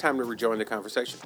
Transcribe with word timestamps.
time 0.00 0.16
to 0.16 0.24
rejoin 0.24 0.56
the 0.56 0.64
conversation. 0.64 1.20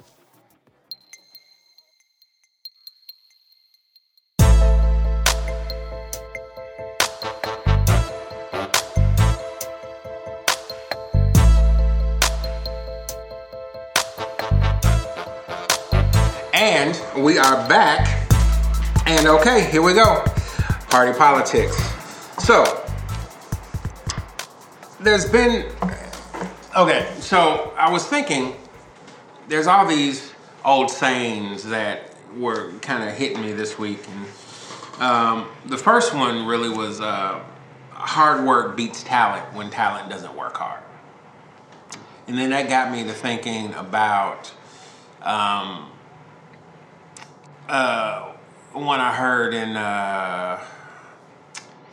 And 16.53 16.99
we 17.23 17.37
are 17.37 17.67
back. 17.69 18.27
And 19.07 19.25
okay, 19.27 19.69
here 19.71 19.81
we 19.81 19.93
go. 19.93 20.21
Party 20.89 21.17
politics. 21.17 21.77
So, 22.39 22.85
there's 24.99 25.29
been. 25.29 25.71
Okay, 26.75 27.09
so 27.19 27.73
I 27.77 27.89
was 27.89 28.05
thinking 28.05 28.53
there's 29.47 29.67
all 29.67 29.85
these 29.85 30.33
old 30.63 30.89
sayings 30.89 31.63
that 31.65 32.13
were 32.35 32.71
kind 32.81 33.07
of 33.07 33.15
hitting 33.15 33.41
me 33.41 33.51
this 33.51 33.77
week. 33.77 33.99
And 34.07 35.01
um, 35.01 35.47
the 35.65 35.77
first 35.77 36.13
one 36.13 36.45
really 36.45 36.69
was 36.69 37.01
uh, 37.01 37.41
hard 37.91 38.45
work 38.45 38.75
beats 38.75 39.03
talent 39.03 39.53
when 39.53 39.69
talent 39.69 40.09
doesn't 40.09 40.35
work 40.35 40.57
hard. 40.57 40.81
And 42.27 42.37
then 42.37 42.49
that 42.49 42.67
got 42.67 42.91
me 42.91 43.03
to 43.03 43.13
thinking 43.13 43.73
about 43.75 44.51
um, 45.21 45.91
uh, 47.67 48.33
one 48.73 48.99
I 48.99 49.13
heard 49.13 49.53
in 49.53 49.77
uh, 49.77 50.63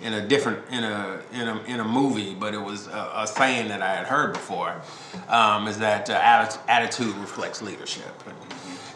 in 0.03 0.15
a 0.15 0.27
different 0.27 0.59
in 0.71 0.83
a 0.85 1.21
in 1.33 1.49
a 1.49 1.63
in 1.63 1.81
a 1.81 1.85
movie, 1.85 2.35
but 2.35 2.55
it 2.55 2.61
was 2.61 2.89
a, 2.89 3.13
a 3.17 3.27
saying 3.27 3.69
that 3.69 3.83
I 3.83 3.95
had 3.95 4.07
heard 4.07 4.33
before. 4.33 4.83
Um, 5.29 5.69
is 5.69 5.79
that 5.79 6.11
uh, 6.11 6.59
attitude 6.69 7.15
reflects 7.17 7.63
leadership, 7.63 8.13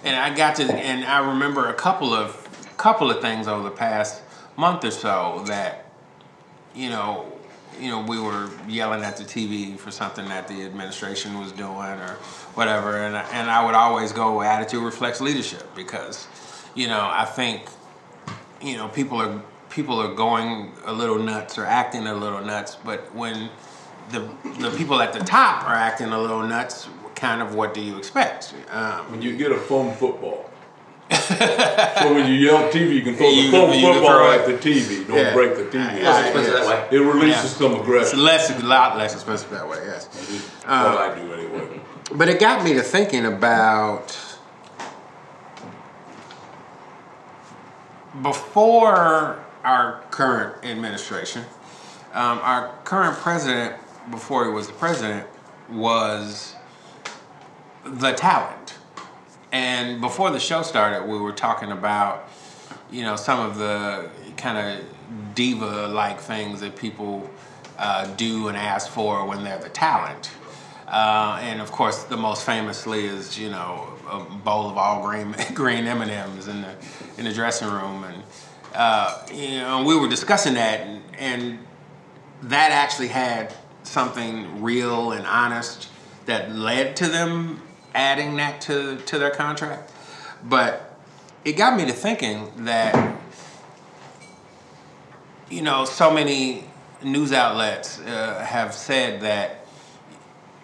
and, 0.04 0.16
I 0.16 0.34
got 0.34 0.56
to 0.56 0.64
and 0.64 1.04
I 1.04 1.30
remember 1.30 1.68
a 1.68 1.74
couple 1.74 2.12
of 2.12 2.42
couple 2.76 3.10
of 3.10 3.20
things 3.20 3.48
over 3.48 3.62
the 3.62 3.74
past 3.74 4.22
month 4.56 4.84
or 4.84 4.90
so 4.90 5.44
that 5.46 5.86
you 6.74 6.90
know 6.90 7.32
you 7.80 7.88
know 7.88 8.02
we 8.02 8.20
were 8.20 8.50
yelling 8.68 9.02
at 9.02 9.16
the 9.16 9.24
TV 9.24 9.78
for 9.78 9.90
something 9.90 10.26
that 10.28 10.48
the 10.48 10.64
administration 10.64 11.38
was 11.38 11.52
doing 11.52 11.70
or 11.70 12.16
whatever, 12.54 12.98
and 12.98 13.16
and 13.16 13.48
I 13.48 13.64
would 13.64 13.74
always 13.74 14.12
go 14.12 14.42
attitude 14.42 14.82
reflects 14.82 15.20
leadership 15.20 15.72
because 15.76 16.26
you 16.74 16.88
know 16.88 17.08
I 17.12 17.24
think 17.24 17.68
you 18.60 18.76
know 18.76 18.88
people 18.88 19.20
are 19.20 19.40
people 19.76 20.00
are 20.00 20.14
going 20.14 20.72
a 20.86 20.92
little 20.92 21.18
nuts 21.18 21.58
or 21.58 21.66
acting 21.66 22.06
a 22.06 22.14
little 22.14 22.40
nuts, 22.40 22.78
but 22.82 23.14
when 23.14 23.50
the 24.10 24.20
the 24.58 24.70
people 24.78 25.02
at 25.02 25.12
the 25.12 25.18
top 25.20 25.64
are 25.68 25.74
acting 25.74 26.08
a 26.08 26.18
little 26.18 26.42
nuts, 26.42 26.88
kind 27.14 27.42
of 27.42 27.54
what 27.54 27.74
do 27.74 27.82
you 27.82 27.96
expect? 27.98 28.54
Um, 28.70 29.10
When 29.12 29.20
you 29.22 29.36
get 29.36 29.52
a 29.52 29.58
foam 29.58 29.92
football. 29.94 30.50
so 31.10 32.14
when 32.14 32.26
you 32.26 32.36
yell 32.46 32.62
TV, 32.72 32.94
you 32.98 33.02
can 33.02 33.14
throw 33.16 33.28
You- 33.28 33.50
the 33.50 33.56
foam 33.58 33.72
you 33.74 33.92
football 33.92 34.30
at 34.38 34.46
the 34.46 34.54
TV. 34.66 35.06
Don't 35.06 35.18
Yeah. 35.18 35.34
break 35.34 35.54
the 35.56 35.66
TV. 35.66 35.98
It's- 36.00 36.26
yeah. 36.68 36.96
It 36.96 37.02
releases 37.14 37.52
Yeah. 37.52 37.58
some 37.60 37.72
it's 37.74 37.82
aggression. 37.82 38.24
less, 38.24 38.50
a 38.50 38.58
lot 38.64 38.96
less 38.96 39.12
expensive 39.14 39.50
that 39.50 39.68
way. 39.68 39.78
Yes. 39.86 40.08
what 40.64 40.98
I 41.06 41.14
do 41.14 41.32
anyway. 41.34 41.80
But 42.12 42.28
it 42.28 42.40
got 42.40 42.64
me 42.64 42.72
to 42.74 42.82
thinking 42.82 43.26
about 43.26 44.16
before 48.22 49.44
our 49.66 50.00
current 50.12 50.64
administration, 50.64 51.42
um, 52.14 52.38
our 52.38 52.72
current 52.84 53.16
president, 53.16 53.74
before 54.12 54.44
he 54.44 54.50
was 54.52 54.68
the 54.68 54.72
president, 54.72 55.26
was 55.68 56.54
the 57.84 58.12
talent. 58.12 58.78
And 59.50 60.00
before 60.00 60.30
the 60.30 60.38
show 60.38 60.62
started, 60.62 61.08
we 61.08 61.18
were 61.18 61.32
talking 61.32 61.72
about, 61.72 62.28
you 62.92 63.02
know, 63.02 63.16
some 63.16 63.40
of 63.40 63.58
the 63.58 64.08
kind 64.36 64.56
of 64.56 65.34
diva 65.34 65.88
like 65.88 66.20
things 66.20 66.60
that 66.60 66.76
people 66.76 67.28
uh, 67.76 68.06
do 68.14 68.46
and 68.46 68.56
ask 68.56 68.88
for 68.88 69.26
when 69.26 69.42
they're 69.42 69.58
the 69.58 69.68
talent. 69.68 70.30
Uh, 70.86 71.40
and 71.42 71.60
of 71.60 71.72
course, 71.72 72.04
the 72.04 72.16
most 72.16 72.46
famously 72.46 73.06
is 73.06 73.36
you 73.36 73.50
know 73.50 73.88
a 74.08 74.20
bowl 74.20 74.70
of 74.70 74.78
all 74.78 75.04
green 75.04 75.34
green 75.54 75.84
M 75.84 76.00
and 76.00 76.10
M's 76.10 76.46
in 76.46 76.62
the 76.62 76.74
in 77.18 77.24
the 77.24 77.32
dressing 77.32 77.68
room, 77.68 78.04
and 78.04 78.22
uh, 78.74 79.26
you 79.32 79.58
know 79.58 79.84
we 79.84 79.96
were 79.98 80.08
discussing 80.08 80.54
that, 80.54 80.80
and, 80.80 81.02
and 81.18 81.58
that 82.42 82.70
actually 82.72 83.08
had 83.08 83.54
something 83.82 84.62
real 84.62 85.12
and 85.12 85.26
honest 85.26 85.88
that 86.26 86.52
led 86.52 86.96
to 86.96 87.08
them 87.08 87.62
adding 87.94 88.36
that 88.36 88.60
to 88.62 88.96
to 89.06 89.18
their 89.18 89.30
contract. 89.30 89.92
But 90.44 90.96
it 91.44 91.52
got 91.52 91.76
me 91.76 91.86
to 91.86 91.92
thinking 91.92 92.64
that 92.64 93.16
you 95.50 95.62
know 95.62 95.84
so 95.84 96.10
many 96.10 96.64
news 97.02 97.32
outlets 97.32 98.00
uh, 98.00 98.44
have 98.46 98.74
said 98.74 99.20
that 99.20 99.66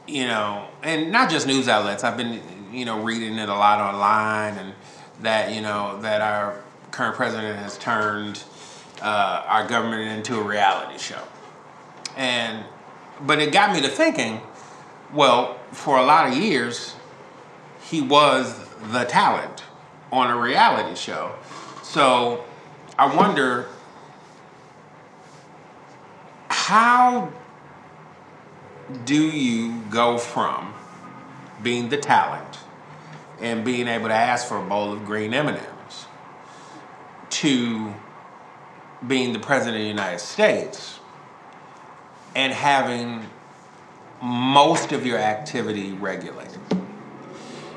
you 0.07 0.27
know, 0.27 0.69
and 0.83 1.13
not 1.13 1.31
just 1.31 1.47
news 1.47 1.69
outlets. 1.69 2.05
I've 2.05 2.17
been, 2.17 2.41
you 2.73 2.85
know, 2.85 3.03
reading 3.03 3.39
it 3.39 3.49
a 3.49 3.55
lot 3.55 3.81
online, 3.81 4.59
and 4.59 4.75
that 5.21 5.53
you 5.53 5.61
know 5.61 6.01
that 6.03 6.21
our 6.21 6.62
current 6.93 7.17
president 7.17 7.59
has 7.59 7.77
turned 7.79 8.45
uh, 9.01 9.45
our 9.47 9.67
government 9.67 10.09
into 10.17 10.39
a 10.39 10.43
reality 10.43 10.99
show, 10.99 11.23
and 12.17 12.65
but 13.23 13.41
it 13.41 13.53
got 13.53 13.75
me 13.75 13.81
to 13.81 13.89
thinking. 13.89 14.41
Well, 15.13 15.59
for 15.73 15.99
a 15.99 16.05
lot 16.05 16.31
of 16.31 16.39
years, 16.39 16.95
he 17.83 18.01
was 18.01 18.59
the 18.93 19.05
talent 19.05 19.65
on 20.11 20.31
a 20.31 20.39
reality 20.39 20.95
show, 20.95 21.35
so 21.83 22.45
I 22.99 23.15
wonder 23.15 23.69
how 26.49 27.33
do 29.05 29.31
you 29.31 29.83
go 29.91 30.19
from 30.19 30.75
being 31.63 31.89
the 31.89 31.97
talent 31.97 32.59
and 33.41 33.65
being 33.65 33.89
able 33.89 34.09
to 34.09 34.15
ask 34.15 34.47
for 34.47 34.59
a 34.59 34.63
bowl 34.63 34.93
of 34.93 35.05
green 35.05 35.33
M&Ms 35.35 35.72
to 37.33 37.93
being 39.07 39.33
the 39.33 39.39
president 39.39 39.77
of 39.77 39.83
the 39.83 39.89
United 39.89 40.21
States 40.21 41.01
and 42.35 42.53
having 42.53 43.25
most 44.23 44.93
of 44.93 45.05
your 45.05 45.19
activity 45.19 45.93
regulated? 45.93 46.61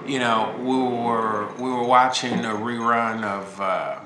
You 0.05 0.19
know, 0.19 0.55
we 0.59 0.75
were 0.75 1.51
we 1.57 1.69
were 1.69 1.83
watching 1.83 2.45
a 2.45 2.49
rerun 2.49 3.23
of 3.23 3.59
uh, 3.59 3.99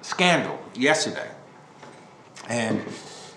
Scandal 0.00 0.62
yesterday, 0.74 1.28
and 2.48 2.80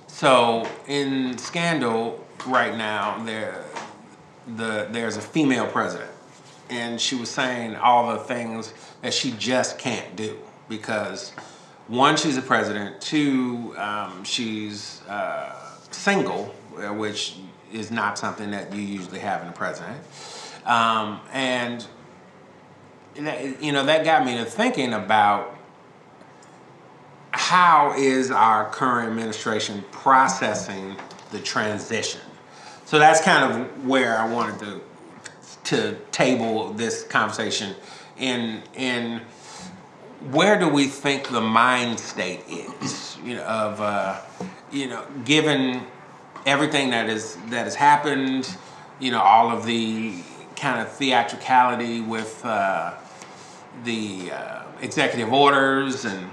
so 0.06 0.70
in 0.88 1.38
Scandal 1.40 2.24
right 2.46 2.78
now, 2.78 3.24
there 3.24 3.66
the 4.56 4.88
there's 4.92 5.18
a 5.18 5.22
female 5.22 5.66
president, 5.66 6.12
and 6.70 7.02
she 7.02 7.16
was 7.16 7.30
saying 7.30 7.76
all 7.78 8.12
the 8.12 8.20
things 8.20 8.72
that 9.02 9.12
she 9.12 9.32
just 9.32 9.80
can't 9.80 10.16
do 10.16 10.38
because 10.70 11.32
one, 11.88 12.18
she's 12.18 12.38
a 12.38 12.42
president. 12.42 13.00
Two, 13.02 13.76
um, 13.78 14.24
she's 14.24 15.02
uh, 15.08 15.54
single, 15.92 16.54
uh, 16.78 16.94
which 16.94 17.36
is 17.72 17.92
not 17.92 18.18
something 18.18 18.52
that 18.52 18.74
you 18.74 18.82
usually 18.82 19.20
have 19.20 19.42
in 19.44 19.50
a 19.50 19.54
president. 19.54 20.00
Um, 20.66 21.20
and 21.32 21.86
you 23.16 23.72
know 23.72 23.86
that 23.86 24.04
got 24.04 24.26
me 24.26 24.38
to 24.38 24.46
thinking 24.46 24.94
about 24.94 25.58
how 27.32 27.94
is 27.98 28.32
our 28.32 28.70
current 28.72 29.10
administration 29.10 29.84
processing 29.92 30.98
the 31.32 31.40
transition? 31.40 32.22
So 32.86 33.00
that's 33.00 33.22
kind 33.22 33.52
of 33.52 33.86
where 33.86 34.18
I 34.18 34.32
wanted 34.32 34.60
to 34.60 34.82
to 35.66 35.98
table 36.12 36.74
this 36.74 37.04
conversation 37.04 37.76
in 38.18 38.62
in 38.76 39.22
where 40.32 40.58
do 40.60 40.68
we 40.68 40.88
think 40.88 41.30
the 41.30 41.42
mind 41.42 42.00
state 42.00 42.42
is 42.48 43.18
you 43.24 43.36
know 43.36 43.44
of 43.44 43.82
uh, 43.82 44.22
you 44.72 44.88
know 44.88 45.06
given 45.24 45.82
everything 46.46 46.90
that 46.92 47.10
is 47.10 47.36
that 47.50 47.66
has 47.66 47.76
happened 47.76 48.56
you 49.00 49.12
know 49.12 49.22
all 49.22 49.52
of 49.52 49.66
the 49.66 50.14
kind 50.56 50.80
of 50.80 50.92
theatricality 50.92 52.02
with 52.02 52.44
uh, 52.46 52.94
the 53.84 54.32
uh, 54.32 54.64
executive 54.82 55.32
orders 55.32 56.06
and 56.06 56.32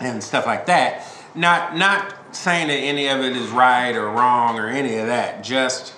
and 0.00 0.22
stuff 0.22 0.46
like 0.46 0.66
that. 0.66 1.06
Not 1.34 1.76
not 1.76 2.14
saying 2.34 2.68
that 2.68 2.74
any 2.74 3.08
of 3.08 3.20
it 3.20 3.36
is 3.36 3.48
right 3.50 3.94
or 3.94 4.06
wrong 4.06 4.58
or 4.58 4.68
any 4.68 4.96
of 4.96 5.06
that. 5.06 5.44
Just 5.44 5.94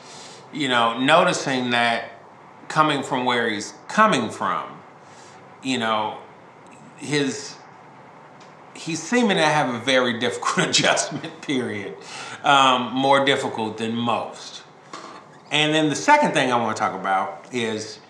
you 0.52 0.68
know, 0.68 0.98
noticing 0.98 1.70
that 1.70 2.10
coming 2.68 3.02
from 3.02 3.24
where 3.24 3.48
he's 3.48 3.74
coming 3.88 4.30
from, 4.30 4.80
you 5.62 5.78
know, 5.78 6.18
his 6.98 7.56
he's 8.74 9.02
seeming 9.02 9.36
to 9.36 9.42
have 9.42 9.74
a 9.74 9.78
very 9.78 10.18
difficult 10.18 10.68
adjustment 10.70 11.42
period, 11.42 11.96
um, 12.44 12.92
more 12.92 13.24
difficult 13.24 13.78
than 13.78 13.94
most. 13.94 14.62
And 15.50 15.74
then 15.74 15.88
the 15.88 15.96
second 15.96 16.32
thing 16.32 16.52
I 16.52 16.56
want 16.56 16.76
to 16.76 16.80
talk 16.80 16.98
about 16.98 17.46
is 17.52 18.00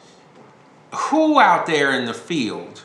who 0.94 1.38
out 1.38 1.66
there 1.66 1.98
in 1.98 2.06
the 2.06 2.14
field, 2.14 2.84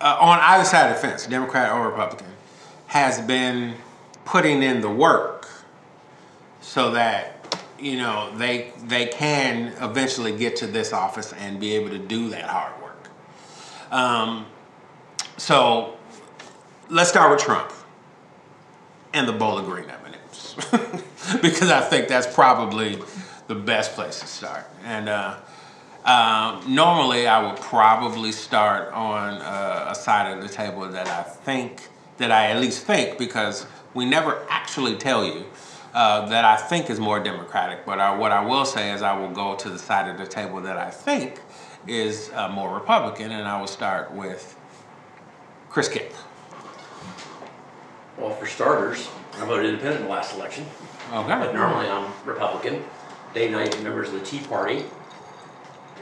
uh, 0.00 0.16
on 0.20 0.38
either 0.40 0.64
side 0.64 0.90
of 0.90 0.96
the 0.96 1.00
fence, 1.00 1.26
Democrat 1.26 1.72
or 1.72 1.88
Republican, 1.88 2.26
has 2.88 3.20
been 3.20 3.74
putting 4.24 4.62
in 4.62 4.80
the 4.80 4.90
work 4.90 5.48
so 6.60 6.90
that 6.92 7.36
you 7.78 7.96
know 7.96 8.30
they 8.36 8.72
they 8.84 9.06
can 9.06 9.72
eventually 9.80 10.36
get 10.36 10.56
to 10.56 10.66
this 10.66 10.92
office 10.92 11.32
and 11.34 11.58
be 11.60 11.74
able 11.74 11.90
to 11.90 11.98
do 11.98 12.28
that 12.30 12.48
hard. 12.48 12.79
Um, 13.90 14.46
so 15.36 15.96
let's 16.88 17.10
start 17.10 17.30
with 17.30 17.40
Trump 17.40 17.72
and 19.12 19.26
the 19.26 19.32
bowl 19.32 19.58
of 19.58 19.66
green 19.66 19.90
M&Ms 19.90 20.54
because 21.42 21.70
I 21.70 21.80
think 21.80 22.08
that's 22.08 22.32
probably 22.32 22.98
the 23.48 23.54
best 23.54 23.94
place 23.94 24.20
to 24.20 24.26
start. 24.26 24.64
And 24.84 25.08
uh, 25.08 25.36
um, 26.04 26.72
normally 26.72 27.26
I 27.26 27.44
would 27.44 27.60
probably 27.60 28.32
start 28.32 28.92
on 28.92 29.34
uh, 29.34 29.88
a 29.88 29.94
side 29.94 30.36
of 30.36 30.42
the 30.42 30.48
table 30.48 30.88
that 30.88 31.08
I 31.08 31.22
think 31.22 31.88
that 32.18 32.30
I 32.30 32.50
at 32.50 32.60
least 32.60 32.84
think 32.84 33.18
because 33.18 33.66
we 33.94 34.04
never 34.04 34.46
actually 34.48 34.96
tell 34.96 35.24
you 35.24 35.46
uh, 35.94 36.26
that 36.28 36.44
I 36.44 36.56
think 36.56 36.90
is 36.90 37.00
more 37.00 37.18
democratic. 37.18 37.84
But 37.84 37.98
I, 37.98 38.16
what 38.16 38.30
I 38.30 38.44
will 38.44 38.64
say 38.64 38.92
is 38.92 39.02
I 39.02 39.18
will 39.18 39.30
go 39.30 39.56
to 39.56 39.68
the 39.68 39.78
side 39.78 40.08
of 40.08 40.18
the 40.18 40.26
table 40.26 40.60
that 40.60 40.76
I 40.76 40.90
think 40.90 41.40
is 41.86 42.30
uh, 42.34 42.48
more 42.48 42.72
Republican, 42.74 43.30
and 43.32 43.46
I 43.48 43.60
will 43.60 43.66
start 43.66 44.12
with 44.12 44.56
Chris 45.70 45.88
Kipp. 45.88 46.12
Well, 48.18 48.30
for 48.34 48.46
starters, 48.46 49.08
I 49.40 49.44
voted 49.46 49.66
independent 49.66 50.02
in 50.02 50.06
the 50.06 50.12
last 50.12 50.34
election, 50.36 50.66
Okay. 51.12 51.28
but 51.28 51.54
normally 51.54 51.88
I'm 51.88 52.12
Republican. 52.24 52.84
Dave 53.32 53.54
and 53.54 53.56
I 53.56 53.82
members 53.82 54.08
of 54.08 54.14
the 54.14 54.26
Tea 54.26 54.40
Party, 54.40 54.84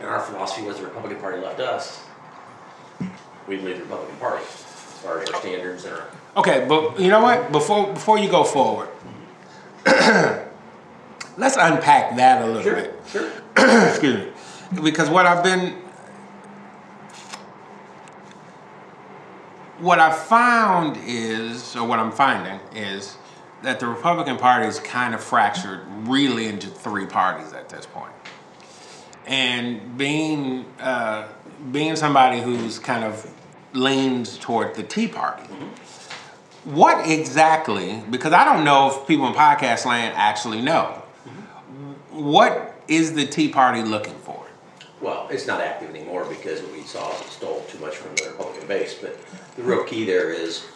and 0.00 0.08
our 0.08 0.20
philosophy 0.20 0.66
was 0.66 0.78
the 0.78 0.84
Republican 0.84 1.20
Party 1.20 1.38
left 1.40 1.60
us. 1.60 2.02
We 3.46 3.56
believe 3.56 3.76
the 3.76 3.82
Republican 3.84 4.16
Party, 4.16 4.42
as 4.44 5.00
far 5.02 5.20
as 5.20 5.31
our 5.31 5.40
standards 5.40 5.84
and 5.84 5.94
our 5.94 6.04
Okay, 6.36 6.64
but 6.69 6.98
you 7.00 7.08
know 7.08 7.20
what? 7.20 7.52
Before 7.52 7.92
before 7.92 8.19
you 8.19 8.28
go 8.31 8.44
forward, 8.44 8.88
let's 11.36 11.56
unpack 11.56 12.16
that 12.16 12.42
a 12.42 12.46
little 12.46 12.62
Sure, 12.62 12.74
bit. 12.74 12.94
sure. 13.10 13.31
Excuse 13.88 14.16
me, 14.19 14.32
because 14.82 15.09
what 15.09 15.26
I've 15.26 15.43
been, 15.43 15.75
what 19.79 19.99
I 19.99 20.12
found 20.12 20.99
is, 21.06 21.76
or 21.76 21.87
what 21.87 21.99
I'm 21.99 22.12
finding 22.12 22.61
is, 22.75 23.17
that 23.62 23.81
the 23.81 23.87
Republican 23.87 24.37
Party 24.37 24.67
is 24.67 24.79
kind 24.81 25.15
of 25.15 25.23
fractured, 25.23 25.81
really 26.06 26.47
into 26.47 26.69
three 26.69 27.06
parties 27.06 27.53
at 27.53 27.69
this 27.69 27.87
point. 27.87 28.12
And 29.26 29.99
being 29.99 30.65
uh, 30.81 31.29
being 31.73 31.97
somebody 31.97 32.41
who's 32.41 32.79
kind 32.79 33.05
of 33.05 33.31
leans 33.73 34.38
toward 34.38 34.75
the 34.75 34.82
Tea 34.82 35.09
Party. 35.09 35.43
What 36.65 37.09
exactly, 37.09 38.03
because 38.11 38.32
I 38.32 38.44
don't 38.44 38.65
know 38.65 38.88
if 38.91 39.06
people 39.06 39.26
in 39.26 39.35
podcast 39.35 39.87
land 39.87 40.15
actually 40.17 40.61
know, 40.61 41.03
what 42.11 42.81
is 42.88 43.15
the 43.15 43.26
Tea 43.26 43.49
Party 43.49 43.82
looking? 43.82 44.18
Well, 45.00 45.28
it's 45.30 45.46
not 45.46 45.60
active 45.60 45.90
anymore 45.90 46.24
because 46.24 46.60
what 46.60 46.72
we 46.72 46.82
saw 46.82 47.14
is 47.14 47.20
it 47.20 47.26
stole 47.28 47.64
too 47.68 47.78
much 47.78 47.96
from 47.96 48.14
the 48.16 48.30
Republican 48.30 48.66
base. 48.66 48.94
But 48.94 49.16
the 49.56 49.62
real 49.62 49.84
key 49.84 50.04
there 50.04 50.32
is 50.32 50.66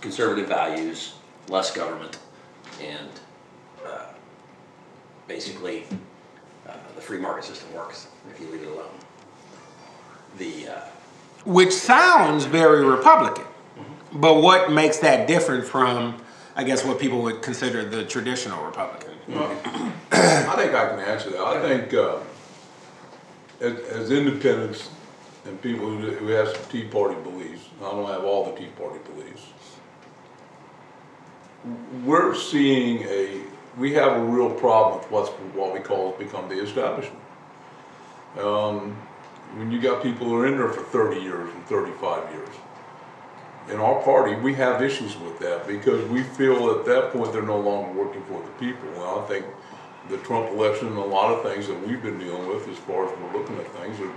conservative 0.00 0.48
values, 0.48 1.14
less 1.48 1.70
government, 1.74 2.18
and 2.80 3.08
uh, 3.86 4.06
basically 5.28 5.84
uh, 6.68 6.72
the 6.94 7.00
free 7.00 7.18
market 7.18 7.44
system 7.44 7.72
works 7.72 8.08
if 8.30 8.40
you 8.40 8.48
leave 8.48 8.62
it 8.62 8.68
alone. 8.68 8.90
The 10.38 10.68
uh, 10.68 10.80
Which 11.44 11.72
sounds 11.72 12.44
very 12.44 12.84
Republican. 12.84 13.44
But 14.12 14.42
what 14.42 14.72
makes 14.72 14.98
that 14.98 15.28
different 15.28 15.66
from, 15.66 16.20
I 16.56 16.64
guess, 16.64 16.84
what 16.84 16.98
people 16.98 17.22
would 17.22 17.42
consider 17.42 17.84
the 17.84 18.04
traditional 18.04 18.64
Republican? 18.64 19.12
Well, 19.28 19.50
I 20.10 20.54
think 20.56 20.74
I 20.74 20.88
can 20.88 20.98
answer 21.00 21.30
that. 21.30 21.40
I 21.40 21.60
think 21.60 21.92
uh, 21.92 22.16
as, 23.60 24.10
independents 24.10 24.90
and 25.44 25.60
people 25.62 25.88
who, 25.88 26.10
who 26.12 26.28
have 26.28 26.48
some 26.48 26.64
Tea 26.70 26.84
Party 26.84 27.20
beliefs, 27.22 27.68
I 27.78 27.90
don't 27.90 28.06
have 28.06 28.24
all 28.24 28.44
the 28.50 28.58
Tea 28.58 28.68
Party 28.78 28.98
beliefs. 29.12 29.46
We're 32.04 32.34
seeing 32.34 33.02
a, 33.02 33.42
we 33.76 33.92
have 33.94 34.16
a 34.16 34.20
real 34.20 34.50
problem 34.50 34.98
with 34.98 35.10
what's 35.10 35.30
what 35.54 35.74
we 35.74 35.80
call 35.80 36.10
has 36.10 36.18
become 36.18 36.48
the 36.48 36.62
establishment. 36.62 37.22
Um, 38.38 38.96
when 39.56 39.72
you 39.72 39.80
got 39.80 40.02
people 40.02 40.26
who 40.26 40.36
are 40.36 40.46
in 40.46 40.58
there 40.58 40.68
for 40.68 40.82
30 40.82 41.20
years 41.20 41.52
and 41.52 41.64
35 41.66 42.32
years. 42.32 42.48
In 43.70 43.80
our 43.80 44.02
party, 44.02 44.34
we 44.36 44.54
have 44.54 44.82
issues 44.82 45.16
with 45.18 45.38
that 45.40 45.66
because 45.66 46.06
we 46.08 46.22
feel 46.22 46.70
at 46.70 46.86
that 46.86 47.12
point 47.12 47.32
they're 47.32 47.42
no 47.42 47.58
longer 47.58 47.92
working 47.98 48.22
for 48.24 48.42
the 48.42 48.48
people. 48.52 48.88
And 48.94 49.02
I 49.02 49.26
think 49.26 49.46
the 50.08 50.16
Trump 50.18 50.50
election 50.50 50.88
and 50.88 50.96
a 50.96 51.04
lot 51.04 51.32
of 51.32 51.42
things 51.42 51.66
that 51.66 51.86
we've 51.86 52.02
been 52.02 52.18
dealing 52.18 52.46
with 52.48 52.66
as 52.68 52.78
far 52.78 53.06
as 53.06 53.18
we're 53.18 53.38
looking 53.38 53.58
at 53.58 53.66
things 53.72 54.00
are 54.00 54.12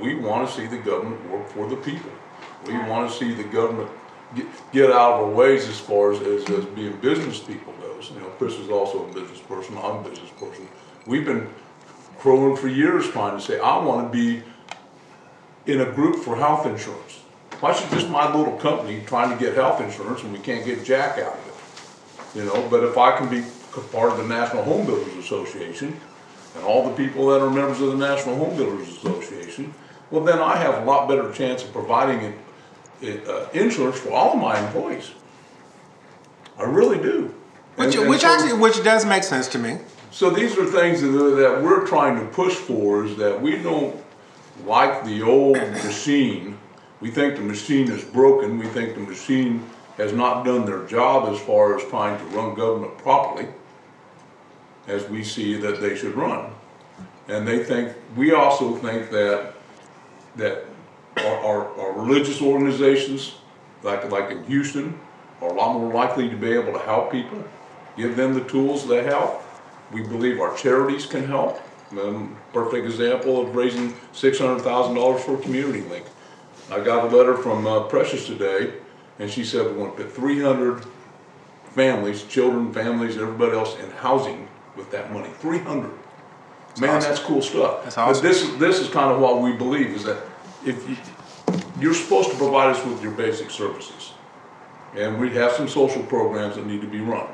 we 0.00 0.14
want 0.14 0.48
to 0.48 0.54
see 0.54 0.66
the 0.66 0.78
government 0.78 1.30
work 1.30 1.48
for 1.48 1.68
the 1.68 1.76
people. 1.76 2.10
We 2.66 2.74
want 2.74 3.10
to 3.10 3.16
see 3.16 3.32
the 3.32 3.44
government 3.44 3.90
get, 4.34 4.46
get 4.72 4.90
out 4.90 5.14
of 5.14 5.20
our 5.20 5.30
ways 5.30 5.68
as 5.68 5.78
far 5.78 6.12
as, 6.12 6.20
as, 6.20 6.48
as 6.50 6.64
being 6.66 6.96
business 6.96 7.38
people 7.38 7.72
goes. 7.80 8.10
You 8.10 8.20
know, 8.20 8.28
Chris 8.38 8.54
is 8.54 8.68
also 8.68 9.08
a 9.08 9.12
business 9.12 9.40
person, 9.40 9.76
I'm 9.78 10.04
a 10.04 10.08
business 10.08 10.30
person. 10.30 10.68
We've 11.06 11.24
been 11.24 11.48
crowing 12.18 12.56
for 12.56 12.68
years 12.68 13.08
trying 13.10 13.38
to 13.38 13.42
say, 13.42 13.58
I 13.58 13.78
want 13.78 14.12
to 14.12 14.16
be 14.16 14.42
in 15.66 15.80
a 15.80 15.90
group 15.92 16.22
for 16.22 16.36
health 16.36 16.66
insurance. 16.66 17.20
Why 17.60 17.72
should 17.72 17.90
just 17.90 18.08
my 18.08 18.34
little 18.34 18.56
company 18.58 19.02
trying 19.06 19.36
to 19.36 19.42
get 19.42 19.54
health 19.54 19.80
insurance 19.80 20.22
and 20.22 20.32
we 20.32 20.38
can't 20.38 20.64
get 20.64 20.84
jack 20.84 21.18
out 21.18 21.34
of 21.34 21.46
it? 21.46 22.38
You 22.38 22.44
know, 22.44 22.68
but 22.68 22.84
if 22.84 22.98
I 22.98 23.16
can 23.16 23.28
be 23.30 23.44
part 23.80 24.12
of 24.12 24.18
the 24.18 24.24
National 24.24 24.62
Home 24.64 24.86
Builders 24.86 25.14
Association 25.16 25.98
and 26.54 26.64
all 26.64 26.88
the 26.88 26.94
people 26.96 27.28
that 27.28 27.40
are 27.42 27.50
members 27.50 27.80
of 27.80 27.88
the 27.88 27.96
National 27.96 28.36
Home 28.36 28.56
Builders 28.56 28.88
Association, 28.88 29.74
well, 30.10 30.24
then 30.24 30.38
I 30.38 30.56
have 30.56 30.82
a 30.82 30.84
lot 30.86 31.08
better 31.08 31.30
chance 31.32 31.62
of 31.64 31.72
providing 31.72 32.34
it, 33.02 33.28
uh, 33.28 33.46
insurance 33.52 33.98
for 33.98 34.10
all 34.12 34.32
of 34.34 34.38
my 34.40 34.58
employees. 34.58 35.10
I 36.58 36.62
really 36.64 36.98
do. 36.98 37.34
Which, 37.76 37.94
And- 37.94 38.02
and 38.02 38.10
which 38.10 38.20
so- 38.22 38.28
actually, 38.28 38.54
which 38.54 38.82
does 38.82 39.04
make 39.04 39.22
sense 39.24 39.48
to 39.48 39.58
me. 39.58 39.78
so 40.10 40.30
these 40.30 40.56
are 40.56 40.64
things 40.64 41.02
that, 41.02 41.08
that 41.08 41.62
we're 41.62 41.86
trying 41.86 42.18
to 42.18 42.24
push 42.26 42.54
for 42.54 43.04
is 43.04 43.16
that 43.16 43.42
we 43.42 43.56
don't 43.56 43.94
like 44.66 45.04
the 45.04 45.22
old 45.22 45.56
machine. 45.84 46.56
We 47.02 47.10
think 47.10 47.36
the 47.36 47.42
machine 47.42 47.90
is 47.90 48.02
broken. 48.02 48.58
We 48.58 48.66
think 48.68 48.94
the 48.94 49.00
machine 49.00 49.62
has 49.98 50.12
not 50.14 50.44
done 50.44 50.64
their 50.64 50.84
job 50.86 51.28
as 51.32 51.38
far 51.40 51.76
as 51.76 51.84
trying 51.90 52.18
to 52.18 52.24
run 52.36 52.54
government 52.54 52.96
properly 52.98 53.48
as 54.86 55.08
we 55.08 55.24
see 55.24 55.54
that 55.56 55.80
they 55.80 55.96
should 55.96 56.14
run. 56.14 56.52
And 57.28 57.46
they 57.46 57.64
think, 57.64 57.92
we 58.14 58.32
also 58.32 58.76
think 58.76 59.10
that, 59.10 59.54
that 60.36 60.64
our, 61.16 61.36
our, 61.36 61.80
our 61.80 61.92
religious 61.92 62.40
organizations, 62.40 63.34
like, 63.82 64.10
like 64.10 64.30
in 64.30 64.44
Houston, 64.44 64.98
are 65.40 65.48
a 65.48 65.54
lot 65.54 65.74
more 65.74 65.92
likely 65.92 66.28
to 66.28 66.36
be 66.36 66.52
able 66.52 66.72
to 66.72 66.78
help 66.78 67.10
people, 67.10 67.42
give 67.96 68.16
them 68.16 68.34
the 68.34 68.44
tools 68.44 68.86
to 68.86 69.02
help. 69.02 69.42
We 69.92 70.02
believe 70.02 70.40
our 70.40 70.56
charities 70.56 71.06
can 71.06 71.26
help. 71.26 71.60
Um, 71.92 72.36
perfect 72.52 72.84
example 72.84 73.40
of 73.40 73.54
raising 73.54 73.94
six 74.12 74.40
hundred 74.40 74.62
thousand 74.62 74.96
dollars 74.96 75.22
for 75.22 75.36
Community 75.36 75.82
Link. 75.82 76.04
I 76.68 76.80
got 76.80 77.04
a 77.04 77.16
letter 77.16 77.36
from 77.36 77.64
uh, 77.64 77.84
Precious 77.84 78.26
today, 78.26 78.72
and 79.20 79.30
she 79.30 79.44
said 79.44 79.66
we 79.66 79.74
want 79.74 79.96
to 79.96 80.02
put 80.02 80.12
three 80.12 80.42
hundred 80.42 80.84
families, 81.74 82.24
children, 82.24 82.72
families, 82.72 83.16
everybody 83.16 83.52
else 83.52 83.78
in 83.78 83.88
housing 83.92 84.48
with 84.76 84.90
that 84.90 85.12
money. 85.12 85.28
Three 85.40 85.58
hundred. 85.58 85.92
Man, 86.80 86.90
awesome. 86.96 87.10
that's 87.10 87.22
cool 87.22 87.40
stuff. 87.42 87.82
That's 87.84 87.96
But 87.96 88.20
this 88.20 88.42
is 88.42 88.56
this 88.58 88.78
is 88.80 88.88
kind 88.88 89.10
of 89.10 89.20
what 89.20 89.40
we 89.40 89.52
believe 89.52 89.88
is 89.88 90.04
that 90.04 90.18
if 90.64 90.88
you, 90.88 90.96
you're 91.80 91.94
supposed 91.94 92.30
to 92.30 92.36
provide 92.36 92.74
us 92.76 92.84
with 92.84 93.02
your 93.02 93.12
basic 93.12 93.50
services, 93.50 94.12
and 94.94 95.18
we 95.18 95.30
have 95.34 95.52
some 95.52 95.68
social 95.68 96.02
programs 96.02 96.56
that 96.56 96.66
need 96.66 96.80
to 96.82 96.86
be 96.86 97.00
run, 97.00 97.26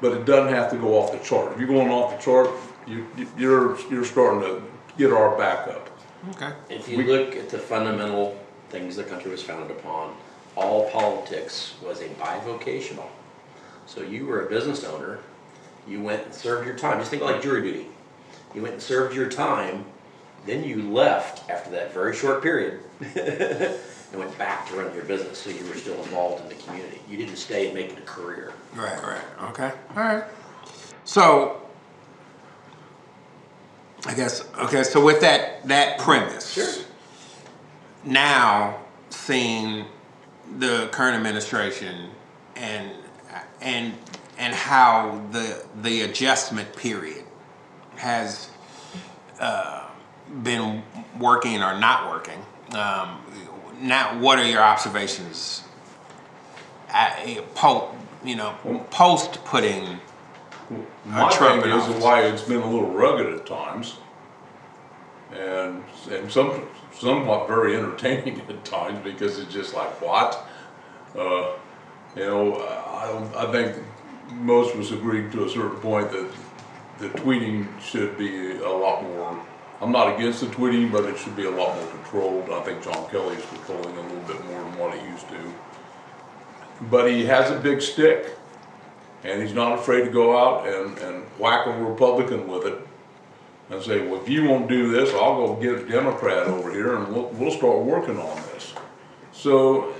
but 0.00 0.12
it 0.12 0.24
doesn't 0.26 0.52
have 0.52 0.70
to 0.72 0.76
go 0.76 0.98
off 0.98 1.12
the 1.12 1.18
chart. 1.18 1.52
If 1.52 1.58
you're 1.58 1.68
going 1.68 1.90
off 1.90 2.16
the 2.16 2.22
chart, 2.22 2.50
you, 2.86 3.06
you- 3.16 3.28
you're 3.38 3.80
you're 3.90 4.04
starting 4.04 4.40
to 4.42 4.62
get 4.98 5.12
our 5.12 5.36
back 5.38 5.68
up. 5.68 5.88
Okay. 6.30 6.52
If 6.68 6.88
you 6.88 7.02
look 7.04 7.36
at 7.36 7.48
the 7.48 7.58
fundamental 7.58 8.36
things 8.70 8.96
the 8.96 9.04
country 9.04 9.30
was 9.30 9.42
founded 9.42 9.70
upon, 9.70 10.14
all 10.56 10.90
politics 10.90 11.74
was 11.82 12.00
a 12.02 12.08
bivocational. 12.08 13.06
So 13.86 14.02
you 14.02 14.26
were 14.26 14.44
a 14.44 14.50
business 14.50 14.84
owner, 14.84 15.20
you 15.88 16.00
went 16.02 16.24
and 16.24 16.34
served 16.34 16.66
your 16.66 16.76
time, 16.76 16.98
just 16.98 17.10
think 17.10 17.22
like 17.22 17.42
jury 17.42 17.62
duty. 17.62 17.86
You 18.54 18.62
went 18.62 18.74
and 18.74 18.82
served 18.82 19.14
your 19.14 19.28
time, 19.28 19.84
then 20.46 20.64
you 20.64 20.82
left 20.90 21.48
after 21.50 21.70
that 21.70 21.92
very 21.92 22.14
short 22.14 22.42
period 22.42 22.80
and 23.14 24.18
went 24.18 24.36
back 24.38 24.68
to 24.68 24.76
run 24.76 24.94
your 24.94 25.04
business, 25.04 25.38
so 25.38 25.50
you 25.50 25.64
were 25.66 25.74
still 25.74 25.96
involved 26.02 26.42
in 26.42 26.48
the 26.48 26.54
community. 26.56 27.00
You 27.08 27.16
didn't 27.16 27.36
stay 27.36 27.66
and 27.66 27.74
make 27.74 27.90
it 27.90 27.98
a 27.98 28.02
career. 28.02 28.52
Right, 28.74 29.02
right. 29.02 29.50
Okay. 29.50 29.72
All 29.96 30.02
right. 30.02 30.24
So, 31.04 31.60
I 34.06 34.14
guess 34.14 34.48
okay. 34.60 34.84
So 34.84 35.04
with 35.04 35.20
that 35.20 35.66
that 35.68 35.98
premise, 35.98 36.52
Sure. 36.52 36.84
now 38.04 38.78
seeing 39.10 39.86
the 40.58 40.88
current 40.92 41.16
administration 41.16 42.10
and 42.56 42.90
and 43.60 43.94
and 44.38 44.54
how 44.54 45.20
the 45.32 45.64
the 45.82 46.02
adjustment 46.02 46.74
period 46.76 47.24
has 47.96 48.48
uh, 49.40 49.86
been 50.42 50.82
working 51.18 51.62
or 51.62 51.78
not 51.78 52.08
working. 52.10 52.38
Um, 52.72 53.20
now, 53.80 54.18
what 54.18 54.38
are 54.38 54.46
your 54.46 54.62
observations? 54.62 55.64
At, 56.88 57.54
po, 57.54 57.94
you 58.24 58.36
know, 58.36 58.54
post 58.90 59.44
putting. 59.44 60.00
My 61.04 61.30
Trump 61.30 61.62
thing 61.62 61.72
is 61.72 62.02
why 62.02 62.22
it's 62.22 62.42
been 62.42 62.60
a 62.60 62.70
little 62.70 62.90
rugged 62.90 63.32
at 63.32 63.46
times. 63.46 63.98
And, 65.32 65.84
and 66.10 66.30
some, 66.30 66.66
somewhat 66.92 67.48
very 67.48 67.76
entertaining 67.76 68.40
at 68.48 68.64
times 68.64 68.98
because 69.04 69.38
it's 69.38 69.52
just 69.52 69.74
like, 69.74 70.00
what? 70.00 70.46
Uh, 71.16 71.52
you 72.16 72.24
know, 72.24 72.54
I 72.56 73.06
don't, 73.06 73.34
I 73.36 73.52
think 73.52 73.76
most 74.32 74.74
of 74.74 74.80
us 74.80 74.90
agreed 74.90 75.32
to 75.32 75.44
a 75.44 75.48
certain 75.48 75.78
point 75.80 76.10
that 76.12 76.30
the 76.98 77.08
tweeting 77.20 77.66
should 77.80 78.18
be 78.18 78.56
a 78.58 78.68
lot 78.68 79.02
more, 79.02 79.44
I'm 79.80 79.92
not 79.92 80.14
against 80.16 80.40
the 80.40 80.46
tweeting, 80.46 80.90
but 80.90 81.04
it 81.04 81.18
should 81.18 81.36
be 81.36 81.44
a 81.44 81.50
lot 81.50 81.76
more 81.76 81.86
controlled. 81.88 82.50
I 82.50 82.60
think 82.62 82.82
John 82.82 83.08
Kelly 83.10 83.36
is 83.36 83.44
controlling 83.46 83.96
a 83.96 84.02
little 84.02 84.22
bit 84.22 84.44
more 84.46 84.60
than 84.60 84.78
what 84.78 84.98
he 84.98 85.06
used 85.06 85.28
to. 85.28 85.54
But 86.90 87.10
he 87.10 87.24
has 87.26 87.50
a 87.50 87.58
big 87.58 87.80
stick. 87.80 88.34
And 89.24 89.42
he's 89.42 89.52
not 89.52 89.76
afraid 89.76 90.04
to 90.04 90.10
go 90.10 90.38
out 90.38 90.68
and, 90.68 90.96
and 90.98 91.24
whack 91.38 91.66
a 91.66 91.72
Republican 91.72 92.46
with 92.46 92.66
it 92.66 92.86
and 93.70 93.82
say, 93.82 94.06
well, 94.06 94.20
if 94.22 94.28
you 94.28 94.44
won't 94.44 94.68
do 94.68 94.90
this, 94.92 95.12
I'll 95.12 95.46
go 95.46 95.54
get 95.56 95.74
a 95.74 95.88
Democrat 95.88 96.46
over 96.46 96.70
here 96.70 96.96
and 96.96 97.12
we'll, 97.12 97.26
we'll 97.30 97.50
start 97.50 97.78
working 97.78 98.16
on 98.18 98.36
this. 98.52 98.74
So 99.32 99.92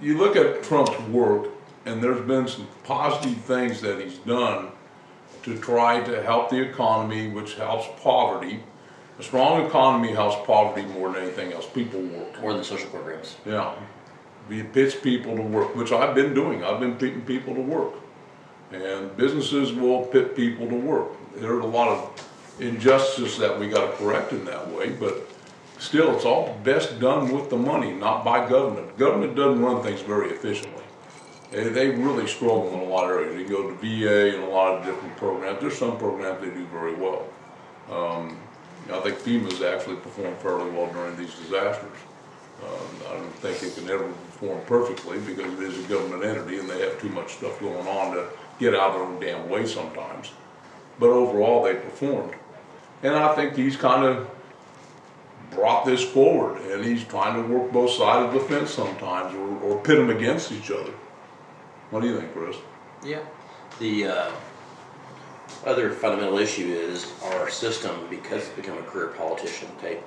you 0.00 0.16
look 0.18 0.36
at 0.36 0.62
Trump's 0.62 0.98
work 1.10 1.48
and 1.86 2.02
there's 2.02 2.26
been 2.26 2.48
some 2.48 2.66
positive 2.84 3.38
things 3.42 3.80
that 3.80 4.00
he's 4.00 4.18
done 4.18 4.68
to 5.44 5.56
try 5.58 6.00
to 6.02 6.22
help 6.22 6.50
the 6.50 6.60
economy, 6.60 7.28
which 7.28 7.54
helps 7.54 7.86
poverty. 8.02 8.62
A 9.18 9.22
strong 9.22 9.64
economy 9.64 10.12
helps 10.12 10.44
poverty 10.44 10.86
more 10.86 11.12
than 11.12 11.22
anything 11.22 11.52
else. 11.52 11.66
People 11.66 12.00
work. 12.00 12.42
More 12.42 12.52
than 12.52 12.64
social 12.64 12.90
programs. 12.90 13.36
Yeah, 13.46 13.74
we 14.48 14.62
pitch 14.64 15.00
people 15.02 15.36
to 15.36 15.42
work, 15.42 15.74
which 15.74 15.92
I've 15.92 16.14
been 16.14 16.34
doing. 16.34 16.64
I've 16.64 16.80
been 16.80 16.96
pitting 16.96 17.22
people 17.22 17.54
to 17.54 17.60
work. 17.60 17.94
And 18.72 19.16
businesses 19.16 19.72
will 19.72 20.04
pit 20.06 20.34
people 20.34 20.68
to 20.68 20.74
work. 20.74 21.12
There 21.36 21.52
are 21.52 21.60
a 21.60 21.66
lot 21.66 21.88
of 21.88 22.30
injustice 22.58 23.38
that 23.38 23.58
we 23.58 23.68
gotta 23.68 23.92
correct 23.92 24.32
in 24.32 24.44
that 24.46 24.68
way, 24.72 24.90
but 24.90 25.28
still, 25.78 26.16
it's 26.16 26.24
all 26.24 26.58
best 26.64 26.98
done 26.98 27.32
with 27.32 27.48
the 27.48 27.56
money, 27.56 27.92
not 27.92 28.24
by 28.24 28.48
government. 28.48 28.98
Government 28.98 29.36
doesn't 29.36 29.62
run 29.62 29.82
things 29.82 30.00
very 30.00 30.30
efficiently. 30.30 30.82
They, 31.50 31.68
they 31.68 31.88
really 31.90 32.26
struggle 32.26 32.72
in 32.72 32.80
a 32.80 32.84
lot 32.84 33.10
of 33.10 33.16
areas. 33.16 33.38
You 33.38 33.48
go 33.48 33.70
to 33.70 33.74
VA 33.76 34.36
and 34.36 34.44
a 34.44 34.48
lot 34.48 34.78
of 34.78 34.84
different 34.84 35.16
programs. 35.16 35.60
There's 35.60 35.78
some 35.78 35.98
programs 35.98 36.40
they 36.40 36.50
do 36.50 36.66
very 36.66 36.94
well. 36.94 37.26
Um, 37.90 38.38
I 38.92 39.00
think 39.00 39.18
FEMA's 39.18 39.62
actually 39.62 39.96
performed 39.96 40.38
fairly 40.38 40.70
well 40.70 40.92
during 40.92 41.16
these 41.16 41.34
disasters. 41.34 41.98
Um, 42.62 42.86
I 43.10 43.14
don't 43.14 43.34
think 43.36 43.62
it 43.62 43.74
can 43.76 43.88
ever 43.90 44.08
perform 44.08 44.60
perfectly 44.66 45.18
because 45.18 45.52
it 45.52 45.62
is 45.62 45.84
a 45.84 45.88
government 45.88 46.24
entity 46.24 46.58
and 46.58 46.68
they 46.68 46.80
have 46.80 47.00
too 47.00 47.10
much 47.10 47.34
stuff 47.34 47.60
going 47.60 47.86
on 47.86 48.14
to 48.14 48.28
get 48.58 48.74
out 48.74 48.90
of 48.90 48.94
their 48.94 49.02
own 49.02 49.20
damn 49.20 49.48
way 49.50 49.66
sometimes. 49.66 50.32
But 50.98 51.10
overall, 51.10 51.64
they 51.64 51.74
performed. 51.74 52.34
And 53.02 53.14
I 53.14 53.34
think 53.34 53.56
he's 53.56 53.76
kind 53.76 54.04
of 54.04 54.30
brought 55.50 55.84
this 55.84 56.02
forward 56.02 56.60
and 56.62 56.84
he's 56.84 57.04
trying 57.04 57.34
to 57.34 57.54
work 57.54 57.72
both 57.72 57.90
sides 57.90 58.26
of 58.26 58.40
the 58.40 58.48
fence 58.48 58.70
sometimes 58.70 59.34
or, 59.34 59.58
or 59.60 59.82
pit 59.82 59.98
them 59.98 60.10
against 60.10 60.50
each 60.52 60.70
other. 60.70 60.92
What 61.90 62.00
do 62.02 62.08
you 62.08 62.18
think, 62.18 62.32
Chris? 62.32 62.56
Yeah. 63.04 63.20
The 63.78 64.06
uh, 64.06 64.30
other 65.64 65.90
fundamental 65.90 66.38
issue 66.38 66.66
is 66.72 67.12
our 67.24 67.48
system, 67.50 68.06
because 68.10 68.46
it's 68.46 68.56
become 68.56 68.78
a 68.78 68.82
career 68.82 69.08
politician 69.08 69.68
type 69.80 70.02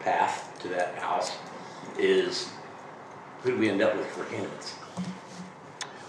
path 0.00 0.56
to 0.62 0.68
that 0.68 0.96
house, 0.98 1.36
is 1.98 2.50
who 3.42 3.50
do 3.52 3.58
we 3.58 3.68
end 3.68 3.82
up 3.82 3.96
with 3.96 4.06
for 4.06 4.24
candidates? 4.24 4.72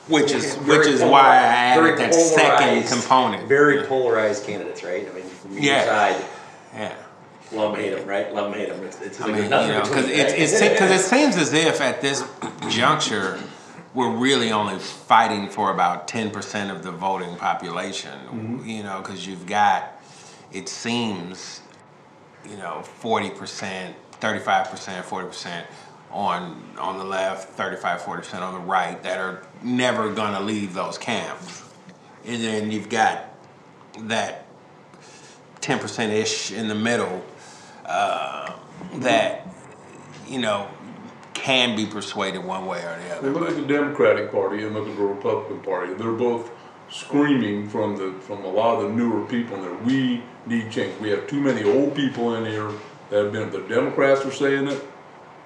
Which 0.07 0.31
is 0.31 0.55
Very 0.55 0.77
which 0.79 0.87
is 0.87 1.01
why 1.01 1.21
I 1.35 1.35
added 1.35 1.81
very 1.83 1.97
that 1.97 2.13
second 2.15 2.57
polarized- 2.57 2.91
component. 2.93 3.47
Very 3.47 3.83
polarized 3.85 4.43
candidates, 4.45 4.83
right? 4.83 5.07
I 5.07 5.13
mean, 5.13 5.23
from 5.23 5.51
either 5.51 5.61
Yeah. 5.61 5.85
side, 5.85 6.25
yeah. 6.73 6.95
love 7.51 7.75
hate 7.77 7.95
them, 7.95 8.07
right? 8.07 8.33
Love 8.33 8.51
them, 8.51 8.59
hate 8.59 8.69
them. 8.69 8.83
It's, 8.83 8.99
it's 9.01 9.21
I 9.21 9.25
like 9.25 9.33
mean, 9.35 9.43
you 9.43 9.49
nothing 9.49 9.69
know, 9.69 9.81
because 9.81 10.05
between, 10.05 10.19
it, 10.19 10.31
right? 10.31 10.39
it's 10.39 10.59
because 10.59 10.91
it 10.91 11.03
seems 11.07 11.35
as 11.35 11.53
if 11.53 11.79
at 11.81 12.01
this 12.01 12.23
juncture 12.69 13.39
we're 13.93 14.15
really 14.15 14.51
only 14.51 14.77
fighting 14.79 15.49
for 15.49 15.71
about 15.71 16.07
ten 16.07 16.29
percent 16.31 16.71
of 16.71 16.83
the 16.83 16.91
voting 16.91 17.35
population. 17.35 18.19
You 18.65 18.83
know, 18.83 18.99
because 19.01 19.25
you've 19.25 19.45
got 19.45 19.93
it 20.51 20.69
seems, 20.69 21.61
you 22.47 22.57
know, 22.57 22.81
forty 22.81 23.29
percent, 23.29 23.95
thirty-five 24.13 24.69
percent, 24.69 25.05
forty 25.05 25.27
percent 25.27 25.67
on 26.11 26.63
on 26.77 26.97
the 26.97 27.03
left, 27.03 27.49
35 27.49 28.01
40 28.01 28.21
percent 28.21 28.43
on 28.43 28.53
the 28.53 28.59
right 28.59 29.01
that 29.03 29.19
are 29.19 29.43
never 29.61 30.11
gonna 30.13 30.39
leave 30.41 30.73
those 30.73 30.97
camps, 30.97 31.63
and 32.25 32.43
then 32.43 32.71
you've 32.71 32.89
got 32.89 33.25
that 34.07 34.45
ten 35.61 35.79
percent 35.79 36.11
ish 36.11 36.51
in 36.51 36.67
the 36.67 36.75
middle 36.75 37.23
uh, 37.85 38.51
that 38.95 39.47
you 40.27 40.39
know 40.39 40.67
can 41.49 41.75
be 41.75 41.83
persuaded 41.87 42.45
one 42.45 42.67
way 42.67 42.77
or 42.77 42.95
the 42.99 43.09
Well, 43.09 43.17
other. 43.17 43.31
look 43.31 43.49
at 43.49 43.55
the 43.55 43.73
Democratic 43.73 44.31
Party 44.31 44.63
and 44.63 44.75
look 44.75 44.87
at 44.87 44.95
the 44.95 45.01
Republican 45.03 45.61
Party. 45.61 45.93
They're 45.95 46.11
both 46.11 46.51
screaming 46.91 47.67
from 47.67 47.97
the 47.97 48.13
from 48.21 48.45
a 48.45 48.47
lot 48.47 48.77
of 48.77 48.83
the 48.83 48.95
newer 48.95 49.25
people 49.25 49.55
in 49.57 49.63
there. 49.63 49.73
We 49.73 50.23
need 50.45 50.69
change. 50.69 50.99
We 51.01 51.09
have 51.09 51.25
too 51.25 51.41
many 51.41 51.63
old 51.63 51.95
people 51.95 52.35
in 52.35 52.45
here 52.45 52.71
that 53.09 53.23
have 53.23 53.31
been. 53.31 53.49
The 53.49 53.67
Democrats 53.67 54.23
are 54.25 54.31
saying 54.31 54.67
it, 54.67 54.79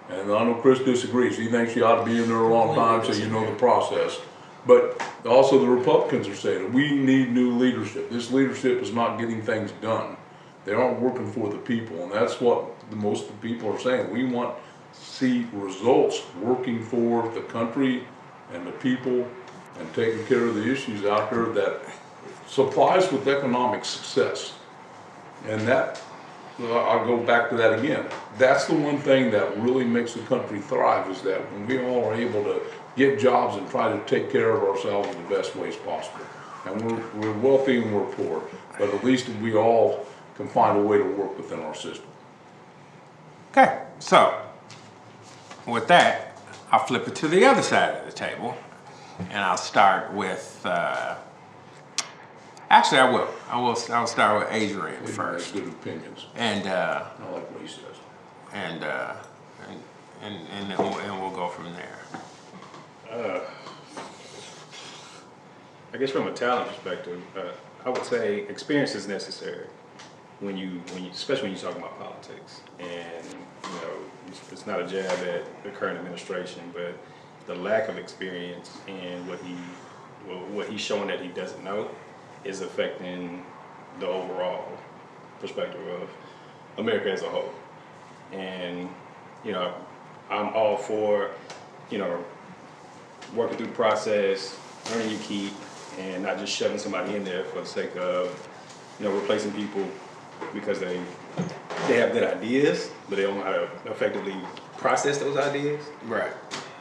and 0.10 0.30
I 0.30 0.44
know 0.44 0.56
Chris 0.56 0.80
disagrees. 0.80 1.38
He 1.38 1.48
thinks 1.48 1.74
you 1.74 1.86
ought 1.86 2.04
to 2.04 2.06
be 2.06 2.22
in 2.22 2.28
there 2.28 2.38
a 2.38 2.54
long 2.54 2.76
time 2.76 3.06
so 3.06 3.14
you 3.14 3.30
know 3.30 3.46
the 3.46 3.56
process. 3.56 4.20
But 4.66 5.02
also 5.26 5.58
the 5.58 5.68
Republicans 5.70 6.28
are 6.28 6.36
saying 6.36 6.66
it. 6.66 6.74
We 6.74 6.94
need 6.96 7.32
new 7.32 7.52
leadership. 7.58 8.10
This 8.10 8.30
leadership 8.30 8.82
is 8.82 8.92
not 8.92 9.18
getting 9.20 9.42
things 9.42 9.72
done. 9.82 10.18
They 10.66 10.74
aren't 10.74 11.00
working 11.00 11.32
for 11.32 11.50
the 11.50 11.58
people, 11.58 12.04
and 12.04 12.12
that's 12.12 12.42
what 12.42 12.90
the 12.90 12.96
most 12.98 13.30
of 13.30 13.42
the 13.42 13.48
people 13.50 13.74
are 13.74 13.80
saying. 13.80 14.10
We 14.12 14.26
want 14.26 14.56
to 14.56 14.62
see 14.94 15.48
results 15.54 16.22
working 16.42 16.84
for 16.84 17.28
the 17.30 17.42
country 17.42 18.04
and 18.54 18.66
the 18.66 18.72
people 18.72 19.28
and 19.80 19.94
taking 19.94 20.26
care 20.26 20.46
of 20.46 20.56
the 20.56 20.72
issues 20.72 21.06
out 21.06 21.32
there 21.32 21.46
that 21.48 21.82
supplies 22.48 23.12
with 23.12 23.28
economic 23.28 23.84
success. 23.84 24.54
And 25.48 25.62
that, 25.68 26.02
I'll 26.60 27.06
go 27.06 27.18
back 27.18 27.50
to 27.50 27.58
that 27.58 27.80
again. 27.80 28.06
That's 28.38 28.66
the 28.66 28.76
one 28.76 29.00
thing 29.00 29.32
that 29.32 29.58
really 29.60 29.84
makes 29.84 30.14
the 30.14 30.22
country 30.22 30.60
thrive 30.60 31.10
is 31.10 31.22
that 31.24 31.40
when 31.52 31.68
we 31.68 31.84
all 31.84 32.06
are 32.06 32.14
able 32.14 32.44
to 32.44 32.62
get 32.96 33.20
jobs 33.20 33.58
and 33.58 33.70
try 33.70 33.92
to 33.92 34.06
take 34.06 34.32
care 34.32 34.52
of 34.52 34.64
ourselves 34.64 35.10
in 35.10 35.24
the 35.24 35.30
best 35.30 35.56
ways 35.56 35.76
possible. 35.78 36.26
And 36.66 36.82
we're, 36.82 37.04
we're 37.20 37.40
wealthy 37.40 37.82
and 37.82 37.94
we're 37.94 38.06
poor, 38.14 38.44
but 38.78 38.94
at 38.94 39.04
least 39.04 39.28
we 39.42 39.56
all 39.56 40.06
can 40.36 40.48
find 40.48 40.78
a 40.78 40.82
way 40.82 40.98
to 40.98 41.04
work 41.04 41.36
within 41.38 41.60
our 41.60 41.76
system. 41.76 42.06
Okay, 43.52 43.84
so 44.00 44.40
with 45.68 45.88
that, 45.88 46.38
I'll 46.72 46.86
flip 46.86 47.08
it 47.08 47.16
to 47.16 47.28
the 47.28 47.46
other 47.46 47.62
side 47.62 47.96
of 48.00 48.06
the 48.06 48.12
table, 48.12 48.56
and 49.30 49.40
I'll 49.40 49.58
start 49.58 50.14
with. 50.14 50.62
Uh, 50.66 51.16
actually, 52.70 53.00
I 53.00 53.10
will. 53.10 53.28
I 53.50 53.58
will. 53.60 53.78
I'll 53.92 54.08
start 54.08 54.40
with 54.40 54.54
Adrian 54.54 55.02
He 55.06 55.12
first, 55.12 55.54
good 55.54 55.68
opinions. 55.68 56.26
and 56.36 56.68
uh, 56.68 57.06
I 57.20 57.32
like 57.32 57.52
what 57.52 57.62
he 57.62 57.68
says. 57.68 57.98
and, 58.54 58.84
uh, 58.84 59.14
and 59.70 59.80
and 60.24 60.48
and 60.50 60.72
then 60.72 60.78
we'll, 60.78 60.98
and 61.00 61.22
we'll 61.22 61.32
go 61.32 61.48
from 61.48 61.66
there. 61.74 62.00
I 65.94 65.98
guess 65.98 66.10
from 66.10 66.28
a 66.28 66.32
talent 66.34 66.70
perspective, 66.70 67.22
uh, 67.38 67.52
I 67.86 67.90
would 67.90 68.04
say 68.06 68.40
experience 68.48 68.96
is 68.96 69.08
necessary 69.08 69.68
when 70.40 70.58
you, 70.58 70.82
when 70.94 71.04
you, 71.06 71.12
especially 71.12 71.50
when 71.50 71.52
you're 71.52 71.62
talking 71.62 71.84
about 71.84 72.00
politics. 72.00 72.62
And 72.80 73.26
you 73.28 73.70
know, 73.70 73.98
it's, 74.28 74.66
not 74.66 74.82
a 74.82 74.88
jab 74.88 75.12
at 75.28 75.64
the 75.64 75.70
current 75.70 75.98
administration, 75.98 76.62
but 76.74 76.96
the 77.46 77.56
lack 77.56 77.90
of 77.90 77.98
experience 77.98 78.72
and 78.88 79.28
what 79.28 79.40
he, 79.42 79.54
what 80.54 80.70
he's 80.70 80.82
showing 80.82 81.08
that 81.08 81.22
he 81.22 81.28
doesn't 81.30 81.64
know, 81.64 81.90
is 82.44 82.62
affecting 82.62 83.44
the 84.00 84.08
overall 84.08 84.68
perspective 85.40 85.86
of 85.88 86.10
America 86.78 87.12
as 87.12 87.22
a 87.22 87.30
whole. 87.30 87.54
And 88.32 88.90
you 89.44 89.52
know, 89.52 89.74
I'm 90.30 90.54
all 90.54 90.78
for, 90.78 91.32
you 91.90 91.98
know, 91.98 92.24
working 93.36 93.58
through 93.58 93.68
the 93.68 93.74
process, 93.74 94.58
earning 94.92 95.12
your 95.12 95.20
keep, 95.20 95.54
and 96.00 96.24
not 96.24 96.40
just 96.40 96.56
shoving 96.56 96.78
somebody 96.78 97.16
in 97.16 97.24
there 97.24 97.44
for 97.46 97.60
the 97.60 97.66
sake 97.66 97.96
of, 97.98 98.50
you 99.00 99.06
know, 99.06 99.14
replacing 99.14 99.52
people 99.54 99.88
because 100.54 100.80
they 100.80 101.02
they 101.88 101.98
have 101.98 102.14
good 102.14 102.24
ideas, 102.24 102.92
but 103.10 103.18
they 103.18 103.24
don't 103.24 103.38
know 103.38 103.44
how 103.44 103.52
to 103.52 103.92
effectively 103.92 104.36
process 104.78 105.18
those 105.18 105.38
ideas. 105.38 105.86
Right. 106.06 106.32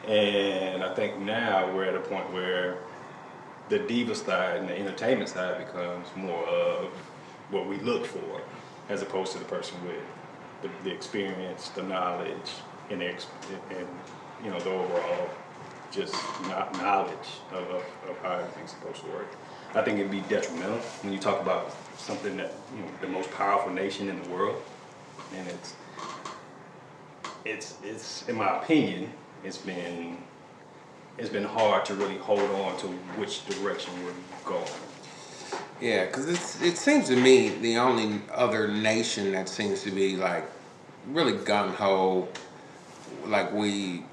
And 0.07 0.83
I 0.83 0.95
think 0.95 1.19
now 1.19 1.75
we're 1.75 1.85
at 1.85 1.95
a 1.95 2.01
point 2.01 2.33
where 2.33 2.79
the 3.69 3.79
diva 3.79 4.15
side 4.15 4.59
and 4.59 4.69
the 4.69 4.79
entertainment 4.79 5.29
side 5.29 5.65
becomes 5.67 6.09
more 6.17 6.45
of 6.45 6.89
what 7.51 7.67
we 7.69 7.79
look 7.79 8.07
for, 8.07 8.43
as 8.89 9.03
opposed 9.03 9.33
to 9.33 9.39
the 9.39 9.45
person 9.45 9.77
with 9.87 10.03
the, 10.63 10.71
the 10.85 10.95
experience, 10.95 11.69
the 11.71 11.83
knowledge, 11.83 12.53
and 12.91 13.01
the 13.01 13.07
and 13.07 13.89
you 14.45 14.51
know 14.51 14.59
the 14.61 14.71
overall 14.71 15.31
just 15.91 16.15
not 16.49 16.73
knowledge 16.79 17.41
of, 17.53 17.69
of, 17.69 17.85
of 18.09 18.19
how 18.23 18.33
everything's 18.33 18.71
supposed 18.71 19.03
to 19.03 19.11
work. 19.11 19.31
I 19.75 19.83
think 19.83 19.99
it'd 19.99 20.11
be 20.11 20.21
detrimental 20.23 20.79
when 21.03 21.13
you 21.13 21.19
talk 21.19 21.41
about 21.41 21.75
something 21.97 22.37
that 22.37 22.53
you 22.77 22.83
know 22.83 22.89
the 23.01 23.07
most 23.07 23.31
powerful 23.33 23.73
nation 23.73 24.09
in 24.09 24.23
the 24.23 24.29
world, 24.29 24.63
and 25.35 25.49
it's 25.49 25.75
it's 27.45 27.79
it's 27.83 28.29
in 28.29 28.37
my 28.37 28.59
opinion 28.59 29.11
it's 29.45 29.59
been 29.59 30.19
it's 31.19 31.29
been 31.29 31.45
hard 31.45 31.85
to 31.87 31.95
really 31.95 32.17
hold 32.19 32.41
on 32.41 32.77
to 32.79 32.87
which 33.17 33.47
direction 33.47 33.93
we're 34.05 34.13
going. 34.45 34.71
Yeah, 35.81 36.07
because 36.07 36.29
it 36.63 36.77
seems 36.77 37.09
to 37.09 37.17
me 37.17 37.49
the 37.49 37.77
only 37.77 38.21
other 38.33 38.69
nation 38.69 39.33
that 39.33 39.49
seems 39.49 39.83
to 39.83 39.91
be 39.91 40.17
like 40.17 40.45
really 41.09 41.33
gung 41.33 41.75
ho, 41.75 42.29
like 43.27 43.53
we 43.53 44.05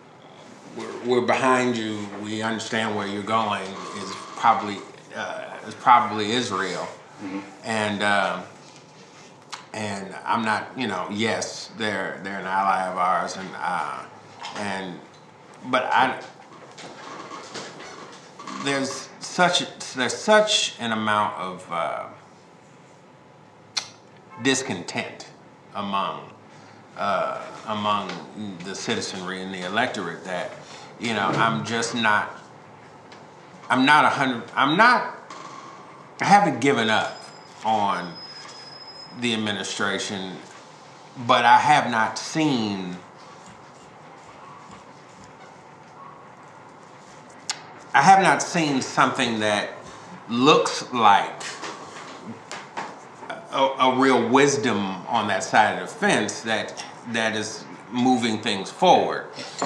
we're, 0.77 1.05
we're 1.05 1.27
behind 1.27 1.77
you, 1.77 1.99
we 2.23 2.41
understand 2.41 2.95
where 2.95 3.07
you're 3.07 3.23
going, 3.23 3.63
is 3.63 4.11
probably 4.35 4.77
uh, 5.15 5.57
is 5.67 5.75
probably 5.75 6.31
Israel, 6.31 6.87
and 7.63 8.03
um, 8.03 8.43
and 9.73 10.15
I'm 10.25 10.41
not, 10.43 10.67
you 10.77 10.87
know, 10.87 11.07
yes, 11.11 11.71
they're 11.77 12.19
they're 12.23 12.39
an 12.39 12.45
ally 12.45 12.87
of 12.87 12.97
ours, 12.97 13.37
and 13.37 13.49
uh, 13.55 14.03
and 14.57 14.99
but 15.65 15.85
I 15.85 16.19
there's 18.63 19.09
such 19.19 19.63
there's 19.93 20.15
such 20.15 20.75
an 20.79 20.91
amount 20.91 21.35
of 21.37 21.71
uh, 21.71 22.05
discontent 24.43 25.27
among 25.75 26.29
uh, 26.97 27.41
among 27.67 28.09
the 28.65 28.75
citizenry 28.75 29.41
and 29.41 29.53
the 29.53 29.65
electorate 29.65 30.23
that 30.25 30.51
you 30.99 31.13
know 31.13 31.27
I'm 31.27 31.65
just 31.65 31.95
not 31.95 32.38
I'm 33.69 33.85
not 33.85 34.05
a 34.05 34.09
hundred 34.09 34.43
I'm 34.55 34.75
not 34.77 35.15
I 36.21 36.25
haven't 36.25 36.59
given 36.59 36.89
up 36.89 37.21
on 37.63 38.13
the 39.21 39.33
administration, 39.33 40.38
but 41.25 41.45
I 41.45 41.57
have 41.57 41.89
not 41.91 42.17
seen 42.17 42.97
I 47.93 48.01
have 48.01 48.21
not 48.21 48.41
seen 48.41 48.81
something 48.81 49.39
that 49.39 49.71
looks 50.29 50.91
like 50.93 51.43
a, 53.51 53.63
a 53.63 53.99
real 53.99 54.27
wisdom 54.29 54.77
on 55.07 55.27
that 55.27 55.43
side 55.43 55.81
of 55.81 55.89
the 55.89 55.95
fence 55.95 56.41
that 56.41 56.85
that 57.11 57.35
is 57.35 57.65
moving 57.91 58.39
things 58.39 58.69
forward. 58.69 59.25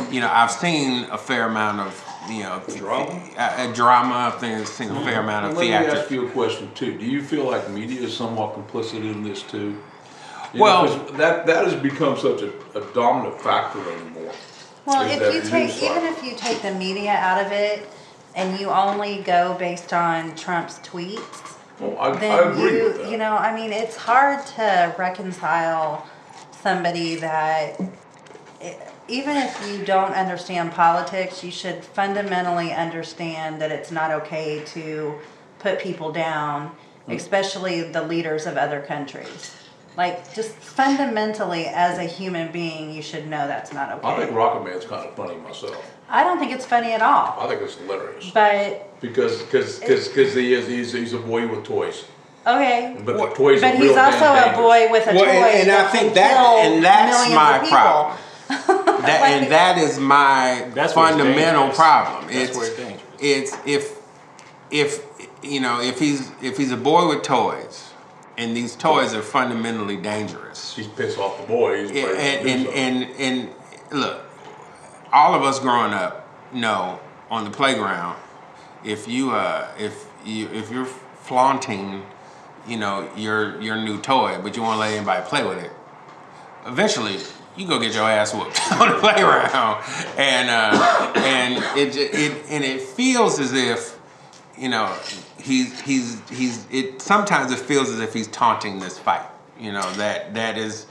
You 0.09 0.21
know, 0.21 0.29
I've 0.31 0.51
seen 0.51 1.05
a 1.11 1.17
fair 1.17 1.47
amount 1.47 1.81
of 1.81 1.93
you 2.29 2.43
know 2.43 2.61
Drama? 2.77 3.29
a, 3.37 3.69
a 3.69 3.73
drama. 3.73 4.15
I've 4.33 4.39
seen- 4.39 4.65
seen 4.65 4.89
a 4.89 5.01
fair 5.03 5.13
mm-hmm. 5.15 5.19
amount 5.23 5.45
of 5.47 5.57
Let 5.57 5.61
me 5.61 5.73
ask 5.73 6.07
theatrics. 6.07 6.11
you 6.11 6.27
a 6.27 6.31
question 6.31 6.71
too. 6.73 6.97
Do 6.97 7.05
you 7.05 7.21
feel 7.23 7.45
like 7.45 7.69
media 7.69 8.01
is 8.01 8.15
somewhat 8.15 8.55
complicit 8.55 8.99
in 9.01 9.23
this 9.23 9.41
too? 9.43 9.77
You 10.53 10.61
Well- 10.61 10.87
'cause 10.87 11.17
that 11.17 11.45
that 11.47 11.65
has 11.65 11.75
become 11.75 12.17
such 12.17 12.41
a, 12.41 12.49
a 12.77 12.81
dominant 12.93 13.41
factor 13.41 13.79
anymore. 13.91 14.31
Well, 14.85 15.01
if 15.09 15.33
you 15.33 15.41
take, 15.49 15.71
cycle. 15.71 15.95
even 15.97 16.03
if 16.13 16.23
you 16.23 16.35
take 16.35 16.61
the 16.61 16.73
media 16.73 17.11
out 17.13 17.45
of 17.45 17.51
it 17.53 17.87
and 18.35 18.59
you 18.59 18.69
only 18.69 19.21
go 19.23 19.55
based 19.57 19.93
on 19.93 20.35
Trump's 20.35 20.79
tweets, 20.79 21.55
Well, 21.79 21.97
I, 21.97 22.09
I 22.09 22.15
then 22.17 22.47
agree 22.51 22.77
you, 22.79 22.83
with 22.83 22.97
that. 22.97 23.09
you 23.11 23.17
know, 23.17 23.31
I 23.37 23.55
mean, 23.55 23.71
it's 23.71 23.95
hard 23.95 24.45
to 24.57 24.93
reconcile 24.97 26.05
somebody 26.51 27.15
that, 27.15 27.79
e- 28.61 28.73
even 29.07 29.35
if 29.37 29.67
you 29.69 29.85
don't 29.85 30.13
understand 30.13 30.71
politics, 30.71 31.43
you 31.43 31.51
should 31.51 31.83
fundamentally 31.83 32.71
understand 32.71 33.61
that 33.61 33.71
it's 33.71 33.91
not 33.91 34.11
okay 34.11 34.63
to 34.67 35.15
put 35.59 35.79
people 35.79 36.11
down, 36.11 36.71
Hmm. 37.05 37.11
especially 37.13 37.81
the 37.81 38.01
leaders 38.01 38.45
of 38.45 38.55
other 38.57 38.79
countries. 38.81 39.51
Like, 39.97 40.33
just 40.33 40.51
fundamentally, 40.55 41.65
as 41.67 41.97
a 41.99 42.03
human 42.05 42.51
being, 42.51 42.91
you 42.93 43.01
should 43.01 43.27
know 43.27 43.45
that's 43.47 43.71
not 43.73 43.91
okay. 43.91 44.07
I 44.07 44.17
think 44.17 44.31
Rocket 44.35 44.63
Man's 44.63 44.85
kind 44.85 45.07
of 45.07 45.13
funny 45.15 45.35
myself. 45.35 45.75
I 46.09 46.23
don't 46.23 46.39
think 46.39 46.51
it's 46.51 46.65
funny 46.65 46.91
at 46.93 47.01
all. 47.01 47.37
I 47.39 47.47
think 47.47 47.61
it's 47.61 47.75
hilarious 47.75 48.31
But 48.31 48.99
because 49.01 49.41
because 49.43 49.79
because 49.79 50.33
he 50.33 50.53
is 50.53 50.67
he's, 50.67 50.93
he's 50.93 51.13
a 51.13 51.17
boy 51.19 51.47
with 51.47 51.63
toys, 51.63 52.05
okay. 52.47 52.95
but 53.05 53.17
the 53.17 53.27
toys 53.35 53.61
But 53.61 53.73
are 53.75 53.77
he's 53.77 53.89
real 53.89 53.99
also 53.99 54.25
a 54.25 54.53
boy 54.55 54.87
with 54.91 55.07
a 55.07 55.13
Well, 55.13 55.25
toy. 55.25 55.29
and, 55.31 55.69
and 55.69 55.71
I 55.71 55.87
think 55.89 56.13
can 56.13 56.13
that 56.15 56.65
and 56.65 56.83
that's 56.83 57.29
my 57.33 57.55
of 57.57 57.61
people. 57.63 57.77
problem. 57.77 58.17
That, 59.05 59.21
and 59.21 59.51
that 59.51 59.77
is 59.77 59.99
my 59.99 60.69
That's 60.73 60.93
fundamental 60.93 61.69
problem. 61.69 62.27
That's 62.27 62.49
it's, 62.49 62.57
where 62.57 62.67
it's 62.67 62.77
dangerous. 62.77 63.03
It's 63.19 63.57
if 63.65 63.99
if 64.71 65.05
you 65.43 65.59
know 65.59 65.81
if 65.81 65.99
he's 65.99 66.31
if 66.41 66.57
he's 66.57 66.71
a 66.71 66.77
boy 66.77 67.07
with 67.07 67.23
toys, 67.23 67.91
and 68.37 68.55
these 68.55 68.75
toys 68.75 69.13
are 69.13 69.21
fundamentally 69.21 69.97
dangerous. 69.97 70.75
He's 70.75 70.87
pissed 70.87 71.17
off 71.17 71.39
the 71.39 71.47
boys. 71.47 71.89
He's 71.89 71.99
Yeah, 71.99 72.09
afraid 72.09 72.43
to 72.43 72.49
and, 72.49 72.67
and, 72.67 73.03
and, 73.03 73.19
and 73.19 73.49
look, 73.91 74.25
all 75.11 75.35
of 75.35 75.43
us 75.43 75.59
growing 75.59 75.93
up 75.93 76.27
know 76.53 76.99
on 77.29 77.43
the 77.45 77.51
playground, 77.51 78.17
if 78.83 79.07
you 79.07 79.31
uh, 79.31 79.67
if 79.77 80.05
you 80.25 80.47
if 80.49 80.71
you're 80.71 80.85
flaunting, 80.85 82.05
you 82.67 82.77
know 82.77 83.09
your 83.15 83.61
your 83.61 83.77
new 83.77 83.99
toy, 84.01 84.39
but 84.41 84.55
you 84.55 84.61
won't 84.63 84.79
let 84.79 84.93
anybody 84.93 85.23
play 85.27 85.43
with 85.43 85.59
it, 85.63 85.71
eventually 86.65 87.17
you 87.55 87.67
go 87.67 87.79
get 87.79 87.93
your 87.93 88.03
ass 88.03 88.33
whooped 88.33 88.59
on 88.79 88.89
the 88.89 88.99
playground, 88.99 89.83
and 90.17 90.49
uh, 90.49 91.13
and 91.17 91.63
it 91.77 91.95
it 91.95 92.45
and 92.49 92.63
it 92.63 92.81
feels 92.81 93.39
as 93.39 93.53
if 93.53 93.99
you 94.57 94.69
know 94.69 94.95
he's 95.37 95.79
he's 95.81 96.21
he's 96.29 96.65
it 96.71 97.01
sometimes 97.01 97.51
it 97.51 97.59
feels 97.59 97.89
as 97.89 97.99
if 97.99 98.13
he's 98.13 98.27
taunting 98.27 98.79
this 98.79 98.97
fight 98.97 99.27
you 99.59 99.71
know 99.71 99.91
that 99.93 100.33
that 100.33 100.57
is 100.57 100.85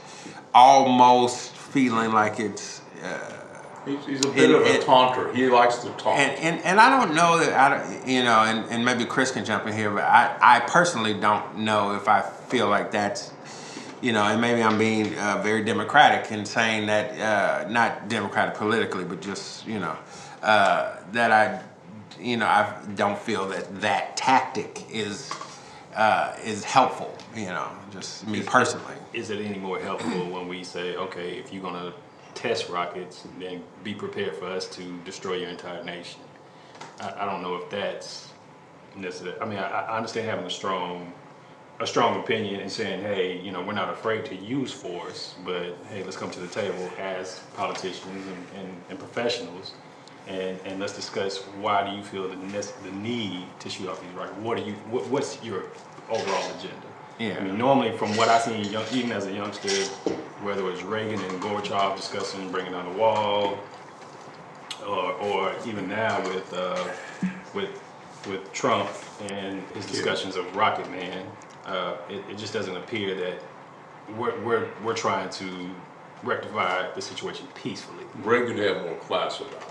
almost 0.53 1.51
feeling 1.55 2.11
like 2.11 2.39
it's 2.39 2.81
uh, 3.03 3.39
He's, 3.85 4.05
he's 4.05 4.25
a 4.25 4.29
bit 4.29 4.49
of 4.49 4.61
a 4.61 4.79
taunter. 4.81 5.33
He 5.33 5.47
likes 5.47 5.79
to 5.79 5.89
taunt. 5.89 6.17
and, 6.17 6.39
and 6.39 6.63
and 6.63 6.79
I 6.79 6.89
don't 6.89 7.13
know 7.13 7.39
that 7.39 7.53
I 7.53 7.69
don't, 7.69 8.07
you 8.07 8.23
know 8.23 8.39
and, 8.39 8.65
and 8.71 8.85
maybe 8.85 9.03
Chris 9.03 9.31
can 9.31 9.43
jump 9.43 9.67
in 9.67 9.73
here 9.73 9.91
but 9.91 10.05
I, 10.05 10.37
I 10.41 10.59
personally 10.61 11.13
don't 11.13 11.57
know 11.57 11.93
if 11.95 12.07
I 12.07 12.21
feel 12.21 12.69
like 12.69 12.91
that's 12.91 13.32
you 14.03 14.11
know 14.13 14.23
and 14.25 14.41
maybe 14.41 14.61
I'm 14.63 14.77
being 14.77 15.17
uh, 15.17 15.41
very 15.43 15.63
democratic 15.63 16.31
in 16.31 16.45
saying 16.45 16.87
that 16.87 17.19
uh, 17.19 17.69
not 17.69 18.09
democratic 18.09 18.55
politically 18.55 19.05
but 19.05 19.21
just 19.21 19.65
you 19.67 19.79
know 19.79 19.97
uh, 20.43 20.97
that 21.13 21.31
I 21.31 21.63
you 22.21 22.37
know 22.37 22.47
I 22.47 22.75
don't 22.95 23.17
feel 23.19 23.47
that 23.49 23.81
that 23.81 24.17
tactic 24.17 24.85
is 24.91 25.31
uh, 25.95 26.35
is 26.45 26.63
helpful 26.65 27.17
you 27.35 27.47
know 27.47 27.69
just 27.91 28.27
me 28.27 28.43
personally 28.43 28.95
Is 29.13 29.29
it 29.29 29.41
any 29.41 29.59
more 29.59 29.79
helpful 29.79 30.29
when 30.35 30.47
we 30.47 30.63
say, 30.63 30.95
okay, 30.97 31.37
if 31.39 31.53
you're 31.53 31.63
gonna 31.63 31.93
test 32.35 32.69
rockets, 32.69 33.27
then 33.39 33.63
be 33.83 33.93
prepared 33.93 34.35
for 34.35 34.45
us 34.47 34.67
to 34.77 34.83
destroy 35.05 35.35
your 35.35 35.49
entire 35.49 35.83
nation? 35.83 36.21
I, 36.99 37.13
I 37.21 37.25
don't 37.25 37.41
know 37.43 37.55
if 37.55 37.69
that's 37.69 38.29
necessary. 38.95 39.39
I 39.41 39.45
mean, 39.45 39.59
I, 39.59 39.67
I 39.69 39.97
understand 39.97 40.27
having 40.27 40.45
a 40.45 40.49
strong, 40.49 41.13
a 41.83 41.87
strong 41.87 42.17
opinion 42.19 42.61
and 42.61 42.71
saying, 42.71 43.01
hey, 43.01 43.39
you 43.41 43.51
know, 43.51 43.61
we're 43.61 43.73
not 43.73 43.89
afraid 43.89 44.25
to 44.25 44.35
use 44.35 44.71
force, 44.71 45.35
but 45.45 45.77
hey, 45.89 46.01
let's 46.03 46.15
come 46.15 46.31
to 46.31 46.39
the 46.39 46.47
table 46.47 46.89
as 46.97 47.41
politicians 47.55 48.25
and, 48.25 48.47
and, 48.63 48.73
and 48.89 48.97
professionals. 48.97 49.73
And, 50.25 50.57
and 50.65 50.79
let's 50.79 50.95
discuss 50.95 51.39
why 51.59 51.87
do 51.87 51.95
you 51.95 52.01
feel 52.01 52.29
the, 52.29 52.35
nece- 52.35 52.81
the 52.83 52.91
need 52.91 53.45
to 53.59 53.69
shoot 53.69 53.89
off 53.89 54.01
these 54.01 54.11
rockets? 54.11 54.37
What 54.39 54.57
are 54.57 54.61
you? 54.61 54.71
What, 54.89 55.05
what's 55.09 55.43
your 55.43 55.65
overall 56.09 56.49
agenda? 56.57 56.87
Yeah. 57.19 57.37
I 57.37 57.43
mean, 57.43 57.57
normally 57.57 57.91
from 57.97 58.15
what 58.15 58.29
I've 58.29 58.41
seen, 58.41 58.63
young, 58.71 58.85
even 58.93 59.11
as 59.11 59.25
a 59.25 59.33
youngster, 59.33 59.69
whether 60.41 60.61
it 60.61 60.71
was 60.71 60.81
Reagan 60.83 61.19
and 61.19 61.41
Gorbachev 61.41 61.97
discussing 61.97 62.49
bringing 62.53 62.71
down 62.71 62.93
the 62.93 62.97
wall, 62.97 63.59
or, 64.87 65.11
or 65.11 65.53
even 65.65 65.89
now 65.89 66.21
with 66.29 66.53
uh, 66.53 66.87
with 67.53 67.81
with 68.27 68.51
Trump 68.53 68.89
and 69.29 69.61
his 69.75 69.85
discussions 69.85 70.37
of 70.37 70.55
Rocket 70.55 70.89
Man, 70.89 71.27
uh, 71.65 71.97
it, 72.09 72.23
it 72.29 72.37
just 72.37 72.53
doesn't 72.53 72.75
appear 72.75 73.15
that 73.15 73.39
we're, 74.17 74.39
we're 74.43 74.69
we're 74.83 74.93
trying 74.93 75.29
to 75.29 75.69
rectify 76.23 76.91
the 76.93 77.01
situation 77.01 77.47
peacefully. 77.55 78.05
Reagan 78.23 78.57
had 78.57 78.81
more 78.83 78.95
class 78.95 79.39
about 79.39 79.53
it. 79.53 79.63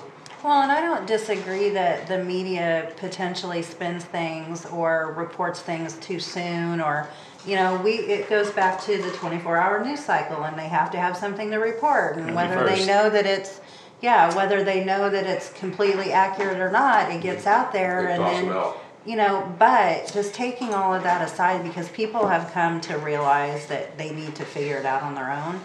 Well, 0.42 0.62
and 0.62 0.72
I 0.72 0.80
don't 0.80 1.06
disagree 1.06 1.70
that 1.70 2.08
the 2.08 2.24
media 2.24 2.92
potentially 2.96 3.62
spins 3.62 4.04
things 4.04 4.66
or 4.66 5.14
reports 5.16 5.60
things 5.60 5.94
too 5.98 6.18
soon 6.18 6.80
or 6.80 7.08
You 7.44 7.56
know, 7.56 7.80
we, 7.82 7.92
it 7.92 8.28
goes 8.28 8.50
back 8.52 8.80
to 8.82 9.02
the 9.02 9.10
twenty-four 9.12 9.56
hour 9.56 9.84
news 9.84 10.00
cycle 10.00 10.44
and 10.44 10.56
they 10.56 10.68
have 10.68 10.90
to 10.92 10.98
have 10.98 11.16
something 11.16 11.50
to 11.50 11.58
report 11.58 12.16
and 12.16 12.34
whether 12.34 12.64
they 12.64 12.86
know 12.86 13.10
that 13.10 13.26
it's, 13.26 13.60
yeah, 14.00 14.32
whether 14.36 14.62
they 14.62 14.84
know 14.84 15.10
that 15.10 15.26
it's 15.26 15.52
completely 15.52 16.12
accurate 16.12 16.58
or 16.58 16.70
not, 16.70 17.10
it 17.10 17.20
gets 17.20 17.46
out 17.46 17.72
there 17.72 18.02
They 18.02 18.12
and 18.12 18.22
toss 18.22 18.38
it 18.38 18.44
then, 18.44 18.52
out. 18.52 18.84
You 19.04 19.16
know, 19.16 19.52
but 19.58 20.10
just 20.12 20.34
taking 20.34 20.72
all 20.74 20.94
of 20.94 21.02
that 21.02 21.22
aside 21.22 21.64
because 21.64 21.88
people 21.90 22.28
have 22.28 22.52
come 22.52 22.80
to 22.82 22.96
realize 22.98 23.66
that 23.66 23.98
they 23.98 24.12
need 24.12 24.34
to 24.36 24.44
figure 24.44 24.76
it 24.76 24.86
out 24.86 25.02
on 25.02 25.14
their 25.14 25.30
own. 25.30 25.60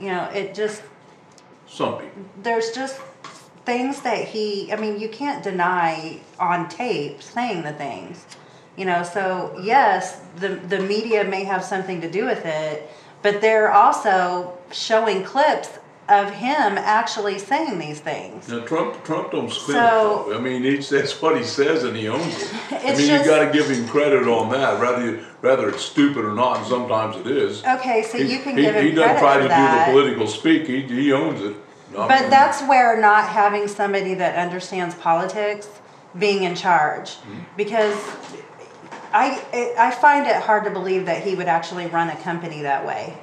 You 0.00 0.08
know, 0.08 0.24
it 0.24 0.54
just, 0.54 0.82
Some 1.66 1.98
people. 1.98 2.24
there's 2.42 2.70
just 2.72 3.00
things 3.64 4.02
that 4.02 4.28
he 4.28 4.70
i 4.72 4.76
mean 4.76 5.00
you 5.00 5.08
can't 5.08 5.42
deny 5.42 6.20
on 6.38 6.68
tape 6.68 7.22
saying 7.22 7.62
the 7.62 7.72
things 7.72 8.26
you 8.76 8.84
know 8.84 9.02
so 9.02 9.58
yes 9.62 10.20
the 10.36 10.48
the 10.68 10.78
media 10.80 11.24
may 11.24 11.44
have 11.44 11.64
something 11.64 12.00
to 12.00 12.10
do 12.10 12.24
with 12.26 12.44
it 12.44 12.90
but 13.22 13.40
they're 13.40 13.72
also 13.72 14.56
showing 14.70 15.24
clips 15.24 15.70
of 16.08 16.30
him 16.30 16.76
actually 16.76 17.38
saying 17.38 17.78
these 17.78 17.98
things 18.00 18.48
Now 18.48 18.60
Trump, 18.60 19.02
Trump 19.04 19.30
don't 19.30 19.50
spin 19.50 19.76
So- 19.76 20.30
it. 20.30 20.36
I 20.36 20.40
mean, 20.40 20.62
he 20.62 20.82
says 20.82 21.12
what 21.22 21.36
he 21.36 21.44
says 21.44 21.84
and 21.84 21.96
he 21.96 22.08
owns 22.08 22.42
it. 22.42 22.54
I 22.70 22.74
mean, 22.74 22.96
just- 22.96 23.10
you 23.10 23.24
gotta 23.24 23.50
give 23.50 23.70
him 23.70 23.88
credit 23.88 24.28
on 24.28 24.50
that, 24.50 24.78
whether, 24.80 25.04
you- 25.04 25.24
whether 25.40 25.68
it's 25.70 25.82
stupid 25.82 26.24
or 26.24 26.34
not, 26.34 26.58
and 26.58 26.66
sometimes 26.66 27.16
it 27.16 27.26
is. 27.26 27.64
okay 27.64 28.02
so 28.02 28.18
He- 28.18 28.32
you 28.32 28.40
can 28.40 28.56
he- 28.56 28.64
give 28.64 28.74
him 28.74 28.84
He 28.84 28.90
doesn't 28.92 29.18
try 29.18 29.40
to 29.40 29.48
that 29.48 29.86
do 29.86 29.92
the 29.92 29.98
political 29.98 30.26
speak, 30.26 30.66
he, 30.66 30.82
he 30.82 31.12
owns 31.12 31.40
it. 31.40 31.56
But 31.92 32.28
that's 32.28 32.60
where 32.62 33.00
not 33.00 33.28
having 33.28 33.68
somebody 33.68 34.14
that 34.14 34.34
understands 34.36 34.94
politics 34.96 35.68
being 36.18 36.42
in 36.42 36.54
charge, 36.56 37.10
Mm-hmm. 37.10 37.38
because 37.56 37.96
I 39.12 39.40
I 39.78 39.90
find 39.92 40.26
it 40.26 40.36
hard 40.36 40.64
to 40.64 40.70
believe 40.70 41.06
that 41.06 41.22
he 41.22 41.34
would 41.36 41.46
actually 41.46 41.86
run 41.86 42.08
a 42.10 42.16
company 42.16 42.62
that 42.62 42.84
way. 42.84 43.16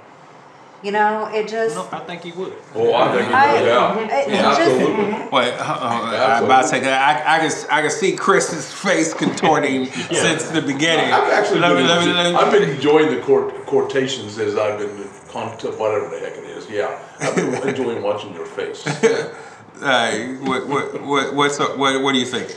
You 0.84 0.92
know, 0.92 1.30
it 1.32 1.48
just 1.48 1.76
No, 1.76 1.88
I 1.92 2.00
think 2.00 2.24
he 2.24 2.32
would. 2.32 2.54
Oh, 2.74 2.94
I 2.96 3.16
think 3.16 3.28
he 3.28 3.34
I- 3.34 3.54
would, 3.54 3.66
yeah. 3.68 4.00
it- 4.00 4.28
it 4.28 4.34
Yeah, 4.34 4.42
just- 4.42 4.62
Absolutely. 4.62 5.04
Wait, 5.32 5.54
uh, 5.54 5.64
uh, 5.64 6.38
I'm 6.40 6.44
about 6.46 6.62
to 6.64 6.68
say 6.68 6.80
that. 6.80 7.26
I, 7.28 7.36
I 7.36 7.40
can 7.40 7.52
I 7.72 7.82
can 7.82 7.92
see 7.92 8.14
Chris's 8.16 8.72
face 8.74 9.14
contorting 9.14 9.86
since 10.12 10.50
the 10.50 10.62
beginning. 10.62 11.14
I've 11.14 11.32
actually 11.32 11.60
Let 11.60 11.70
me- 11.76 11.82
been, 11.82 11.88
let 11.88 12.06
me- 12.06 12.14
let 12.14 12.32
me- 12.34 12.36
I've 12.40 12.52
been 12.52 12.70
enjoying 12.70 13.14
the 13.16 13.22
court, 13.22 13.66
quotations 13.68 14.40
as 14.40 14.58
I've 14.58 14.80
been, 14.80 15.08
con- 15.32 15.50
whatever 15.78 16.10
the 16.10 16.20
heck 16.20 16.36
it 16.38 16.46
is, 16.46 16.68
yeah. 16.70 16.98
I've 17.20 17.36
been 17.36 17.54
enjoying 17.70 18.02
watching 18.02 18.34
your 18.34 18.46
face. 18.48 18.84
Hey, 19.82 20.36
what, 20.36 20.68
what, 20.68 21.02
what, 21.02 21.34
what's 21.34 21.60
up, 21.60 21.76
what, 21.76 22.04
what 22.04 22.12
do 22.14 22.20
you 22.20 22.26
think? 22.28 22.50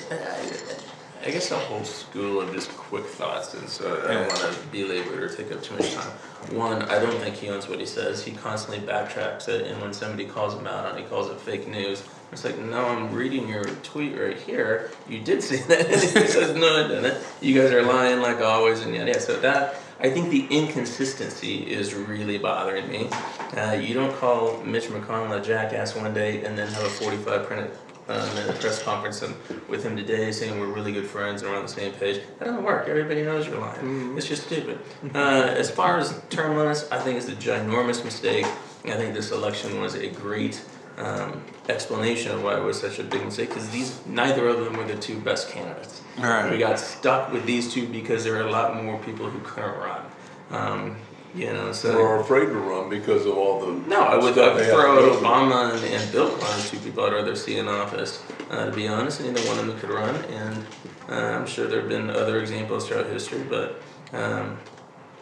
I 1.26 1.30
guess 1.30 1.50
a 1.50 1.56
whole 1.56 1.84
school 1.84 2.42
of 2.42 2.52
just 2.52 2.68
quick 2.76 3.06
thoughts, 3.06 3.54
and 3.54 3.66
so 3.66 3.98
I 4.06 4.12
don't 4.12 4.28
want 4.28 4.40
to 4.40 4.66
belabor 4.70 5.14
it 5.14 5.22
or 5.22 5.34
take 5.34 5.50
up 5.52 5.62
too 5.62 5.74
much 5.74 5.94
time. 5.94 6.10
One, 6.50 6.82
I 6.82 6.98
don't 6.98 7.18
think 7.18 7.36
he 7.36 7.48
owns 7.48 7.66
what 7.66 7.80
he 7.80 7.86
says. 7.86 8.22
He 8.22 8.32
constantly 8.32 8.86
backtracks 8.86 9.48
it, 9.48 9.66
and 9.66 9.80
when 9.80 9.94
somebody 9.94 10.26
calls 10.26 10.54
him 10.54 10.66
out 10.66 10.84
on 10.84 10.98
it, 10.98 11.02
he 11.02 11.06
calls 11.08 11.30
it 11.30 11.40
fake 11.40 11.66
news. 11.66 12.04
It's 12.30 12.44
like, 12.44 12.58
no, 12.58 12.84
I'm 12.84 13.14
reading 13.14 13.48
your 13.48 13.64
tweet 13.64 14.18
right 14.18 14.36
here. 14.36 14.90
You 15.08 15.20
did 15.20 15.42
say 15.42 15.62
that. 15.62 15.86
And 15.90 16.00
he 16.00 16.26
says, 16.26 16.54
no, 16.54 16.84
I 16.84 16.88
didn't. 16.88 17.24
You 17.40 17.58
guys 17.58 17.72
are 17.72 17.82
lying 17.82 18.20
like 18.20 18.42
always, 18.42 18.82
and 18.82 18.94
yada 18.94 19.12
yeah, 19.12 19.18
So 19.18 19.40
that, 19.40 19.76
I 20.00 20.10
think 20.10 20.28
the 20.28 20.46
inconsistency 20.50 21.72
is 21.72 21.94
really 21.94 22.36
bothering 22.36 22.90
me. 22.90 23.08
Uh, 23.56 23.72
you 23.72 23.94
don't 23.94 24.14
call 24.16 24.62
Mitch 24.62 24.88
McConnell 24.88 25.40
a 25.40 25.42
jackass 25.42 25.94
one 25.94 26.12
day 26.12 26.44
and 26.44 26.58
then 26.58 26.68
have 26.68 26.84
a 26.84 26.90
45 26.90 27.48
minute 27.48 27.76
uh, 28.08 28.34
minute 28.34 28.60
press 28.60 28.82
conference 28.82 29.22
and 29.22 29.34
with 29.68 29.84
him 29.84 29.96
today 29.96 30.30
saying 30.32 30.58
we're 30.60 30.66
really 30.66 30.92
good 30.92 31.06
friends 31.06 31.42
and 31.42 31.50
we're 31.50 31.56
on 31.56 31.62
the 31.62 31.68
same 31.68 31.92
page. 31.92 32.20
That 32.38 32.46
doesn't 32.46 32.62
work. 32.62 32.88
Everybody 32.88 33.22
knows 33.22 33.46
you're 33.46 33.58
lying. 33.58 34.16
It's 34.16 34.28
just 34.28 34.46
stupid. 34.46 34.78
Uh, 35.14 35.18
as 35.18 35.70
far 35.70 35.98
as 35.98 36.20
term 36.30 36.56
limits, 36.56 36.90
I 36.90 36.98
think 36.98 37.18
it's 37.18 37.28
a 37.28 37.34
ginormous 37.34 38.04
mistake. 38.04 38.46
I 38.84 38.96
think 38.96 39.14
this 39.14 39.30
election 39.30 39.80
was 39.80 39.94
a 39.94 40.08
great 40.08 40.62
um, 40.98 41.42
explanation 41.68 42.32
of 42.32 42.42
why 42.42 42.56
it 42.56 42.62
was 42.62 42.80
such 42.80 42.98
a 42.98 43.04
big 43.04 43.24
mistake 43.24 43.48
because 43.48 43.68
these 43.70 44.04
neither 44.06 44.46
of 44.48 44.64
them 44.64 44.76
were 44.76 44.84
the 44.84 44.96
two 44.96 45.18
best 45.20 45.50
candidates. 45.50 46.02
Right. 46.18 46.50
We 46.50 46.58
got 46.58 46.78
stuck 46.78 47.32
with 47.32 47.46
these 47.46 47.72
two 47.72 47.88
because 47.88 48.24
there 48.24 48.36
are 48.36 48.46
a 48.46 48.50
lot 48.50 48.82
more 48.82 48.98
people 48.98 49.28
who 49.28 49.40
couldn't 49.40 49.78
run. 49.78 50.02
Um, 50.50 50.96
you 51.34 51.52
know, 51.52 51.72
so 51.72 51.98
Or 51.98 52.20
afraid 52.20 52.46
to 52.46 52.54
run 52.54 52.88
because 52.88 53.26
of 53.26 53.36
all 53.36 53.60
the. 53.60 53.72
no, 53.88 54.00
I 54.00 54.16
would 54.16 54.38
uh, 54.38 54.54
they 54.54 54.66
throw 54.66 54.96
go 54.96 55.08
out 55.08 55.18
through. 55.18 55.26
Obama 55.28 55.74
and, 55.74 55.84
and 55.84 56.12
Bill 56.12 56.28
Clinton, 56.30 56.70
two 56.70 56.78
people 56.78 57.04
I'd 57.04 57.12
rather 57.12 57.34
see 57.34 57.56
in 57.58 57.68
office. 57.68 58.22
Uh, 58.50 58.66
to 58.66 58.72
be 58.72 58.86
honest, 58.86 59.20
neither 59.20 59.40
one 59.48 59.58
of 59.58 59.66
them 59.66 59.78
could 59.80 59.90
run, 59.90 60.14
and 60.26 60.66
uh, 61.08 61.14
I'm 61.14 61.46
sure 61.46 61.66
there 61.66 61.80
have 61.80 61.88
been 61.88 62.10
other 62.10 62.40
examples 62.40 62.86
throughout 62.86 63.06
history, 63.06 63.42
but 63.48 63.80
um, 64.12 64.58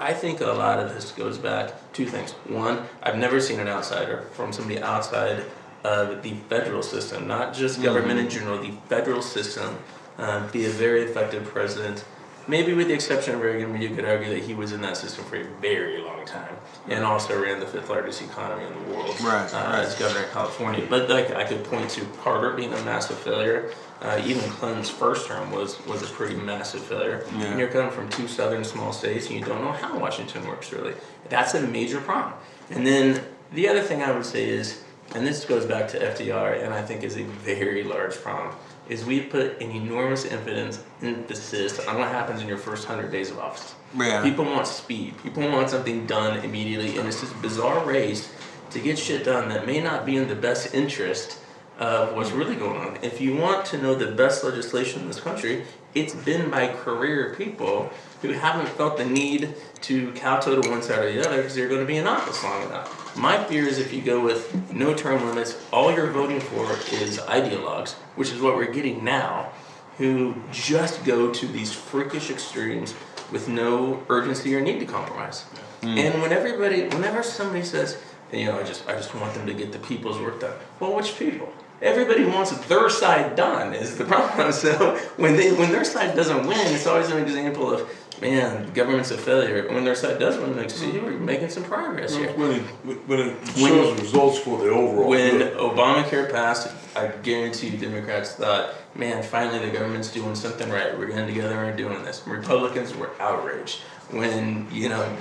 I 0.01 0.13
think 0.13 0.41
a 0.41 0.47
lot 0.47 0.79
of 0.81 0.93
this 0.95 1.13
goes 1.13 1.39
back 1.39 1.93
two 1.93 2.07
things. 2.07 2.33
One, 2.49 2.87
I've 3.03 3.17
never 3.17 3.41
seen 3.41 3.61
an 3.61 3.69
outsider 3.69 4.23
from 4.33 4.53
somebody 4.53 4.81
outside 4.81 5.45
of 5.85 6.23
the 6.23 6.35
federal 6.49 6.83
system, 6.83 7.27
not 7.27 7.55
just 7.55 7.83
government 7.83 8.21
in 8.21 8.29
general, 8.29 8.61
the 8.61 8.73
federal 8.89 9.23
system, 9.23 9.79
uh, 10.19 10.47
be 10.51 10.67
a 10.67 10.71
very 10.71 11.03
effective 11.05 11.45
president. 11.45 12.05
Maybe 12.49 12.73
with 12.73 12.89
the 12.89 12.95
exception 12.95 13.35
of 13.37 13.41
Reagan, 13.41 13.81
you 13.81 13.91
could 13.91 14.05
argue 14.05 14.29
that 14.31 14.43
he 14.43 14.55
was 14.55 14.73
in 14.73 14.81
that 14.83 14.97
system 14.97 15.25
for 15.25 15.37
a 15.37 15.45
very 15.61 16.01
long 16.03 16.25
time, 16.27 16.57
and 16.89 17.05
also 17.05 17.41
ran 17.41 17.61
the 17.61 17.67
fifth 17.67 17.89
largest 17.89 18.21
economy 18.23 18.65
in 18.67 18.73
the 18.73 18.95
world 18.97 19.15
Right, 19.21 19.53
uh, 19.55 19.57
right. 19.57 19.85
as 19.85 19.95
governor 19.97 20.25
of 20.25 20.33
California. 20.33 20.85
But 20.89 21.09
like 21.09 21.31
I 21.31 21.45
could 21.45 21.63
point 21.65 21.89
to 21.91 22.05
Carter 22.23 22.53
being 22.55 22.73
a 22.73 22.83
massive 22.85 23.19
failure. 23.19 23.71
Uh, 24.01 24.21
even 24.25 24.43
Clinton's 24.51 24.91
first 24.91 25.29
term 25.29 25.53
was 25.53 25.79
was 25.87 26.03
a 26.03 26.07
pretty 26.13 26.35
massive 26.35 26.83
failure. 26.83 27.25
Yeah. 27.37 27.45
And 27.45 27.59
you're 27.61 27.69
coming 27.69 27.93
from 27.93 28.09
two 28.11 28.27
southern 28.27 28.65
small 28.65 28.93
states, 28.93 29.27
and 29.29 29.37
you 29.39 29.45
don't 29.45 29.63
know 29.63 29.73
how 29.73 29.97
Washington 29.99 30.45
works 30.47 30.73
really. 30.73 30.95
That's 31.29 31.55
a 31.55 31.61
major 31.61 32.01
problem. 32.01 32.35
And 32.71 32.85
then 32.87 33.23
the 33.53 33.69
other 33.69 33.83
thing 33.83 34.03
I 34.03 34.11
would 34.11 34.27
say 34.27 34.49
is, 34.49 34.83
and 35.15 35.25
this 35.25 35.45
goes 35.45 35.65
back 35.67 35.87
to 35.91 35.99
FDR, 36.01 36.65
and 36.65 36.75
I 36.75 36.83
think 36.83 37.05
is 37.05 37.17
a 37.17 37.23
very 37.23 37.85
large 37.85 38.17
problem, 38.17 38.55
is 38.89 39.05
we 39.05 39.21
put 39.21 39.61
an 39.61 39.71
enormous 39.71 40.25
emphasis 40.25 40.83
emphasis 41.03 41.79
on 41.87 41.99
what 41.99 42.09
happens 42.09 42.41
in 42.43 42.49
your 42.49 42.59
first 42.59 42.87
hundred 42.87 43.11
days 43.11 43.31
of 43.31 43.39
office. 43.39 43.75
Yeah. 43.97 44.23
People 44.23 44.45
want 44.45 44.67
speed. 44.67 45.15
People 45.23 45.49
want 45.49 45.71
something 45.71 46.07
done 46.07 46.39
immediately, 46.45 46.99
and 46.99 47.07
it's 47.07 47.21
this 47.21 47.33
bizarre 47.35 47.85
race 47.85 48.33
to 48.71 48.81
get 48.81 48.99
shit 48.99 49.25
done 49.25 49.49
that 49.51 49.67
may 49.67 49.81
not 49.81 50.07
be 50.07 50.17
in 50.17 50.29
the 50.29 50.35
best 50.35 50.75
interest 50.75 51.39
of 51.79 52.15
what's 52.15 52.31
really 52.31 52.57
going 52.57 52.81
on. 52.81 52.99
If 53.03 53.21
you 53.21 53.37
want 53.37 53.67
to 53.67 53.79
know 53.79 53.95
the 53.95 54.13
best 54.13 54.45
legislation 54.45 55.03
in 55.03 55.09
this 55.09 55.21
country, 55.21 55.65
it's 55.95 56.15
been 56.15 56.51
by 56.51 56.69
career 56.69 57.35
people 57.37 57.91
who 58.23 58.31
haven't 58.31 58.69
felt 58.69 58.97
the 58.97 59.05
need 59.05 59.55
to 59.83 60.13
kowtow 60.13 60.61
to 60.61 60.71
one 60.71 60.83
side 60.83 61.01
or 61.01 61.13
the 61.13 61.27
other 61.27 61.39
because 61.39 61.55
they're 61.55 61.69
going 61.69 61.81
to 61.81 61.87
be 61.87 61.97
in 61.97 62.07
office 62.07 62.43
long 62.43 62.63
enough. 62.67 63.02
My 63.17 63.43
fear 63.45 63.67
is 63.67 63.79
if 63.79 63.93
you 63.93 64.01
go 64.01 64.21
with 64.21 64.73
no 64.73 64.95
term 64.95 65.25
limits, 65.27 65.63
all 65.73 65.93
you're 65.93 66.11
voting 66.11 66.41
for 66.41 66.73
is 66.95 67.19
ideologues, 67.19 67.93
which 68.17 68.31
is 68.31 68.41
what 68.41 68.57
we're 68.57 68.73
getting 68.73 69.05
now, 69.05 69.53
who 69.99 70.35
just 70.51 71.05
go 71.05 71.31
to 71.33 71.47
these 71.47 71.73
freakish 71.73 72.31
extremes 72.31 72.95
with 73.31 73.49
no 73.49 74.03
urgency 74.09 74.55
or 74.55 74.61
need 74.61 74.79
to 74.81 74.87
compromise. 74.87 75.43
Hmm. 75.83 75.99
And 75.99 76.23
when 76.23 76.33
everybody, 76.33 76.85
whenever 76.89 77.23
somebody 77.23 77.65
says, 77.65 77.99
you 78.33 78.47
know, 78.47 78.59
I 78.59 78.63
just, 78.63 78.89
I 78.89 78.95
just 78.95 79.15
want 79.15 79.35
them 79.35 79.47
to 79.47 79.55
get 79.55 79.73
the 79.73 79.79
people's 79.79 80.19
work 80.19 80.41
done. 80.41 80.55
Well, 80.81 80.95
which 80.95 81.19
people? 81.19 81.53
Everybody 81.83 82.25
wants 82.25 82.53
their 82.67 82.89
side 82.89 83.37
done 83.37 83.75
is 83.75 83.99
the 83.99 84.05
problem. 84.13 84.53
So 84.53 84.97
when 85.17 85.37
they, 85.37 85.53
when 85.53 85.71
their 85.71 85.85
side 85.85 86.15
doesn't 86.17 86.47
win, 86.47 86.75
it's 86.75 86.87
always 86.87 87.11
an 87.11 87.23
example 87.23 87.71
of, 87.71 87.91
man, 88.21 88.73
government's 88.73 89.11
a 89.11 89.19
failure. 89.19 89.67
When 89.73 89.85
their 89.85 89.95
side 89.95 90.19
does 90.19 90.39
win, 90.39 90.57
like, 90.57 90.71
see, 90.71 90.99
we're 90.99 91.13
making 91.13 91.51
some 91.51 91.65
progress 91.65 92.15
here. 92.17 92.33
When 92.33 92.53
it, 92.53 92.63
when 93.07 93.19
it 93.21 93.35
When- 93.37 93.69
shows 93.69 94.01
results 94.01 94.39
for 94.39 94.59
the 94.59 94.71
overall 94.71 95.09
When 95.09 95.39
good. 95.39 95.57
Obamacare 95.57 96.31
passed, 96.31 96.69
I 96.97 97.09
guarantee 97.09 97.69
you 97.69 97.79
Democrats 97.79 98.35
thought, 98.35 98.75
man, 98.95 99.23
finally 99.23 99.59
the 99.59 99.71
government's 99.71 100.11
doing 100.13 100.35
something 100.35 100.69
right. 100.71 100.97
We're 100.99 101.07
getting 101.07 101.27
together 101.27 101.63
and 101.65 101.77
doing 101.77 102.03
this. 102.05 102.23
Republicans 102.27 102.95
were 102.95 103.11
outraged. 103.21 103.81
When, 104.11 104.67
you 104.71 104.89
know, 104.91 105.17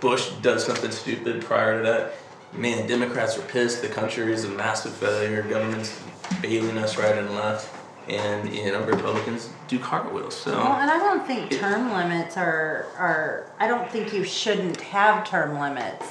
Bush 0.00 0.30
does 0.42 0.64
something 0.64 0.90
stupid 0.90 1.42
prior 1.42 1.78
to 1.78 1.88
that, 1.88 2.12
man, 2.52 2.86
Democrats 2.86 3.36
were 3.36 3.44
pissed. 3.44 3.80
The 3.82 3.88
country 3.88 4.30
is 4.32 4.44
a 4.44 4.48
massive 4.50 4.92
failure. 4.92 5.42
Government's 5.42 5.98
bailing 6.42 6.76
us 6.78 6.98
right 6.98 7.16
and 7.16 7.34
left. 7.34 7.72
And, 8.08 8.54
you 8.54 8.70
know, 8.70 8.82
Republicans 8.84 9.50
do 9.66 9.78
cartwheels. 9.78 10.36
So. 10.36 10.52
Well, 10.52 10.74
and 10.74 10.90
I 10.90 10.98
don't 10.98 11.26
think 11.26 11.50
term 11.50 11.92
limits 11.92 12.36
are, 12.36 12.86
are, 12.96 13.50
I 13.58 13.66
don't 13.66 13.90
think 13.90 14.12
you 14.12 14.22
shouldn't 14.22 14.80
have 14.80 15.28
term 15.28 15.58
limits. 15.58 16.06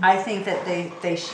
I 0.00 0.16
think 0.16 0.44
that 0.44 0.64
they, 0.64 0.92
they, 1.02 1.16
sh- 1.16 1.32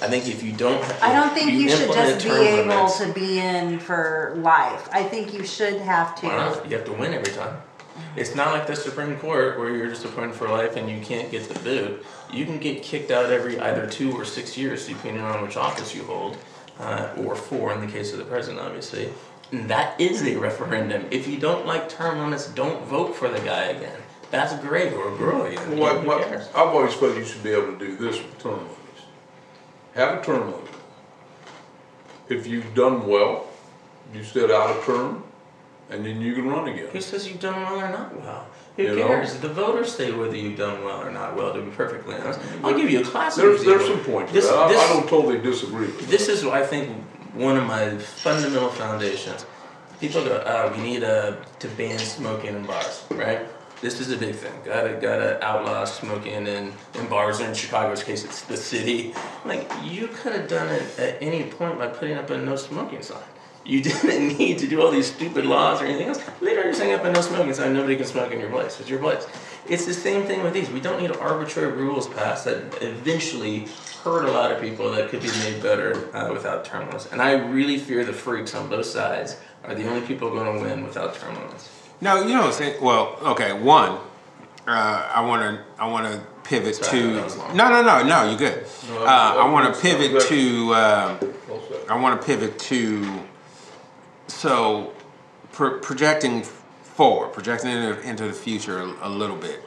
I 0.00 0.06
think 0.08 0.28
if 0.28 0.42
you 0.42 0.52
don't, 0.52 0.82
I 1.02 1.12
don't 1.12 1.32
think 1.32 1.52
you 1.52 1.68
should 1.70 1.90
just 1.92 2.24
be 2.24 2.30
able 2.30 2.68
limits- 2.68 2.98
to 2.98 3.12
be 3.14 3.38
in 3.40 3.78
for 3.80 4.34
life. 4.38 4.88
I 4.92 5.02
think 5.02 5.32
you 5.32 5.44
should 5.44 5.80
have 5.80 6.10
Why 6.22 6.30
to. 6.30 6.36
not? 6.36 6.70
You 6.70 6.76
have 6.76 6.86
to 6.86 6.92
win 6.92 7.14
every 7.14 7.32
time. 7.32 7.56
It's 8.14 8.34
not 8.34 8.52
like 8.52 8.66
the 8.66 8.76
Supreme 8.76 9.16
Court 9.16 9.58
where 9.58 9.74
you're 9.74 9.88
just 9.88 10.04
appointed 10.04 10.34
for 10.34 10.48
life 10.48 10.76
and 10.76 10.88
you 10.88 11.00
can't 11.00 11.30
get 11.30 11.48
the 11.48 11.58
boot. 11.60 12.04
You 12.32 12.44
can 12.44 12.58
get 12.58 12.82
kicked 12.82 13.10
out 13.10 13.30
every 13.30 13.58
either 13.58 13.88
two 13.88 14.12
or 14.12 14.24
six 14.24 14.56
years, 14.56 14.86
depending 14.86 15.22
on 15.22 15.42
which 15.42 15.56
office 15.56 15.94
you 15.94 16.04
hold, 16.04 16.36
uh, 16.78 17.12
or 17.18 17.34
four 17.34 17.72
in 17.72 17.80
the 17.80 17.86
case 17.86 18.12
of 18.12 18.18
the 18.18 18.24
president, 18.24 18.60
obviously. 18.60 19.12
And 19.50 19.68
that 19.70 19.98
is 20.00 20.22
a 20.22 20.36
referendum. 20.36 21.06
If 21.10 21.26
you 21.26 21.38
don't 21.38 21.66
like 21.66 21.88
term 21.88 22.18
limits, 22.18 22.48
don't 22.48 22.84
vote 22.86 23.14
for 23.16 23.28
the 23.28 23.40
guy 23.40 23.64
again. 23.64 23.98
that's 24.30 24.54
great, 24.62 24.92
or 24.92 25.14
a 25.14 25.16
girl, 25.16 25.50
you 25.50 25.58
What, 25.80 26.04
what. 26.04 26.22
I've 26.28 26.54
always 26.54 26.94
felt 26.94 27.16
you 27.16 27.24
should 27.24 27.42
be 27.42 27.50
able 27.50 27.72
to 27.72 27.78
do 27.78 27.96
this 27.96 28.16
with 28.16 28.38
term 28.38 28.58
limits. 28.58 29.02
Have 29.94 30.18
a 30.18 30.24
term 30.24 30.52
limit. 30.52 30.68
If 32.28 32.46
you've 32.46 32.74
done 32.74 33.06
well, 33.06 33.46
you 34.12 34.22
sit 34.22 34.50
out 34.50 34.76
a 34.76 34.84
term, 34.84 35.24
and 35.88 36.04
then 36.04 36.20
you 36.20 36.34
can 36.34 36.46
run 36.46 36.68
again. 36.68 36.88
Who 36.92 37.00
says 37.00 37.26
you've 37.26 37.40
done 37.40 37.62
well 37.62 37.80
or 37.80 37.88
not 37.88 38.14
well? 38.20 38.47
Who 38.78 38.84
You 38.84 38.94
know? 38.94 39.08
cares? 39.08 39.36
The 39.38 39.48
voters 39.48 39.92
say 39.92 40.12
whether 40.12 40.36
you've 40.36 40.56
done 40.56 40.84
well 40.84 41.02
or 41.02 41.10
not 41.10 41.34
well, 41.34 41.52
to 41.52 41.60
be 41.60 41.70
perfectly 41.72 42.14
honest. 42.14 42.38
I'll 42.62 42.76
give 42.76 42.88
you 42.88 43.00
a 43.00 43.04
classic 43.04 43.42
There's, 43.42 43.64
there's 43.64 43.84
some 43.84 43.98
points. 44.04 44.30
This- 44.32 44.48
I, 44.48 44.68
this- 44.68 44.80
I 44.80 44.88
don't 44.92 45.08
totally 45.08 45.40
disagree 45.40 45.86
with. 45.86 46.08
This 46.08 46.28
is, 46.28 46.44
I 46.44 46.64
think, 46.64 46.96
one 47.34 47.56
of 47.56 47.66
my 47.66 47.98
fundamental 47.98 48.68
foundations. 48.68 49.44
People 50.00 50.22
go, 50.24 50.40
"Oh, 50.46 50.72
we 50.76 50.80
need 50.80 51.02
uh, 51.02 51.34
to 51.58 51.68
ban 51.70 51.98
smoking 51.98 52.54
in 52.54 52.64
bars, 52.64 53.02
right?" 53.10 53.40
This 53.80 53.98
is 53.98 54.12
a 54.12 54.16
big 54.16 54.36
thing. 54.36 54.52
Gotta 54.64 54.92
gotta 55.02 55.44
outlaw 55.44 55.84
smoking 55.84 56.46
in, 56.46 56.72
in 56.94 57.06
bars. 57.08 57.40
Or 57.40 57.46
in 57.46 57.54
Chicago's 57.54 58.04
case, 58.04 58.24
it's 58.24 58.42
the 58.42 58.56
city. 58.56 59.12
Like 59.44 59.68
you 59.82 60.06
could 60.06 60.34
have 60.34 60.46
done 60.48 60.68
it 60.72 60.98
at 61.00 61.20
any 61.20 61.42
point 61.50 61.78
by 61.80 61.88
putting 61.88 62.16
up 62.16 62.30
a 62.30 62.38
no 62.38 62.54
smoking 62.54 63.02
sign. 63.02 63.18
You 63.64 63.82
didn't 63.82 64.38
need 64.38 64.58
to 64.58 64.66
do 64.66 64.80
all 64.82 64.90
these 64.90 65.12
stupid 65.12 65.44
laws 65.44 65.82
or 65.82 65.86
anything 65.86 66.08
else. 66.08 66.20
Later, 66.40 66.62
you're 66.64 66.74
saying 66.74 66.94
up 66.94 67.04
a 67.04 67.12
no 67.12 67.20
smoking 67.20 67.52
sign, 67.54 67.74
nobody 67.74 67.96
can 67.96 68.06
smoke 68.06 68.32
in 68.32 68.40
your 68.40 68.50
place. 68.50 68.80
It's 68.80 68.88
your 68.88 68.98
place. 69.00 69.26
It's 69.68 69.84
the 69.84 69.92
same 69.94 70.24
thing 70.26 70.42
with 70.42 70.54
these. 70.54 70.70
We 70.70 70.80
don't 70.80 71.00
need 71.00 71.10
arbitrary 71.12 71.72
rules 71.72 72.08
passed 72.08 72.46
that 72.46 72.82
eventually 72.82 73.66
hurt 74.02 74.24
a 74.24 74.30
lot 74.30 74.50
of 74.50 74.60
people 74.60 74.90
that 74.92 75.10
could 75.10 75.20
be 75.20 75.28
made 75.44 75.62
better 75.62 76.14
uh, 76.16 76.32
without 76.32 76.64
term 76.64 76.86
limits. 76.86 77.06
And 77.12 77.20
I 77.20 77.32
really 77.32 77.78
fear 77.78 78.04
the 78.04 78.12
freaks 78.12 78.54
on 78.54 78.68
both 78.70 78.86
sides 78.86 79.36
are 79.64 79.74
the 79.74 79.86
only 79.88 80.06
people 80.06 80.30
going 80.30 80.58
to 80.58 80.64
win 80.64 80.84
without 80.84 81.14
term 81.16 81.34
limits. 81.34 81.68
No, 82.00 82.22
you 82.22 82.28
know 82.34 82.40
what 82.40 82.46
I'm 82.46 82.52
saying. 82.52 82.82
Well, 82.82 83.18
okay. 83.22 83.52
One, 83.52 83.98
uh, 84.66 85.10
I 85.14 85.20
want 85.26 85.42
to 85.42 85.64
I 85.82 85.86
want 85.88 86.06
to 86.06 86.22
pivot 86.44 86.76
Sorry, 86.76 87.00
to. 87.00 87.14
that 87.14 87.24
was 87.24 87.36
long. 87.36 87.56
No, 87.56 87.68
no, 87.68 87.82
no, 87.82 88.02
no. 88.06 88.28
You're 88.30 88.38
good. 88.38 88.66
No, 88.88 89.02
Uh, 89.04 89.34
I 89.38 89.50
want 89.50 89.74
to 89.74 89.80
pivot 89.80 90.22
to. 90.28 90.72
Uh, 90.74 91.18
I 91.90 91.96
want 91.98 92.20
to 92.20 92.26
pivot 92.26 92.58
to. 92.60 93.20
So, 94.28 94.92
pro- 95.52 95.78
projecting 95.80 96.42
forward, 96.42 97.32
projecting 97.32 97.70
into, 97.70 98.00
into 98.02 98.26
the 98.26 98.32
future 98.32 98.78
a, 98.80 99.08
a 99.08 99.08
little 99.08 99.36
bit. 99.36 99.62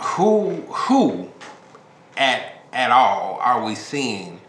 Who 0.00 0.50
who 0.68 1.30
at 2.16 2.62
at 2.72 2.90
all 2.90 3.38
are 3.42 3.64
we 3.64 3.74
seeing 3.74 4.40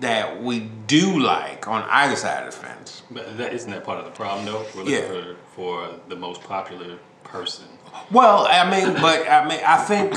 that 0.00 0.42
we 0.42 0.60
do 0.86 1.18
like 1.20 1.66
on 1.66 1.82
either 1.90 2.16
side 2.16 2.46
of 2.46 2.54
the 2.54 2.60
fence? 2.60 3.02
But 3.10 3.38
that 3.38 3.52
isn't 3.54 3.70
that 3.70 3.84
part 3.84 3.98
of 3.98 4.04
the 4.04 4.10
problem, 4.10 4.44
though. 4.46 4.64
We're 4.74 4.82
looking 4.84 4.94
Yeah. 4.94 5.08
for 5.08 5.36
for 5.54 5.90
the 6.08 6.16
most 6.16 6.42
popular 6.42 6.98
person. 7.24 7.66
Well, 8.10 8.46
I 8.48 8.70
mean, 8.70 8.94
but 9.00 9.28
I 9.28 9.46
mean, 9.48 9.60
I 9.66 9.76
think 9.78 10.14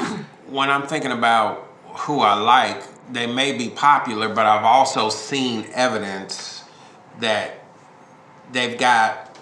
when 0.47 0.69
I'm 0.69 0.85
thinking 0.87 1.11
about 1.11 1.65
who 1.85 2.19
I 2.19 2.33
like, 2.35 2.83
they 3.11 3.25
may 3.25 3.57
be 3.57 3.69
popular, 3.69 4.29
but 4.29 4.45
I've 4.45 4.65
also 4.65 5.09
seen 5.09 5.65
evidence 5.73 6.63
that 7.19 7.58
they've 8.51 8.77
got 8.77 9.37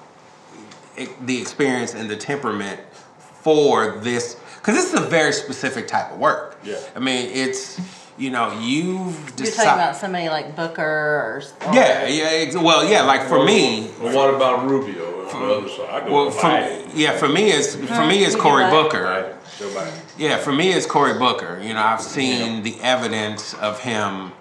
the 1.22 1.40
experience 1.40 1.94
and 1.94 2.10
the 2.10 2.18
temperament 2.18 2.80
for 3.20 3.98
this, 4.00 4.36
because 4.58 4.76
this 4.76 4.94
is 4.94 5.00
a 5.00 5.04
very 5.08 5.32
specific 5.32 5.88
type 5.88 6.12
of 6.12 6.20
work. 6.20 6.58
Yeah. 6.64 6.80
I 6.96 7.00
mean, 7.00 7.30
it's 7.32 7.80
you 8.18 8.32
know 8.32 8.52
you've 8.60 9.34
You're 9.40 9.52
talking 9.52 9.72
about 9.74 9.96
somebody 9.96 10.28
like 10.30 10.56
Booker 10.56 10.82
or. 10.82 11.44
or 11.68 11.74
Yeah, 11.74 12.08
yeah, 12.08 12.24
ex- 12.26 12.56
well, 12.58 12.84
yeah. 12.90 13.04
Like 13.04 13.22
for 13.28 13.44
me, 13.46 13.92
Well, 14.02 14.16
what 14.16 14.34
about 14.34 14.68
Rubio 14.68 15.30
on 15.30 15.48
the 15.48 15.54
other 15.56 15.70
side? 15.70 16.10
Well, 16.10 16.32
for 16.32 16.42
Biden. 16.48 16.90
yeah, 16.96 17.16
for 17.16 17.28
me, 17.30 17.52
it's 17.52 17.76
for 17.76 18.06
me, 18.08 18.24
it's 18.24 18.34
Who 18.34 18.42
do 18.42 18.48
you 18.48 18.54
Cory? 18.54 18.70
Booker. 18.72 19.04
Right, 19.04 19.94
Yeah, 20.18 20.38
for 20.38 20.52
me, 20.52 20.72
it's 20.74 20.86
Cory 20.88 21.18
Booker. 21.20 21.60
You 21.64 21.74
know, 21.76 21.82
I've 21.84 22.02
seen 22.02 22.64
the 22.64 22.80
evidence 22.82 23.54
of 23.56 23.80
him. 23.82 24.32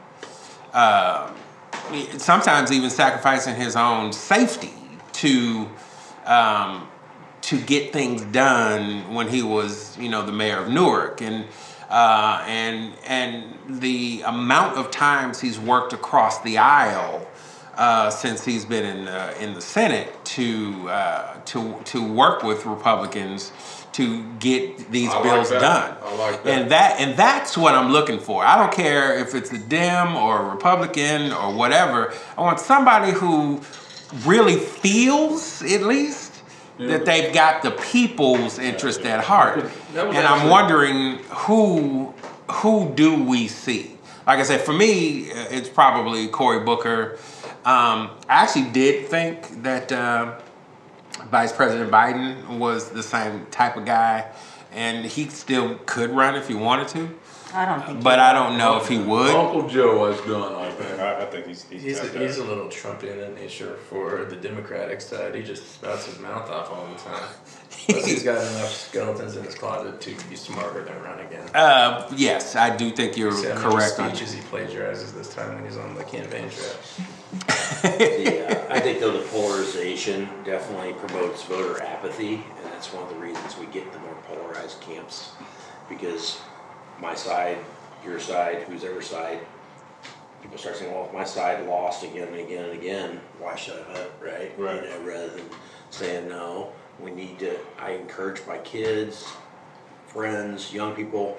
Uh, 0.72 1.30
sometimes 2.18 2.72
even 2.72 2.90
sacrificing 2.90 3.54
his 3.54 3.76
own 3.76 4.12
safety 4.12 4.72
to 5.14 5.68
um, 6.24 6.88
to 7.42 7.60
get 7.60 7.92
things 7.92 8.22
done 8.22 9.14
when 9.14 9.28
he 9.28 9.42
was, 9.42 9.96
you 9.98 10.08
know, 10.08 10.24
the 10.26 10.32
mayor 10.32 10.58
of 10.58 10.68
Newark, 10.68 11.22
and 11.22 11.46
uh, 11.88 12.44
and 12.46 12.92
and 13.06 13.80
the 13.80 14.22
amount 14.26 14.76
of 14.76 14.90
times 14.90 15.40
he's 15.40 15.58
worked 15.58 15.92
across 15.92 16.42
the 16.42 16.58
aisle 16.58 17.26
uh, 17.76 18.10
since 18.10 18.44
he's 18.44 18.64
been 18.64 18.84
in 18.84 19.04
the, 19.04 19.42
in 19.42 19.54
the 19.54 19.60
Senate 19.60 20.12
to 20.24 20.88
uh, 20.88 21.34
to 21.44 21.80
to 21.84 22.02
work 22.12 22.42
with 22.42 22.66
Republicans 22.66 23.52
to 23.96 24.22
get 24.34 24.90
these 24.90 25.10
I 25.10 25.22
bills 25.22 25.48
that. 25.48 25.60
done. 25.60 25.96
I 26.02 26.16
like 26.16 26.44
that. 26.44 26.50
And 26.50 26.70
that 26.70 27.00
and 27.00 27.16
that's 27.16 27.56
what 27.56 27.74
I'm 27.74 27.90
looking 27.90 28.18
for. 28.18 28.44
I 28.44 28.58
don't 28.58 28.72
care 28.72 29.18
if 29.18 29.34
it's 29.34 29.50
a 29.52 29.58
Dem 29.58 30.16
or 30.16 30.40
a 30.40 30.50
Republican 30.50 31.32
or 31.32 31.54
whatever. 31.54 32.12
I 32.36 32.42
want 32.42 32.60
somebody 32.60 33.12
who 33.12 33.62
really 34.26 34.56
feels 34.56 35.62
at 35.62 35.82
least 35.82 36.42
that 36.78 37.06
they've 37.06 37.32
got 37.32 37.62
the 37.62 37.70
people's 37.70 38.58
interest 38.58 39.00
at 39.00 39.24
heart. 39.24 39.64
That 39.94 40.08
was 40.08 40.16
And 40.16 40.26
I'm 40.26 40.50
wondering 40.50 41.18
who 41.30 42.12
who 42.50 42.92
do 42.94 43.24
we 43.24 43.48
see? 43.48 43.96
Like 44.26 44.40
I 44.40 44.42
said, 44.42 44.60
for 44.60 44.72
me, 44.74 45.30
uh, 45.30 45.46
it's 45.50 45.68
probably 45.68 46.28
Cory 46.28 46.64
Booker. 46.64 47.18
Um, 47.64 48.10
I 48.28 48.42
actually 48.42 48.70
did 48.70 49.06
think 49.06 49.62
that 49.62 49.90
uh, 49.90 50.38
Vice 51.30 51.52
President 51.52 51.90
Biden 51.90 52.58
was 52.58 52.90
the 52.90 53.02
same 53.02 53.46
type 53.46 53.76
of 53.76 53.84
guy, 53.84 54.30
and 54.72 55.04
he 55.04 55.28
still 55.28 55.78
could 55.86 56.10
run 56.10 56.34
if 56.34 56.48
he 56.48 56.54
wanted 56.54 56.88
to. 56.88 57.10
I 57.54 57.64
don't 57.64 57.86
think. 57.86 58.02
But 58.02 58.18
I 58.18 58.32
don't 58.32 58.58
know 58.58 58.76
if 58.78 58.88
he 58.88 58.98
would. 58.98 59.34
Uncle 59.34 59.68
Joe 59.68 60.12
has 60.12 60.20
done, 60.26 60.54
I 60.54 60.70
think. 60.72 61.00
I, 61.00 61.22
I 61.22 61.26
think 61.26 61.46
he's 61.46 61.64
he's, 61.64 61.82
He's 61.82 62.00
a, 62.00 62.18
he's 62.18 62.38
a 62.38 62.44
little 62.44 62.66
Trumpian 62.66 63.26
in 63.26 63.34
nature 63.34 63.76
for 63.88 64.24
the 64.24 64.36
Democratic 64.36 65.00
side. 65.00 65.34
He 65.34 65.42
just 65.42 65.74
spouts 65.74 66.06
his 66.06 66.18
mouth 66.18 66.50
off 66.50 66.70
all 66.70 66.86
the 66.86 66.98
time. 66.98 67.28
Plus, 67.70 68.04
he's 68.04 68.22
got 68.24 68.38
enough 68.38 68.72
skeletons 68.72 69.36
in 69.36 69.44
his 69.44 69.54
closet 69.54 70.00
to 70.00 70.28
be 70.28 70.34
smarter 70.34 70.84
than 70.84 71.00
run 71.02 71.20
again. 71.20 71.48
Uh, 71.54 72.10
yes, 72.16 72.56
I 72.56 72.76
do 72.76 72.90
think 72.90 73.16
you're 73.16 73.32
See 73.32 73.48
how 73.48 73.54
many 73.54 73.70
correct 73.70 74.00
on 74.00 74.14
speeches 74.14 74.34
he 74.34 74.40
plagiarizes 74.42 75.14
this 75.14 75.32
time 75.32 75.54
when 75.54 75.64
he's 75.64 75.76
on 75.76 75.94
the 75.94 76.04
campaign 76.04 76.50
trail. 76.50 77.06
Yeah, 77.84 78.66
uh, 78.70 78.70
I 78.74 78.80
think 78.80 79.00
though 79.00 79.12
the 79.12 79.26
polarization 79.28 80.28
definitely 80.44 80.92
promotes 80.94 81.42
voter 81.44 81.82
apathy, 81.82 82.34
and 82.34 82.72
that's 82.72 82.92
one 82.92 83.02
of 83.02 83.08
the 83.10 83.16
reasons 83.16 83.56
we 83.58 83.66
get 83.66 83.92
the 83.92 83.98
more 84.00 84.16
polarized 84.26 84.80
camps. 84.80 85.30
Because 85.88 86.40
my 87.00 87.14
side, 87.14 87.58
your 88.04 88.18
side, 88.18 88.62
whose 88.62 88.84
ever 88.84 89.02
side, 89.02 89.40
people 90.42 90.58
start 90.58 90.76
saying, 90.76 90.92
well, 90.92 91.06
if 91.06 91.12
my 91.12 91.24
side 91.24 91.66
lost 91.66 92.04
again 92.04 92.28
and 92.28 92.36
again 92.36 92.64
and 92.64 92.72
again, 92.72 93.20
why 93.38 93.54
should 93.56 93.78
I 93.80 93.92
vote?" 93.94 94.12
right? 94.20 94.52
Right. 94.58 94.82
You 94.82 94.90
know, 94.90 95.02
rather 95.02 95.28
than 95.28 95.44
saying, 95.90 96.28
no, 96.28 96.72
we 97.00 97.10
need 97.10 97.38
to, 97.40 97.58
I 97.78 97.92
encourage 97.92 98.40
my 98.46 98.58
kids, 98.58 99.26
friends, 100.06 100.72
young 100.72 100.94
people, 100.94 101.36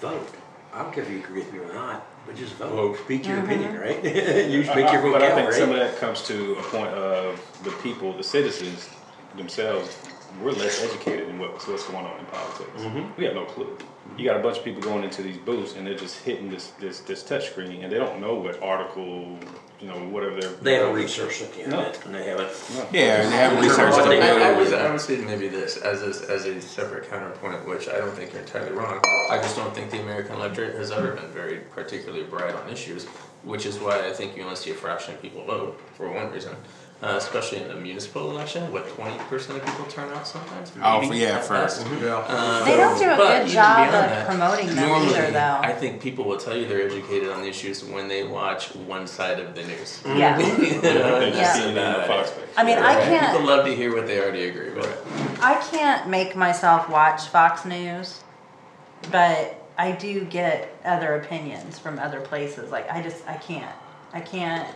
vote. 0.00 0.28
I 0.72 0.82
don't 0.82 0.92
care 0.92 1.04
if 1.04 1.10
you 1.10 1.18
agree 1.18 1.40
with 1.40 1.52
me 1.52 1.60
or 1.60 1.72
not, 1.72 2.06
but 2.26 2.36
just 2.36 2.54
vote. 2.54 2.70
Vote. 2.70 2.98
Speak 3.04 3.26
your 3.26 3.38
uh-huh. 3.38 3.46
opinion, 3.46 3.78
right? 3.78 4.04
you 4.50 4.60
make 4.74 4.92
your 4.92 5.02
vote 5.02 5.12
But 5.12 5.22
I 5.22 5.34
think 5.34 5.50
right? 5.50 5.54
some 5.54 5.70
of 5.70 5.76
that 5.76 5.96
comes 5.98 6.22
to 6.28 6.54
a 6.54 6.62
point 6.62 6.88
of 6.88 7.40
the 7.64 7.70
people, 7.82 8.12
the 8.12 8.22
citizens 8.22 8.88
themselves. 9.36 9.96
We're 10.42 10.50
less 10.52 10.82
educated 10.82 11.28
in 11.28 11.38
what's 11.38 11.66
what's 11.66 11.86
going 11.88 12.04
on 12.04 12.18
in 12.18 12.26
politics. 12.26 12.82
Mm-hmm. 12.82 13.18
We 13.20 13.24
have 13.26 13.34
no 13.34 13.44
clue. 13.44 13.76
You 14.18 14.24
got 14.26 14.36
a 14.38 14.42
bunch 14.42 14.58
of 14.58 14.64
people 14.64 14.82
going 14.82 15.04
into 15.04 15.22
these 15.22 15.38
booths 15.38 15.74
and 15.76 15.86
they're 15.86 15.96
just 15.96 16.22
hitting 16.24 16.50
this 16.50 16.68
this 16.80 17.00
this 17.00 17.22
touch 17.22 17.50
screen 17.50 17.82
and 17.82 17.92
they 17.92 17.98
don't 17.98 18.20
know 18.20 18.34
what 18.34 18.62
article, 18.62 19.38
you 19.80 19.86
know, 19.88 19.96
whatever 20.08 20.40
they're. 20.40 20.50
They 20.50 20.74
haven't 20.74 20.94
researched 20.94 21.42
it 21.42 21.68
No. 21.68 21.80
and 22.04 22.14
they 22.14 22.24
haven't. 22.24 22.50
Yeah, 22.92 23.22
and 23.22 23.32
they 23.32 23.36
haven't 23.36 23.60
researched 23.62 23.98
I, 23.98 24.00
I, 24.00 24.14
I 24.50 24.54
bill. 24.54 24.64
would, 24.64 24.74
I 24.74 24.90
would 24.90 25.00
say 25.00 25.16
maybe 25.18 25.48
this 25.48 25.76
as 25.78 26.02
a, 26.02 26.32
as 26.32 26.44
a 26.46 26.60
separate 26.60 27.08
counterpoint, 27.08 27.66
which 27.66 27.88
I 27.88 27.98
don't 27.98 28.12
think 28.14 28.32
you're 28.32 28.42
entirely 28.42 28.72
wrong. 28.72 29.00
I 29.30 29.38
just 29.38 29.56
don't 29.56 29.74
think 29.74 29.90
the 29.90 30.00
American 30.00 30.34
electorate 30.36 30.74
has 30.76 30.90
ever 30.90 31.12
been 31.12 31.30
very 31.30 31.58
particularly 31.70 32.24
bright 32.24 32.54
on 32.54 32.68
issues, 32.68 33.04
which 33.44 33.66
is 33.66 33.78
why 33.78 34.06
I 34.06 34.12
think 34.12 34.36
you 34.36 34.42
only 34.42 34.56
see 34.56 34.70
a 34.70 34.74
fraction 34.74 35.14
of 35.14 35.22
people 35.22 35.44
vote 35.44 35.80
for 35.94 36.10
one 36.12 36.30
reason. 36.30 36.54
Uh, 37.04 37.16
especially 37.18 37.58
in 37.60 37.70
a 37.70 37.74
municipal 37.74 38.30
election, 38.30 38.72
what 38.72 38.88
twenty 38.94 39.18
percent 39.24 39.58
of 39.58 39.66
people 39.66 39.84
turn 39.90 40.10
out 40.14 40.26
sometimes. 40.26 40.72
Oh, 40.82 41.02
maybe, 41.02 41.18
yeah, 41.18 41.36
at 41.36 41.44
for- 41.44 41.52
best. 41.52 41.86
Yeah. 42.00 42.16
Uh, 42.26 42.64
They 42.64 42.76
don't 42.78 42.98
do 42.98 43.10
a 43.10 43.16
good 43.16 43.48
job 43.48 43.86
of 43.88 43.92
that, 43.92 44.26
promoting 44.26 44.68
them 44.68 44.88
normally, 44.88 45.08
either, 45.14 45.30
though. 45.32 45.58
I 45.62 45.72
think 45.74 46.00
people 46.00 46.24
will 46.24 46.38
tell 46.38 46.56
you 46.56 46.66
they're 46.66 46.80
educated 46.86 47.28
on 47.28 47.42
the 47.42 47.48
issues 47.48 47.84
when 47.84 48.08
they 48.08 48.24
watch 48.24 48.74
one 48.74 49.06
side 49.06 49.38
of 49.38 49.54
the 49.54 49.64
news. 49.64 50.02
Yeah. 50.06 50.38
You 50.64 50.80
know, 50.80 51.20
They 51.20 51.28
it's 51.28 51.36
Yeah. 51.36 51.42
just 51.42 51.56
see 51.56 51.62
it 51.64 51.68
in 51.68 51.74
bad 51.74 51.94
the 51.96 52.02
idea. 52.04 52.24
Fox. 52.24 52.32
I 52.56 52.64
mean, 52.64 52.78
I 52.78 52.94
can't- 52.94 53.32
People 53.36 53.46
love 53.48 53.66
to 53.66 53.74
hear 53.76 53.94
what 53.94 54.06
they 54.06 54.18
already 54.22 54.48
agree 54.48 54.70
with. 54.70 55.38
I 55.42 55.56
can't 55.56 56.08
make 56.08 56.34
myself 56.34 56.88
watch 56.88 57.26
Fox 57.28 57.66
News, 57.66 58.22
but 59.10 59.54
I 59.76 59.92
do 59.92 60.24
get 60.24 60.74
other 60.86 61.16
opinions 61.16 61.78
from 61.78 61.98
other 61.98 62.20
places. 62.22 62.70
Like 62.70 62.90
I 62.90 63.02
just 63.02 63.28
I 63.28 63.34
can't. 63.36 63.76
I 64.14 64.20
can't. 64.20 64.66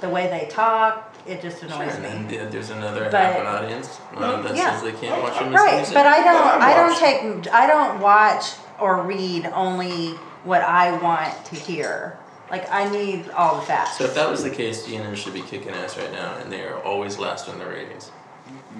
The 0.00 0.08
way 0.08 0.28
they 0.28 0.48
talk, 0.50 1.09
it 1.26 1.42
just 1.42 1.60
Sure, 1.60 1.68
annoys 1.68 1.94
and 1.96 2.28
me. 2.30 2.36
there's 2.36 2.70
another 2.70 3.08
But- 3.10 3.20
half 3.20 3.36
an 3.36 3.46
audience 3.46 3.98
um, 4.16 4.42
that 4.44 4.56
Yeah. 4.56 4.72
says 4.72 4.82
they 4.82 4.92
can't 4.92 5.22
watch. 5.22 5.40
Right, 5.40 5.76
music. 5.76 5.94
but 5.94 6.06
I 6.06 6.22
don't, 6.22 6.34
Well, 6.34 6.62
I 6.62 6.72
I 6.72 6.74
don't 6.74 6.98
take, 6.98 7.52
I 7.54 7.66
don't 7.66 8.00
watch 8.00 8.44
or 8.78 9.02
read 9.02 9.50
only 9.54 10.14
what 10.44 10.62
I 10.62 10.92
want 10.98 11.44
to 11.46 11.54
hear. 11.54 12.16
Like, 12.50 12.68
I 12.72 12.88
need 12.88 13.30
all 13.30 13.56
the 13.56 13.62
facts. 13.62 13.98
So 13.98 14.04
if 14.04 14.14
that 14.14 14.28
was 14.28 14.42
the 14.42 14.50
case, 14.50 14.84
CNN 14.86 15.14
should 15.16 15.34
be 15.34 15.42
kicking 15.42 15.72
ass 15.72 15.96
right 15.96 16.10
now, 16.10 16.34
and 16.42 16.50
they 16.50 16.62
are 16.64 16.78
always 16.82 17.16
last 17.18 17.46
in 17.48 17.58
the 17.58 17.66
ratings. 17.66 18.10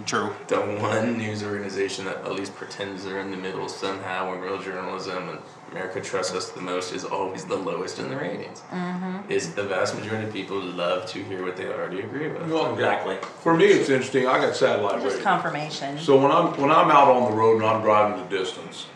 True. 0.07 0.35
The 0.49 0.57
one 0.57 1.19
news 1.19 1.43
organization 1.43 2.05
that 2.07 2.17
at 2.19 2.33
least 2.35 2.55
pretends 2.55 3.05
they're 3.05 3.21
in 3.21 3.31
the 3.31 3.37
middle 3.37 3.69
somehow 3.69 4.33
in 4.35 4.41
real 4.41 4.59
journalism 4.61 5.29
and 5.29 5.39
America 5.71 6.01
trusts 6.01 6.35
us 6.35 6.51
the 6.51 6.61
most 6.61 6.93
is 6.93 7.05
always 7.05 7.45
the 7.45 7.57
lowest 7.57 7.99
in 7.99 8.09
the 8.09 8.17
ratings. 8.17 8.61
Mm-hmm. 8.73 9.31
Is 9.31 9.55
the 9.55 9.63
vast 9.65 9.95
majority 9.95 10.27
of 10.27 10.33
people 10.33 10.61
love 10.61 11.07
to 11.11 11.23
hear 11.23 11.45
what 11.45 11.57
they 11.57 11.67
already 11.69 12.01
agree 12.01 12.29
with. 12.29 12.49
Well, 12.51 12.73
Exactly. 12.73 13.19
For 13.43 13.55
me, 13.57 13.67
it's 13.67 13.89
interesting, 13.89 14.27
I 14.27 14.39
got 14.39 14.57
satellite 14.57 14.97
It's 14.97 15.05
just 15.05 15.17
radio. 15.19 15.31
confirmation. 15.31 15.99
So 15.99 16.17
when 16.21 16.33
I'm, 16.33 16.59
when 16.61 16.71
I'm 16.71 16.91
out 16.91 17.09
on 17.09 17.31
the 17.31 17.37
road 17.37 17.57
and 17.63 17.67
I'm 17.67 17.83
driving 17.83 18.23
the 18.23 18.29
distance, 18.39 18.87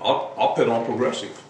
I'll, 0.00 0.34
I'll 0.38 0.54
put 0.54 0.68
on 0.68 0.84
progressive 0.84 1.42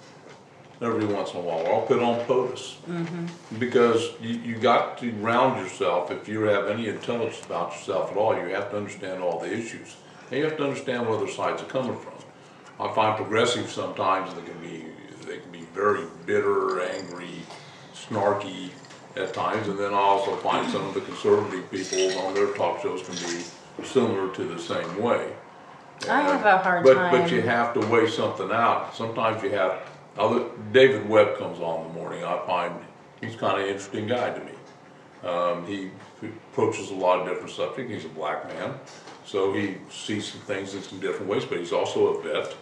every 0.80 1.06
once 1.06 1.32
in 1.32 1.38
a 1.38 1.40
while, 1.40 1.60
or 1.66 1.74
I'll 1.74 1.86
put 1.86 2.00
on 2.02 2.20
POTUS. 2.26 2.76
Mm-hmm. 2.88 3.58
Because 3.58 4.10
you, 4.20 4.38
you 4.38 4.56
got 4.56 4.98
to 4.98 5.10
round 5.12 5.60
yourself, 5.60 6.10
if 6.10 6.28
you 6.28 6.42
have 6.42 6.68
any 6.68 6.88
intelligence 6.88 7.44
about 7.44 7.72
yourself 7.72 8.12
at 8.12 8.16
all, 8.16 8.34
you 8.34 8.54
have 8.54 8.70
to 8.70 8.76
understand 8.76 9.22
all 9.22 9.40
the 9.40 9.52
issues. 9.52 9.96
And 10.30 10.38
you 10.38 10.44
have 10.44 10.56
to 10.58 10.64
understand 10.64 11.08
where 11.08 11.18
the 11.18 11.28
sides 11.30 11.62
are 11.62 11.66
coming 11.66 11.96
from. 11.98 12.12
I 12.78 12.92
find 12.94 13.16
progressive 13.16 13.68
sometimes, 13.70 14.32
they 14.34 14.42
can 14.42 14.60
be, 14.60 14.84
they 15.26 15.38
can 15.38 15.50
be 15.50 15.66
very 15.74 16.04
bitter, 16.26 16.80
angry, 16.80 17.42
snarky 17.92 18.70
at 19.16 19.34
times, 19.34 19.66
and 19.66 19.78
then 19.78 19.92
I 19.92 19.96
also 19.98 20.36
find 20.36 20.70
some 20.70 20.86
of 20.86 20.94
the 20.94 21.00
conservative 21.00 21.68
people 21.70 22.18
on 22.20 22.34
their 22.34 22.52
talk 22.54 22.82
shows 22.82 23.02
can 23.02 23.14
be 23.16 23.84
similar 23.84 24.32
to 24.34 24.44
the 24.44 24.58
same 24.60 25.02
way. 25.02 25.32
I 26.08 26.22
have 26.22 26.44
a 26.46 26.58
hard 26.58 26.84
But, 26.84 26.94
time. 26.94 27.10
but 27.10 27.32
you 27.32 27.42
have 27.42 27.74
to 27.74 27.80
weigh 27.88 28.08
something 28.08 28.52
out. 28.52 28.94
Sometimes 28.94 29.42
you 29.42 29.50
have, 29.50 29.80
other, 30.18 30.46
David 30.72 31.08
Webb 31.08 31.38
comes 31.38 31.60
on 31.60 31.82
in 31.82 31.88
the 31.88 31.94
morning, 31.94 32.24
I 32.24 32.44
find 32.46 32.74
he's 33.20 33.36
kind 33.36 33.58
of 33.58 33.64
an 33.64 33.70
interesting 33.70 34.06
guy 34.06 34.30
to 34.30 34.44
me. 34.44 34.52
Um, 35.28 35.66
he 35.66 35.90
approaches 36.22 36.90
a 36.90 36.94
lot 36.94 37.20
of 37.20 37.26
different 37.28 37.50
subjects, 37.50 37.92
he's 37.92 38.04
a 38.04 38.08
black 38.08 38.46
man, 38.48 38.74
so 39.24 39.52
he 39.52 39.76
sees 39.90 40.32
some 40.32 40.40
things 40.42 40.74
in 40.74 40.82
some 40.82 41.00
different 41.00 41.28
ways, 41.28 41.44
but 41.44 41.58
he's 41.58 41.72
also 41.72 42.14
a 42.14 42.22
vet. 42.22 42.54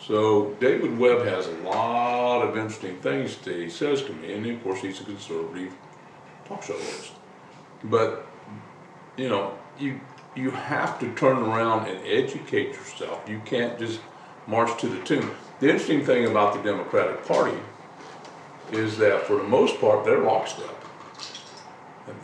So 0.00 0.54
David 0.60 0.96
Webb 0.98 1.24
has 1.24 1.46
a 1.48 1.52
lot 1.62 2.42
of 2.42 2.56
interesting 2.56 2.98
things 3.00 3.36
that 3.38 3.56
he 3.56 3.68
says 3.68 4.02
to 4.02 4.12
me, 4.12 4.32
and 4.34 4.46
of 4.46 4.62
course, 4.62 4.80
he's 4.80 5.00
a 5.00 5.04
conservative 5.04 5.72
talk 6.44 6.62
show 6.62 6.74
host. 6.74 7.12
But, 7.84 8.26
you 9.16 9.28
know, 9.28 9.56
you, 9.78 10.00
you 10.36 10.50
have 10.50 10.98
to 11.00 11.12
turn 11.14 11.38
around 11.38 11.88
and 11.88 11.98
educate 12.06 12.68
yourself. 12.74 13.28
You 13.28 13.40
can't 13.44 13.78
just 13.78 14.00
march 14.46 14.80
to 14.80 14.88
the 14.88 15.02
tune. 15.04 15.30
The 15.60 15.68
interesting 15.68 16.04
thing 16.04 16.26
about 16.26 16.54
the 16.54 16.62
Democratic 16.62 17.26
Party 17.26 17.58
is 18.70 18.96
that 18.98 19.22
for 19.22 19.36
the 19.36 19.44
most 19.44 19.80
part, 19.80 20.04
they're 20.04 20.22
lockstep. 20.22 20.74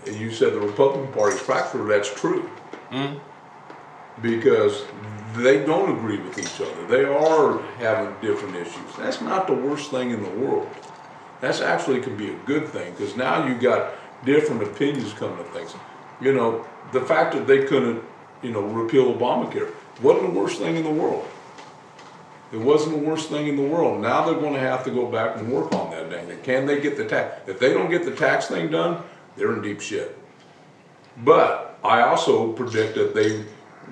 And 0.07 0.17
you 0.17 0.31
said 0.31 0.53
the 0.53 0.61
Republican 0.61 1.13
Party's 1.13 1.41
fractured, 1.41 1.89
that's 1.89 2.13
true. 2.13 2.43
Hmm. 2.91 3.19
Because 4.23 4.85
they 5.37 5.65
don't 5.65 5.97
agree 5.97 6.19
with 6.19 6.39
each 6.39 6.61
other. 6.61 6.87
They 6.87 7.05
are 7.05 7.61
having 7.79 8.15
different 8.21 8.55
issues. 8.55 8.97
That's 8.99 9.21
not 9.21 9.49
the 9.49 9.55
worst 9.55 9.91
thing 9.91 10.11
in 10.11 10.23
the 10.23 10.31
world. 10.31 10.69
That's 11.41 11.61
actually 11.61 12.01
could 12.01 12.17
be 12.17 12.31
a 12.31 12.37
good 12.47 12.69
thing 12.69 12.93
because 12.93 13.17
now 13.17 13.47
you've 13.47 13.61
got 13.61 13.95
different 14.25 14.63
opinions 14.63 15.13
coming 15.13 15.39
to 15.39 15.45
things. 15.45 15.75
You 16.21 16.33
know, 16.33 16.65
the 16.93 17.01
fact 17.01 17.35
that 17.35 17.47
they 17.47 17.65
couldn't, 17.65 18.03
you 18.43 18.53
know, 18.53 18.63
repeal 18.63 19.13
Obamacare 19.13 19.73
wasn't 20.01 20.33
the 20.33 20.39
worst 20.39 20.59
thing 20.59 20.77
in 20.77 20.85
the 20.85 20.91
world. 20.91 21.29
It 22.55 22.61
wasn't 22.61 22.97
the 22.97 23.05
worst 23.05 23.31
thing 23.31 23.49
in 23.49 23.57
the 23.57 23.63
world. 23.63 24.01
Now 24.01 24.25
they're 24.25 24.39
going 24.39 24.55
to 24.55 24.61
have 24.61 24.85
to 24.85 24.91
go 24.93 25.11
back 25.11 25.37
and 25.39 25.51
work 25.51 25.73
on 25.75 25.91
that 25.91 26.09
thing. 26.09 26.39
Can 26.45 26.67
they 26.67 26.81
get 26.81 26.97
the 26.97 27.05
tax? 27.05 27.49
If 27.49 27.59
they 27.59 27.75
don't 27.75 27.91
get 27.91 28.05
the 28.05 28.15
tax 28.15 28.47
thing 28.47 28.71
done, 28.71 29.03
they're 29.37 29.53
in 29.53 29.61
deep 29.61 29.81
shit. 29.81 30.17
But 31.25 31.77
I 31.83 32.03
also 32.03 32.53
predict 32.53 32.95
that 32.95 33.13
they 33.13 33.45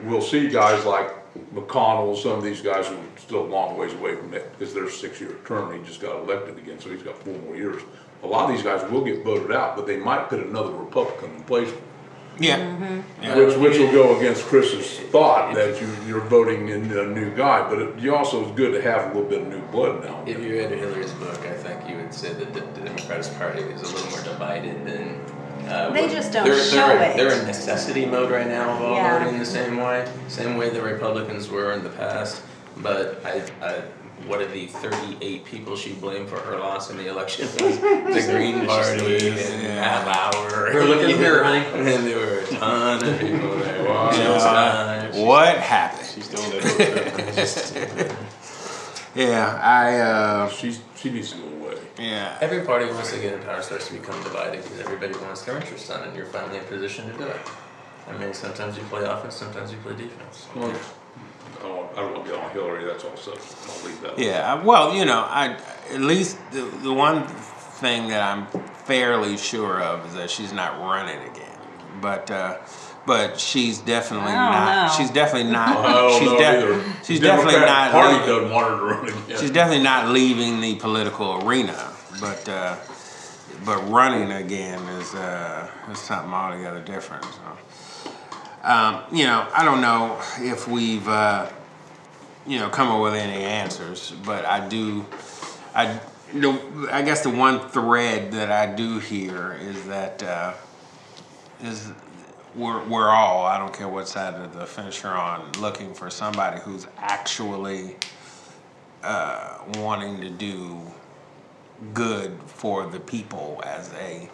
will 0.05 0.21
see 0.21 0.49
guys 0.49 0.85
like 0.85 1.11
McConnell, 1.53 2.17
some 2.17 2.39
of 2.39 2.45
these 2.45 2.61
guys 2.61 2.87
who 2.87 2.95
are 2.95 3.19
still 3.19 3.41
a 3.41 3.49
long 3.49 3.77
ways 3.77 3.95
away 3.95 4.15
from 4.15 4.33
it 4.33 4.53
because 4.53 4.73
their 4.73 4.89
six-year 4.89 5.39
term, 5.45 5.77
he 5.77 5.85
just 5.85 6.01
got 6.01 6.21
elected 6.21 6.57
again, 6.57 6.79
so 6.79 6.89
he's 6.89 7.03
got 7.03 7.19
four 7.25 7.37
more 7.41 7.57
years. 7.57 7.83
A 8.23 8.27
lot 8.29 8.49
of 8.49 8.55
these 8.55 8.65
guys 8.65 8.89
will 8.93 9.05
get 9.05 9.25
voted 9.25 9.51
out, 9.51 9.75
but 9.75 9.89
they 9.89 9.97
might 9.97 10.29
put 10.29 10.39
another 10.39 10.71
Republican 10.71 11.35
in 11.35 11.43
place, 11.43 11.73
Yeah. 12.39 13.03
Yeah. 13.21 13.37
which, 13.37 13.57
which 13.57 13.79
will 13.79 13.93
go 13.93 14.19
against 14.19 14.45
Chris's 14.45 14.99
thought 15.11 15.55
that 15.55 15.81
you, 15.81 15.89
you're 16.07 16.21
voting 16.23 16.69
in 16.71 16.91
a 16.91 17.07
new 17.07 17.35
guy, 17.35 17.69
but 17.69 17.79
it, 17.81 17.99
you 17.99 18.15
also, 18.15 18.43
it's 18.43 18.53
good 18.57 18.73
to 18.73 18.83
have 18.83 19.05
a 19.05 19.15
little 19.15 19.29
bit 19.29 19.43
of 19.43 19.49
new 19.49 19.61
blood 19.69 20.05
now. 20.05 20.23
If 20.27 20.41
you 20.41 20.53
read 20.55 20.71
Hillary's 20.71 21.13
book, 21.13 21.39
I 21.41 21.53
think 21.53 21.89
you 21.89 21.97
would 21.97 22.13
say 22.15 22.33
that 22.33 22.53
the, 22.55 22.61
the 22.61 22.87
Democratic 22.87 23.37
Party 23.39 23.63
is 23.63 23.83
a 23.83 23.95
little 23.95 24.11
more 24.11 24.23
divided 24.23 24.85
than. 24.87 25.21
Uh, 25.69 25.91
They 25.91 26.09
just 26.09 26.33
don't 26.33 26.45
they're, 26.45 26.59
show 26.59 26.77
they're, 26.89 27.11
it. 27.13 27.17
They're 27.17 27.39
in 27.39 27.47
necessity 27.47 28.07
mode 28.07 28.31
right 28.31 28.49
now 28.49 28.71
of 28.77 28.83
all 28.83 28.95
Yeah. 28.97 29.23
voting 29.23 29.39
the 29.39 29.47
same 29.47 29.77
way, 29.77 30.11
same 30.29 30.57
way 30.57 30.71
the 30.71 30.83
Republicans 30.83 31.49
were 31.51 31.73
in 31.73 31.83
the 31.85 31.91
past. 31.91 32.43
But 32.79 33.21
I, 33.25 33.43
I, 33.61 33.83
what 34.27 34.41
are 34.41 34.47
the 34.47 34.67
38 34.67 35.45
people 35.45 35.77
she 35.77 35.93
blamed 35.95 36.29
for 36.29 36.39
her 36.39 36.59
loss 36.59 36.91
in 36.91 36.97
the 36.97 37.09
election? 37.09 37.47
the 37.57 38.29
Green 38.31 38.67
Party 38.67 39.29
and 39.29 39.63
Yeah. 39.63 39.81
Matt 39.81 40.07
Lauer. 40.35 40.73
We're 40.75 40.85
looking 40.85 41.17
here, 41.17 41.43
honey. 41.45 41.65
And 41.93 42.07
there 42.07 42.19
were 42.19 42.39
a 42.41 42.47
ton 42.47 43.05
of 43.05 43.21
people 43.21 43.57
there. 43.59 43.85
Wow. 43.89 44.11
Jill 44.13 45.27
What 45.27 45.57
happened? 45.59 46.07
She's 46.07 46.29
doing 46.29 46.51
that. 46.51 48.17
Yeah, 49.15 49.61
I, 49.63 49.99
uh, 49.99 50.49
She's, 50.49 50.81
she 50.97 51.11
needs 51.11 51.33
to 51.33 51.37
go 51.39 51.45
away. 51.67 51.77
yeah. 51.99 52.39
Every 52.41 52.63
party 52.65 52.87
once 52.87 53.11
they 53.11 53.21
get 53.21 53.35
in 53.35 53.41
power 53.43 53.61
starts 53.61 53.89
to 53.89 53.93
become 53.93 54.23
divided 54.23 54.63
because 54.65 54.81
everybody 54.81 55.13
wants 55.19 55.43
their 55.43 55.57
interest 55.57 55.91
on 55.91 56.03
and 56.05 56.17
you're 56.17 56.25
finally 56.25 56.57
in 56.59 56.65
position 56.65 57.11
to 57.13 57.19
do 57.19 57.25
it. 57.25 57.37
I 58.09 58.17
mean, 58.17 58.33
sometimes 58.33 58.79
you 58.79 58.83
play 58.85 59.05
offense, 59.05 59.35
sometimes 59.37 59.71
you 59.71 59.77
play 59.79 59.95
defense. 59.97 60.47
Well, 60.57 60.73
I 61.65 61.69
don't, 61.69 61.93
I 61.93 62.01
don't 62.03 62.13
want 62.15 62.25
to 62.27 62.31
get 62.33 62.41
on 62.43 62.51
Hillary, 62.51 62.85
that's 62.85 63.05
all, 63.05 63.17
so 63.17 63.33
I'll 63.33 63.87
leave 63.87 64.01
that. 64.03 64.19
Yeah, 64.19 64.55
I- 64.55 64.65
well, 64.65 64.95
you 64.95 65.05
know, 65.05 65.21
I 65.21 65.57
at 65.93 66.01
least 66.01 66.37
the 66.51 66.63
the 66.63 66.93
one 66.93 67.27
thing 67.27 68.09
that 68.09 68.23
I'm 68.23 68.47
fairly 68.85 69.37
sure 69.37 69.81
of 69.81 70.07
is 70.07 70.15
that 70.15 70.31
she's 70.31 70.53
not 70.53 70.79
running 70.81 71.19
again. 71.31 71.49
But 72.01 72.31
uh, 72.31 72.59
but 73.07 73.39
she's 73.39 73.79
definitely 73.79 74.33
don't 74.33 74.53
know. 74.53 74.95
She's 74.97 75.11
definitely 75.11 75.53
not. 75.53 75.77
I 75.87 76.19
she's 76.19 76.29
know 76.29 76.39
de- 76.39 77.05
She's 77.05 77.21
definitely 77.21 77.61
not. 77.61 77.93
Party 77.93 78.13
leaving- 78.15 78.27
doesn't 78.29 78.51
want 78.51 78.67
her 78.71 78.77
to 78.79 78.85
run 78.85 79.09
again. 79.25 79.39
She's 79.41 79.51
definitely 79.51 79.85
not 79.85 80.09
leaving 80.09 80.61
the 80.61 80.77
political 80.77 81.47
arena, 81.47 81.93
but 82.21 82.49
uh, 82.49 82.77
but 83.65 83.79
running 83.89 84.33
again 84.33 84.81
is 84.99 85.15
uh, 85.15 85.69
is 85.93 85.99
something 85.99 86.33
altogether 86.33 86.81
different. 86.81 87.25
So, 87.25 87.41
um, 88.63 89.03
you 89.13 89.25
know, 89.25 89.47
I 89.55 89.65
don't 89.65 89.81
know 89.81 90.21
if 90.39 90.69
we've 90.69 91.07
uh, 91.09 91.49
you 92.47 92.59
know 92.59 92.69
come 92.69 92.89
up 92.89 93.03
with 93.03 93.15
any 93.15 93.43
answers, 93.43 94.13
but 94.25 94.45
I 94.45 94.67
do. 94.69 95.05
I 95.75 96.01
I 96.91 97.03
guess 97.03 97.23
the 97.23 97.31
one 97.31 97.69
thread 97.69 98.33
that 98.33 98.51
I 98.51 98.67
do 98.67 98.99
hear 98.99 99.59
is 99.61 99.87
that 99.87 100.23
uh, 100.23 100.55
is 101.63 101.93
we're, 102.55 102.85
we're 102.85 103.09
all 103.09 103.45
I 103.45 103.59
don't 103.59 103.73
care 103.73 103.89
what 103.89 104.09
side 104.09 104.35
of 104.35 104.55
the 104.55 104.67
fence 104.67 105.03
you're 105.03 105.17
on 105.17 105.51
looking 105.61 105.95
for 105.95 106.11
somebody 106.11 106.61
who's 106.61 106.87
actually 106.99 107.97
uh, 109.03 109.59
wanting 109.75 110.21
to 110.21 110.31
do 110.31 110.81
good 111.93 112.39
for 112.47 112.87
the 112.87 113.01
people 113.01 113.61
as 113.65 113.93
a 113.95 114.29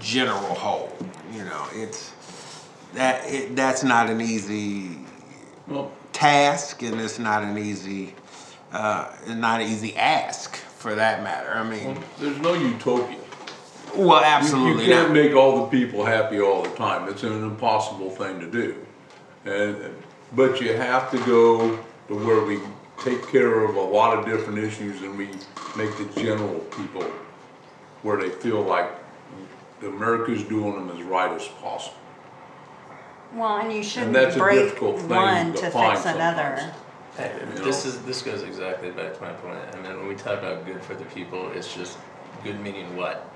general 0.00 0.54
whole. 0.54 0.92
You 1.32 1.44
know, 1.44 1.66
it's 1.72 2.12
that 2.94 3.24
it, 3.26 3.56
that's 3.56 3.82
not 3.84 4.08
an 4.10 4.20
easy 4.20 4.98
Well, 5.68 5.90
task, 6.12 6.82
and 6.82 7.00
it's 7.00 7.18
not 7.18 7.42
an 7.42 7.58
easy 7.58 8.14
uh, 8.72 9.10
not 9.28 9.60
an 9.60 9.66
easy 9.68 9.94
ask 9.96 10.56
for 10.56 10.94
that 10.94 11.22
matter. 11.22 11.50
I 11.54 11.62
mean, 11.62 11.98
there's 12.18 12.38
no 12.38 12.54
utopia. 12.54 13.18
well, 13.94 14.20
You- 14.20 14.24
absolutely 14.26 14.84
You 14.84 14.90
can't 14.92 15.08
not. 15.08 15.14
make 15.14 15.34
all 15.34 15.64
the 15.64 15.66
people 15.70 16.04
happy 16.06 16.40
all 16.40 16.62
the 16.62 16.70
time. 16.70 17.06
It's 17.08 17.22
an 17.22 17.44
impossible 17.44 18.10
thing 18.10 18.40
to 18.40 18.46
do. 18.50 18.74
And, 19.44 19.94
but 20.34 20.60
you 20.60 20.72
have 20.74 21.10
to 21.10 21.18
go 21.26 21.76
to 22.08 22.14
where 22.14 22.42
we 22.44 22.60
take 23.04 23.26
care 23.28 23.64
of 23.64 23.74
a 23.76 23.80
lot 23.80 24.16
of 24.18 24.24
different 24.24 24.58
issues 24.58 25.02
and 25.02 25.18
we 25.18 25.26
make 25.76 25.94
the 25.98 26.08
general 26.20 26.60
people 26.76 27.02
where 28.02 28.16
they 28.16 28.30
feel 28.30 28.62
like 28.62 28.88
America's 29.82 30.42
doing 30.44 30.74
them 30.74 30.96
as 30.96 31.02
right 31.04 31.30
as 31.32 31.46
possible. 31.60 31.96
Well, 33.34 33.58
and 33.58 33.72
you 33.72 33.82
shouldn't 33.82 34.12
that's 34.12 34.36
a 34.36 34.38
break 34.38 34.58
difficult 34.58 34.98
thing 35.00 35.08
one 35.08 35.52
to 35.54 35.58
to 35.60 35.70
find 35.70 35.98
fix 35.98 36.14
another. 36.14 36.56
sometimes. 36.58 36.76
Hey, 37.16 37.32
You 37.58 37.64
this 37.64 37.84
know? 37.84 37.90
is 37.90 38.02
this 38.02 38.22
goes 38.22 38.42
exactly 38.42 38.90
back 38.90 39.14
to 39.16 39.22
my 39.22 39.32
point. 39.32 39.58
I 39.72 39.76
mean, 39.80 39.96
when 39.98 40.06
we 40.08 40.14
talk 40.14 40.38
about 40.38 40.64
good 40.66 40.82
for 40.82 40.94
the 40.94 41.04
people, 41.06 41.50
it's 41.52 41.74
just 41.74 41.98
good 42.44 42.60
meaning 42.60 42.96
what? 42.96 43.28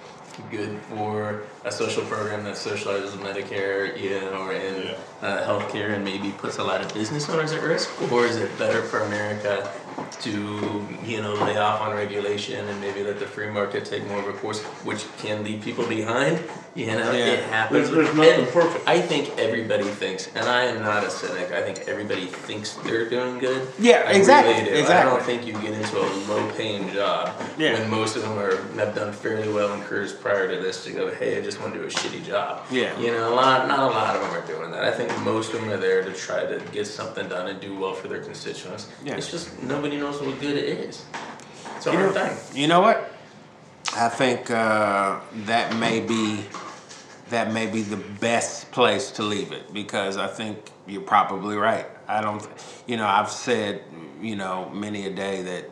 good 0.51 0.79
for 0.91 1.45
a 1.65 1.73
social 1.73 2.03
program 2.05 2.45
that 2.45 2.57
socializes 2.57 3.13
Medicare, 3.13 3.99
you 3.99 4.21
know, 4.21 4.51
and 4.51 4.85
Yeah. 4.85 5.27
uh, 5.27 5.47
healthcare, 5.49 5.95
and 5.95 6.05
maybe 6.05 6.31
puts 6.33 6.59
a 6.59 6.63
lot 6.63 6.83
of 6.83 6.93
business 6.93 7.27
owners 7.31 7.53
at 7.53 7.63
risk, 7.63 7.89
or 8.13 8.27
is 8.27 8.37
it 8.37 8.59
better 8.59 8.83
for 8.83 9.01
America 9.05 9.67
to, 10.21 10.87
you 11.05 11.21
know, 11.23 11.35
lay 11.35 11.57
off 11.57 11.81
on 11.81 11.95
regulation 11.95 12.67
and 12.69 12.81
maybe 12.81 13.03
let 13.03 13.19
the 13.19 13.27
free 13.27 13.49
market 13.51 13.85
take 13.85 14.07
more 14.09 14.19
of 14.19 14.29
a 14.29 14.33
course, 14.33 14.63
which 14.85 15.05
can 15.19 15.43
leave 15.45 15.63
people 15.63 15.87
behind? 15.87 16.41
You 16.75 16.89
know, 16.89 17.11
Yeah. 17.13 17.25
it 17.27 17.45
happens. 17.45 17.91
There's- 17.91 18.07
there's 18.15 18.17
nothing 18.17 18.47
perfect. 18.53 18.87
I 18.87 19.01
think 19.01 19.39
everybody 19.39 19.85
thinks, 19.85 20.29
and 20.35 20.47
I 20.47 20.65
am 20.65 20.83
not 20.83 21.05
a 21.05 21.11
cynic. 21.11 21.51
I 21.51 21.63
think 21.63 21.89
everybody 21.89 22.27
thinks 22.27 22.75
they're 22.85 23.09
doing 23.09 23.39
good. 23.39 23.67
Yeah, 23.79 24.03
I 24.07 24.13
exactly, 24.13 24.53
Really 24.55 24.67
do. 24.71 24.77
I 24.77 24.81
exactly. 24.81 25.11
don't 25.11 25.23
think 25.25 25.47
you 25.47 25.53
get 25.55 25.73
into 25.73 25.99
a 25.99 26.09
low-paying 26.29 26.93
job 26.93 27.31
Yeah. 27.57 27.73
when 27.75 27.89
most 27.91 28.17
of 28.17 28.23
them 28.23 28.39
are 28.39 28.57
have 28.79 28.95
done 28.95 29.13
fairly 29.13 29.49
well 29.49 29.73
in 29.73 29.83
careers 29.85 30.13
prior 30.13 30.47
to 30.49 30.61
this 30.61 30.85
to 30.85 30.91
go, 30.91 31.11
hey, 31.11 31.39
I 31.39 31.41
just 31.41 31.61
want 31.63 31.73
to 31.73 31.79
do 31.81 31.87
a 31.87 31.89
shitty 31.89 32.23
job. 32.27 32.61
Yeah. 32.71 32.91
You 32.99 33.11
know, 33.13 33.29
a 33.33 33.35
lot, 33.35 33.67
not 33.69 33.79
a 33.79 33.87
lot 33.87 34.15
of 34.17 34.21
them 34.23 34.33
are 34.33 34.47
doing 34.47 34.71
that. 34.73 34.85
I 34.85 34.91
think 34.91 35.17
most 35.21 35.55
of 35.55 35.61
them 35.63 35.71
are 35.71 35.79
there 35.79 36.03
to 36.03 36.13
try 36.13 36.41
to 36.45 36.61
get 36.73 36.87
something 36.87 37.27
done 37.29 37.47
and 37.49 37.59
do 37.59 37.75
well 37.79 37.95
for 37.95 38.09
their 38.09 38.21
constituents. 38.21 38.87
Yeah. 39.03 39.15
It's 39.17 39.31
just 39.31 39.63
nobody 39.63 39.86
knows 39.91 40.21
what 40.21 40.41
good 40.41 40.57
it 40.57 40.65
is. 40.65 41.05
It's 41.77 41.87
a 41.87 41.93
You 41.93 41.99
hard 41.99 42.15
know, 42.15 42.27
thing. 42.27 42.61
you 42.61 42.67
know 42.69 42.81
what? 42.81 43.13
I 43.97 44.09
think 44.09 44.51
uh, 44.51 45.21
that 45.47 45.77
may 45.77 46.01
be 46.01 46.41
that 47.31 47.53
may 47.53 47.67
be 47.67 47.83
the 47.83 47.97
best 47.97 48.71
place 48.71 49.11
to 49.13 49.23
leave 49.25 49.51
it 49.51 49.73
because 49.73 50.17
I 50.17 50.29
think 50.29 50.71
you're 50.87 51.03
probably 51.03 51.57
right. 51.57 51.87
I 52.07 52.21
don't, 52.21 52.47
you 52.87 52.97
know, 52.97 53.07
I've 53.07 53.31
said, 53.31 53.83
you 54.23 54.37
know, 54.37 54.71
many 54.73 55.07
a 55.07 55.11
day 55.11 55.43
that, 55.43 55.69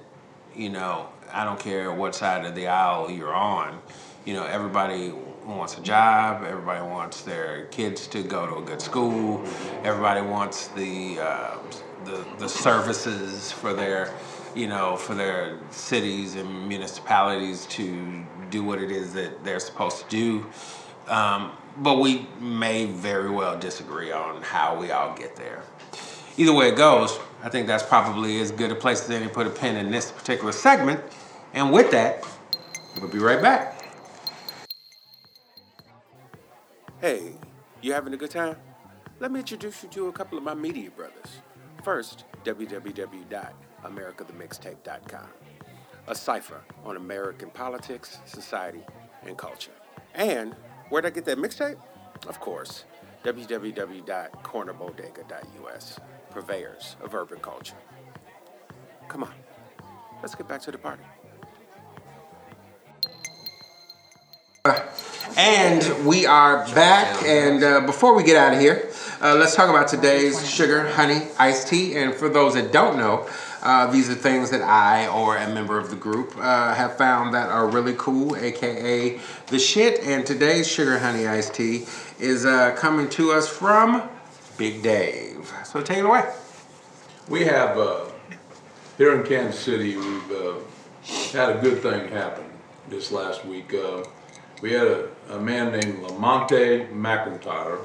you 0.57 0.69
know, 0.69 1.09
I 1.33 1.45
don't 1.45 1.61
care 1.61 1.93
what 1.93 2.17
side 2.17 2.45
of 2.45 2.57
the 2.57 2.67
aisle 2.67 3.09
you're 3.09 3.33
on. 3.35 3.81
You 4.25 4.35
know, 4.35 4.45
everybody 4.45 5.13
wants 5.47 5.79
a 5.79 5.81
job. 5.81 6.43
Everybody 6.45 6.83
wants 6.83 7.23
their 7.23 7.67
kids 7.67 8.09
to 8.09 8.23
go 8.25 8.47
to 8.49 8.57
a 8.57 8.63
good 8.63 8.81
school. 8.81 9.45
Everybody 9.85 10.23
wants 10.23 10.69
the 10.69 11.19
uh, 11.21 11.57
the 12.05 12.25
the 12.39 12.49
services 12.49 13.53
for 13.53 13.73
their, 13.73 14.13
you 14.55 14.67
know, 14.67 14.97
for 14.97 15.15
their 15.15 15.59
cities 15.71 16.35
and 16.35 16.69
municipalities 16.69 17.67
to 17.67 18.25
do 18.51 18.63
what 18.63 18.81
it 18.81 18.91
is 18.91 19.13
that 19.15 19.45
they're 19.45 19.61
supposed 19.61 19.99
to 20.03 20.09
do. 20.09 20.47
Um, 21.09 21.53
but 21.79 21.99
we 21.99 22.27
may 22.41 22.87
very 22.87 23.31
well 23.31 23.59
disagree 23.59 24.13
on 24.13 24.43
how 24.43 24.79
we 24.79 24.91
all 24.91 25.15
get 25.17 25.37
there. 25.37 25.63
Either 26.37 26.53
way 26.53 26.69
it 26.69 26.77
goes, 26.77 27.19
I 27.43 27.49
think 27.49 27.67
that's 27.67 27.83
probably 27.83 28.41
as 28.41 28.51
good 28.51 28.71
a 28.71 28.75
place 28.75 29.05
as 29.05 29.11
any 29.11 29.27
to 29.27 29.33
put 29.33 29.47
a 29.47 29.51
pin 29.51 29.77
in 29.77 29.91
this 29.91 30.11
particular 30.11 30.53
segment. 30.53 31.01
And 31.53 31.73
with 31.73 31.91
that, 31.91 32.27
we'll 33.01 33.11
be 33.11 33.19
right 33.19 33.41
back. 33.41 33.85
Hey, 37.01 37.35
you 37.83 37.93
having 37.93 38.15
a 38.15 38.17
good 38.17 38.31
time? 38.31 38.57
Let 39.21 39.31
me 39.31 39.41
introduce 39.41 39.83
you 39.83 39.89
to 39.91 40.09
a 40.09 40.13
couple 40.13 40.39
of 40.39 40.45
my 40.45 40.55
media 40.55 40.91
brothers. 40.91 41.41
First, 41.85 42.25
www.americathemixtape.com, 42.45 45.29
a 46.07 46.15
cipher 46.15 46.63
on 46.83 46.97
American 46.97 47.51
politics, 47.51 48.21
society, 48.25 48.81
and 49.27 49.37
culture. 49.37 49.73
And 50.15 50.55
where'd 50.89 51.05
I 51.05 51.11
get 51.11 51.27
that 51.27 51.37
mixtape? 51.37 51.77
Of 52.27 52.41
course, 52.41 52.87
www.cornerbodega.us, 53.23 56.01
purveyors 56.31 56.97
of 57.03 57.15
urban 57.15 57.41
culture. 57.41 57.77
Come 59.09 59.25
on, 59.25 59.35
let's 60.23 60.35
get 60.35 60.49
back 60.49 60.63
to 60.63 60.71
the 60.71 60.79
party. 60.79 61.03
Uh, 64.65 64.81
And 65.37 66.07
we 66.07 66.27
are 66.27 66.65
back. 66.75 67.25
And 67.25 67.65
uh, 67.65 67.81
before 67.81 68.15
we 68.15 68.23
get 68.23 68.37
out 68.37 68.53
of 68.53 68.61
here, 68.61 68.91
uh, 69.21 69.35
let's 69.35 69.57
talk 69.57 69.69
about 69.69 69.89
today's 69.89 70.49
sugar, 70.49 70.89
honey, 70.91 71.23
iced 71.39 71.69
tea. 71.69 71.97
And 71.97 72.15
for 72.15 72.29
those 72.29 72.55
that 72.55 72.73
don't 72.73 72.99
know, 72.99 73.29
uh, 73.63 73.91
these 73.91 74.09
are 74.11 74.15
things 74.15 74.51
that 74.51 74.63
I 74.63 75.09
or 75.09 75.37
a 75.37 75.49
member 75.53 75.79
of 75.79 75.91
the 75.91 75.97
group 75.97 76.37
uh, 76.37 76.75
have 76.75 76.97
found 76.99 77.35
that 77.35 77.49
are 77.49 77.67
really 77.67 77.95
cool, 77.97 78.37
aka 78.37 79.19
the 79.49 79.59
shit. 79.59 80.05
And 80.05 80.25
today's 80.25 80.69
sugar, 80.69 80.99
honey, 80.99 81.27
iced 81.27 81.55
tea 81.55 81.87
is 82.21 82.45
uh, 82.45 82.77
coming 82.77 83.09
to 83.11 83.33
us 83.33 83.49
from 83.49 84.09
Big 84.57 84.83
Dave. 84.83 85.51
So 85.65 85.81
take 85.81 85.99
it 85.99 86.05
away. 86.05 86.31
We 87.29 87.45
have, 87.47 87.79
uh, 87.79 88.05
here 88.99 89.19
in 89.19 89.27
Kansas 89.27 89.59
City, 89.59 89.97
we've 89.97 90.63
had 91.33 91.57
a 91.57 91.61
good 91.61 91.83
thing 91.83 92.09
happen 92.09 92.45
this 92.89 93.11
last 93.11 93.45
week. 93.45 93.75
We 94.63 94.73
had 94.73 94.87
a, 94.87 95.09
a 95.31 95.39
man 95.39 95.73
named 95.73 96.03
Lamonte 96.03 96.93
McIntyre, 96.93 97.85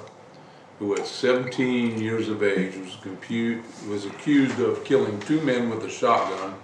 who 0.77 0.95
at 0.95 1.05
17 1.05 1.99
years 1.99 2.29
of 2.29 2.43
age 2.43 2.75
was, 2.77 2.95
compu- 2.95 3.61
was 3.87 4.05
accused 4.05 4.59
of 4.59 4.83
killing 4.83 5.19
two 5.21 5.41
men 5.41 5.69
with 5.69 5.83
a 5.83 5.89
shotgun 5.89 6.55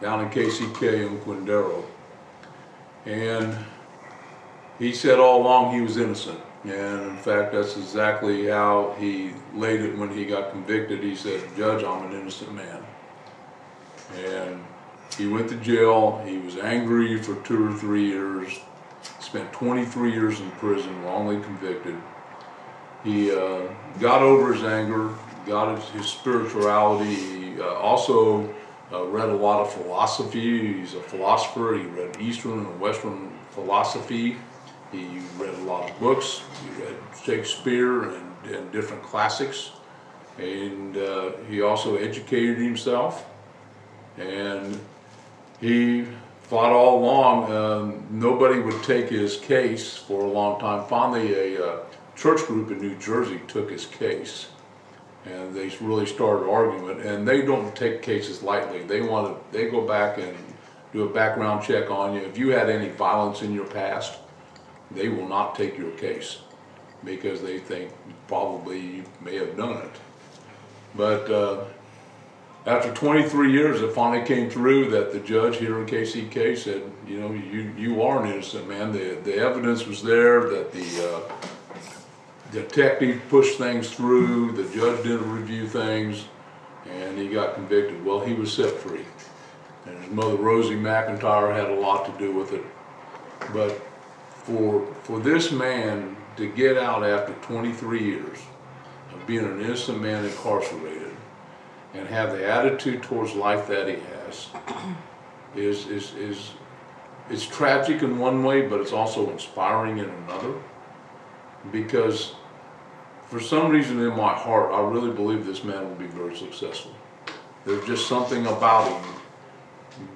down 0.00 0.20
in 0.20 0.30
KCK 0.30 1.06
in 1.06 1.18
Quindaro. 1.20 1.84
And 3.06 3.56
he 4.78 4.92
said 4.92 5.18
all 5.18 5.42
along 5.42 5.74
he 5.74 5.80
was 5.80 5.96
innocent. 5.96 6.40
And 6.64 7.02
in 7.02 7.16
fact, 7.16 7.52
that's 7.52 7.76
exactly 7.76 8.46
how 8.46 8.94
he 8.98 9.32
laid 9.54 9.80
it 9.80 9.96
when 9.98 10.10
he 10.10 10.24
got 10.24 10.52
convicted. 10.52 11.02
He 11.02 11.16
said, 11.16 11.40
Judge, 11.56 11.82
I'm 11.82 12.06
an 12.06 12.20
innocent 12.20 12.54
man. 12.54 12.82
And 14.16 14.62
he 15.18 15.26
went 15.26 15.48
to 15.48 15.56
jail. 15.56 16.22
He 16.24 16.38
was 16.38 16.56
angry 16.56 17.20
for 17.20 17.34
two 17.42 17.68
or 17.68 17.76
three 17.76 18.06
years. 18.06 18.60
Spent 19.32 19.50
23 19.54 20.12
years 20.12 20.40
in 20.40 20.50
prison, 20.50 21.02
wrongly 21.04 21.40
convicted. 21.40 21.96
He 23.02 23.30
uh, 23.30 23.62
got 23.98 24.20
over 24.20 24.52
his 24.52 24.62
anger, 24.62 25.08
got 25.46 25.80
his, 25.94 26.04
spirituality. 26.04 27.14
He 27.14 27.58
uh, 27.58 27.64
also 27.64 28.54
uh, 28.92 29.06
read 29.06 29.30
a 29.30 29.34
lot 29.34 29.62
of 29.62 29.72
philosophy. 29.72 30.74
He's 30.74 30.92
a 30.92 31.00
philosopher. 31.00 31.78
He 31.78 31.86
read 31.86 32.20
Eastern 32.20 32.58
and 32.58 32.78
Western 32.78 33.32
philosophy. 33.52 34.36
He 34.92 35.22
read 35.38 35.54
a 35.54 35.62
lot 35.62 35.90
of 35.90 35.98
books. 35.98 36.42
He 36.62 36.82
read 36.82 36.96
Shakespeare 37.24 38.10
and, 38.10 38.54
and 38.54 38.70
different 38.70 39.02
classics. 39.02 39.70
And 40.36 40.98
uh, 40.98 41.30
he 41.48 41.62
also 41.62 41.96
educated 41.96 42.58
himself. 42.58 43.24
And 44.18 44.78
he 45.58 46.06
fought 46.44 46.72
all 46.72 46.98
along. 46.98 47.52
Um, 47.52 48.06
nobody 48.10 48.60
would 48.60 48.82
take 48.82 49.08
his 49.08 49.36
case 49.36 49.96
for 49.96 50.24
a 50.24 50.28
long 50.28 50.60
time. 50.60 50.86
Finally, 50.88 51.56
a 51.56 51.64
uh, 51.64 51.84
church 52.16 52.46
group 52.46 52.70
in 52.70 52.78
New 52.78 52.96
Jersey 52.98 53.40
took 53.48 53.70
his 53.70 53.86
case. 53.86 54.48
And 55.24 55.54
they 55.54 55.68
really 55.80 56.06
started 56.06 56.48
arguing. 56.48 57.00
And 57.00 57.26
they 57.26 57.42
don't 57.42 57.74
take 57.76 58.02
cases 58.02 58.42
lightly. 58.42 58.82
They 58.82 59.00
want 59.00 59.28
to, 59.28 59.56
they 59.56 59.70
go 59.70 59.86
back 59.86 60.18
and 60.18 60.36
do 60.92 61.04
a 61.04 61.12
background 61.12 61.64
check 61.64 61.90
on 61.90 62.14
you. 62.14 62.20
If 62.20 62.36
you 62.36 62.50
had 62.50 62.68
any 62.68 62.88
violence 62.88 63.42
in 63.42 63.54
your 63.54 63.66
past, 63.66 64.18
they 64.90 65.08
will 65.08 65.28
not 65.28 65.54
take 65.54 65.78
your 65.78 65.92
case 65.92 66.40
because 67.04 67.40
they 67.40 67.58
think 67.58 67.92
probably 68.28 68.80
you 68.80 69.04
may 69.20 69.36
have 69.36 69.56
done 69.56 69.78
it. 69.78 69.90
But 70.94 71.30
uh, 71.30 71.64
after 72.64 72.92
23 72.92 73.52
years, 73.52 73.80
it 73.80 73.92
finally 73.92 74.24
came 74.24 74.48
through 74.48 74.90
that 74.90 75.12
the 75.12 75.18
judge 75.18 75.56
here 75.56 75.80
in 75.80 75.86
KCK 75.86 76.56
said, 76.56 76.82
you 77.08 77.18
know, 77.18 77.32
you, 77.32 77.72
you 77.76 78.02
are 78.02 78.22
an 78.22 78.30
innocent 78.30 78.68
man. 78.68 78.92
The, 78.92 79.18
the 79.24 79.36
evidence 79.36 79.86
was 79.86 80.02
there 80.02 80.48
that 80.48 80.72
the 80.72 81.12
uh, 81.12 81.32
detective 82.52 83.20
pushed 83.28 83.58
things 83.58 83.90
through, 83.90 84.52
the 84.52 84.62
judge 84.74 85.02
didn't 85.02 85.28
review 85.28 85.66
things, 85.66 86.26
and 86.88 87.18
he 87.18 87.28
got 87.28 87.54
convicted. 87.54 88.04
Well, 88.04 88.20
he 88.20 88.34
was 88.34 88.52
set 88.52 88.72
free. 88.72 89.04
And 89.86 89.98
his 89.98 90.12
mother, 90.12 90.36
Rosie 90.36 90.76
McIntyre, 90.76 91.52
had 91.52 91.68
a 91.68 91.74
lot 91.74 92.06
to 92.06 92.16
do 92.24 92.32
with 92.32 92.52
it. 92.52 92.64
But 93.52 93.72
for, 94.44 94.86
for 95.02 95.18
this 95.18 95.50
man 95.50 96.16
to 96.36 96.48
get 96.48 96.76
out 96.76 97.02
after 97.02 97.32
23 97.46 98.04
years 98.04 98.38
of 99.12 99.26
being 99.26 99.44
an 99.44 99.60
innocent 99.60 100.00
man 100.00 100.24
incarcerated 100.24 101.01
and 101.94 102.08
have 102.08 102.32
the 102.32 102.46
attitude 102.46 103.02
towards 103.02 103.34
life 103.34 103.66
that 103.68 103.88
he 103.88 103.96
has 103.96 104.48
is, 105.54 105.86
is, 105.86 106.14
is, 106.14 106.52
it's 107.28 107.46
tragic 107.46 108.02
in 108.02 108.18
one 108.18 108.42
way, 108.44 108.62
but 108.62 108.80
it's 108.80 108.92
also 108.92 109.30
inspiring 109.30 109.98
in 109.98 110.08
another. 110.08 110.54
Because 111.70 112.34
for 113.26 113.40
some 113.40 113.70
reason 113.70 114.00
in 114.00 114.16
my 114.16 114.34
heart, 114.34 114.72
I 114.72 114.80
really 114.80 115.10
believe 115.10 115.46
this 115.46 115.64
man 115.64 115.88
will 115.88 115.96
be 115.96 116.06
very 116.06 116.36
successful. 116.36 116.92
There's 117.64 117.86
just 117.86 118.08
something 118.08 118.46
about 118.46 118.90
him 118.90 119.22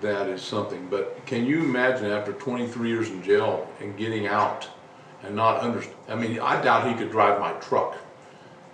that 0.01 0.29
is 0.29 0.43
something. 0.43 0.89
But 0.91 1.25
can 1.27 1.47
you 1.47 1.63
imagine 1.63 2.11
after 2.11 2.33
23 2.33 2.89
years 2.89 3.11
in 3.11 3.23
jail 3.23 3.71
and 3.81 3.97
getting 3.97 4.27
out 4.27 4.69
and 5.23 5.37
not 5.37 5.63
under? 5.63 5.85
I 6.09 6.15
mean, 6.15 6.41
I 6.41 6.61
doubt 6.63 6.89
he 6.89 6.95
could 6.95 7.11
drive 7.11 7.39
my 7.39 7.53
truck 7.55 7.97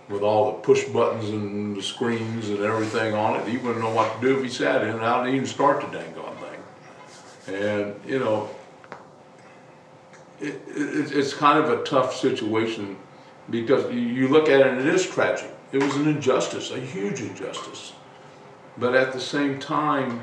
with 0.08 0.22
all 0.22 0.52
the 0.52 0.58
push 0.58 0.84
buttons 0.84 1.30
and 1.30 1.76
the 1.76 1.82
screens 1.82 2.48
and 2.48 2.60
everything 2.60 3.14
on 3.14 3.40
it. 3.40 3.48
He 3.48 3.56
wouldn't 3.56 3.80
know 3.80 3.94
what 3.94 4.14
to 4.14 4.20
do 4.20 4.36
if 4.36 4.42
he 4.42 4.48
sat 4.48 4.82
in 4.82 4.90
and 4.90 5.00
out 5.00 5.26
and 5.26 5.34
even 5.34 5.46
start 5.46 5.80
the 5.80 5.98
dang 5.98 6.14
on 6.18 6.36
thing. 6.36 7.54
And 7.54 8.00
you 8.06 8.18
know, 8.18 8.50
it, 10.40 10.60
it, 10.68 11.12
it's 11.12 11.32
kind 11.32 11.58
of 11.62 11.70
a 11.70 11.82
tough 11.84 12.16
situation 12.16 12.96
because 13.50 13.92
you, 13.92 14.00
you 14.00 14.28
look 14.28 14.48
at 14.48 14.60
it 14.60 14.66
and 14.66 14.80
it 14.80 14.86
is 14.86 15.06
tragic. 15.06 15.50
It 15.72 15.82
was 15.82 15.96
an 15.96 16.06
injustice, 16.06 16.70
a 16.70 16.80
huge 16.80 17.20
injustice. 17.20 17.92
But 18.76 18.94
at 18.94 19.12
the 19.12 19.20
same 19.20 19.58
time, 19.58 20.22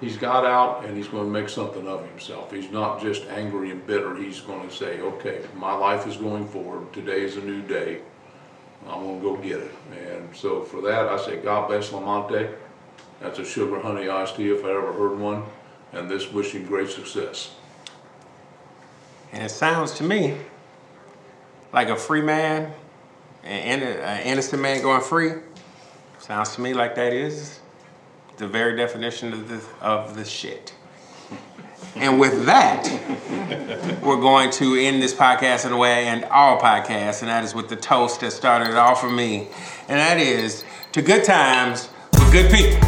he's 0.00 0.16
got 0.16 0.44
out 0.44 0.84
and 0.84 0.96
he's 0.96 1.08
going 1.08 1.24
to 1.24 1.30
make 1.30 1.48
something 1.48 1.86
of 1.88 2.06
himself. 2.08 2.52
He's 2.52 2.70
not 2.70 3.00
just 3.00 3.24
angry 3.26 3.70
and 3.70 3.84
bitter. 3.86 4.16
He's 4.16 4.40
going 4.40 4.68
to 4.68 4.74
say, 4.74 5.00
okay, 5.00 5.44
my 5.56 5.72
life 5.72 6.06
is 6.06 6.16
going 6.16 6.46
forward. 6.46 6.92
Today 6.92 7.22
is 7.22 7.36
a 7.36 7.40
new 7.40 7.62
day. 7.62 8.00
I'm 8.88 9.02
to 9.02 9.22
go 9.22 9.36
get 9.36 9.60
it. 9.60 9.72
And 10.08 10.34
so 10.36 10.62
for 10.62 10.80
that, 10.82 11.08
I 11.08 11.16
say, 11.24 11.36
God 11.38 11.68
bless 11.68 11.90
Lamonte. 11.90 12.54
That's 13.20 13.38
a 13.38 13.44
sugar 13.44 13.80
honey 13.80 14.08
iced 14.08 14.36
tea 14.36 14.50
if 14.50 14.64
I 14.64 14.70
ever 14.70 14.92
heard 14.92 15.18
one. 15.18 15.44
And 15.92 16.10
this 16.10 16.30
wish 16.32 16.52
him 16.52 16.66
great 16.66 16.90
success. 16.90 17.54
And 19.32 19.42
it 19.42 19.50
sounds 19.50 19.92
to 19.94 20.04
me 20.04 20.36
like 21.72 21.88
a 21.88 21.96
free 21.96 22.20
man, 22.20 22.72
an 23.42 24.22
innocent 24.26 24.60
man 24.60 24.82
going 24.82 25.00
free. 25.00 25.32
Sounds 26.18 26.54
to 26.54 26.60
me 26.60 26.74
like 26.74 26.94
that 26.94 27.12
is 27.12 27.60
the 28.36 28.46
very 28.46 28.76
definition 28.76 29.32
of 29.32 29.48
the, 29.48 29.62
of 29.80 30.16
the 30.16 30.24
shit. 30.24 30.74
And 31.96 32.18
with 32.18 32.46
that, 32.46 32.88
we're 34.02 34.20
going 34.20 34.50
to 34.52 34.76
end 34.76 35.00
this 35.00 35.14
podcast 35.14 35.64
in 35.64 35.72
a 35.72 35.76
way 35.76 36.06
and 36.06 36.24
all 36.24 36.60
podcasts, 36.60 37.20
and 37.20 37.28
that 37.28 37.44
is 37.44 37.54
with 37.54 37.68
the 37.68 37.76
toast 37.76 38.20
that 38.20 38.32
started 38.32 38.70
it 38.70 38.76
all 38.76 38.96
for 38.96 39.10
me. 39.10 39.48
And 39.88 39.98
that 39.98 40.18
is 40.18 40.64
to 40.92 41.02
good 41.02 41.24
times 41.24 41.88
with 42.12 42.32
good 42.32 42.50
people. 42.50 42.80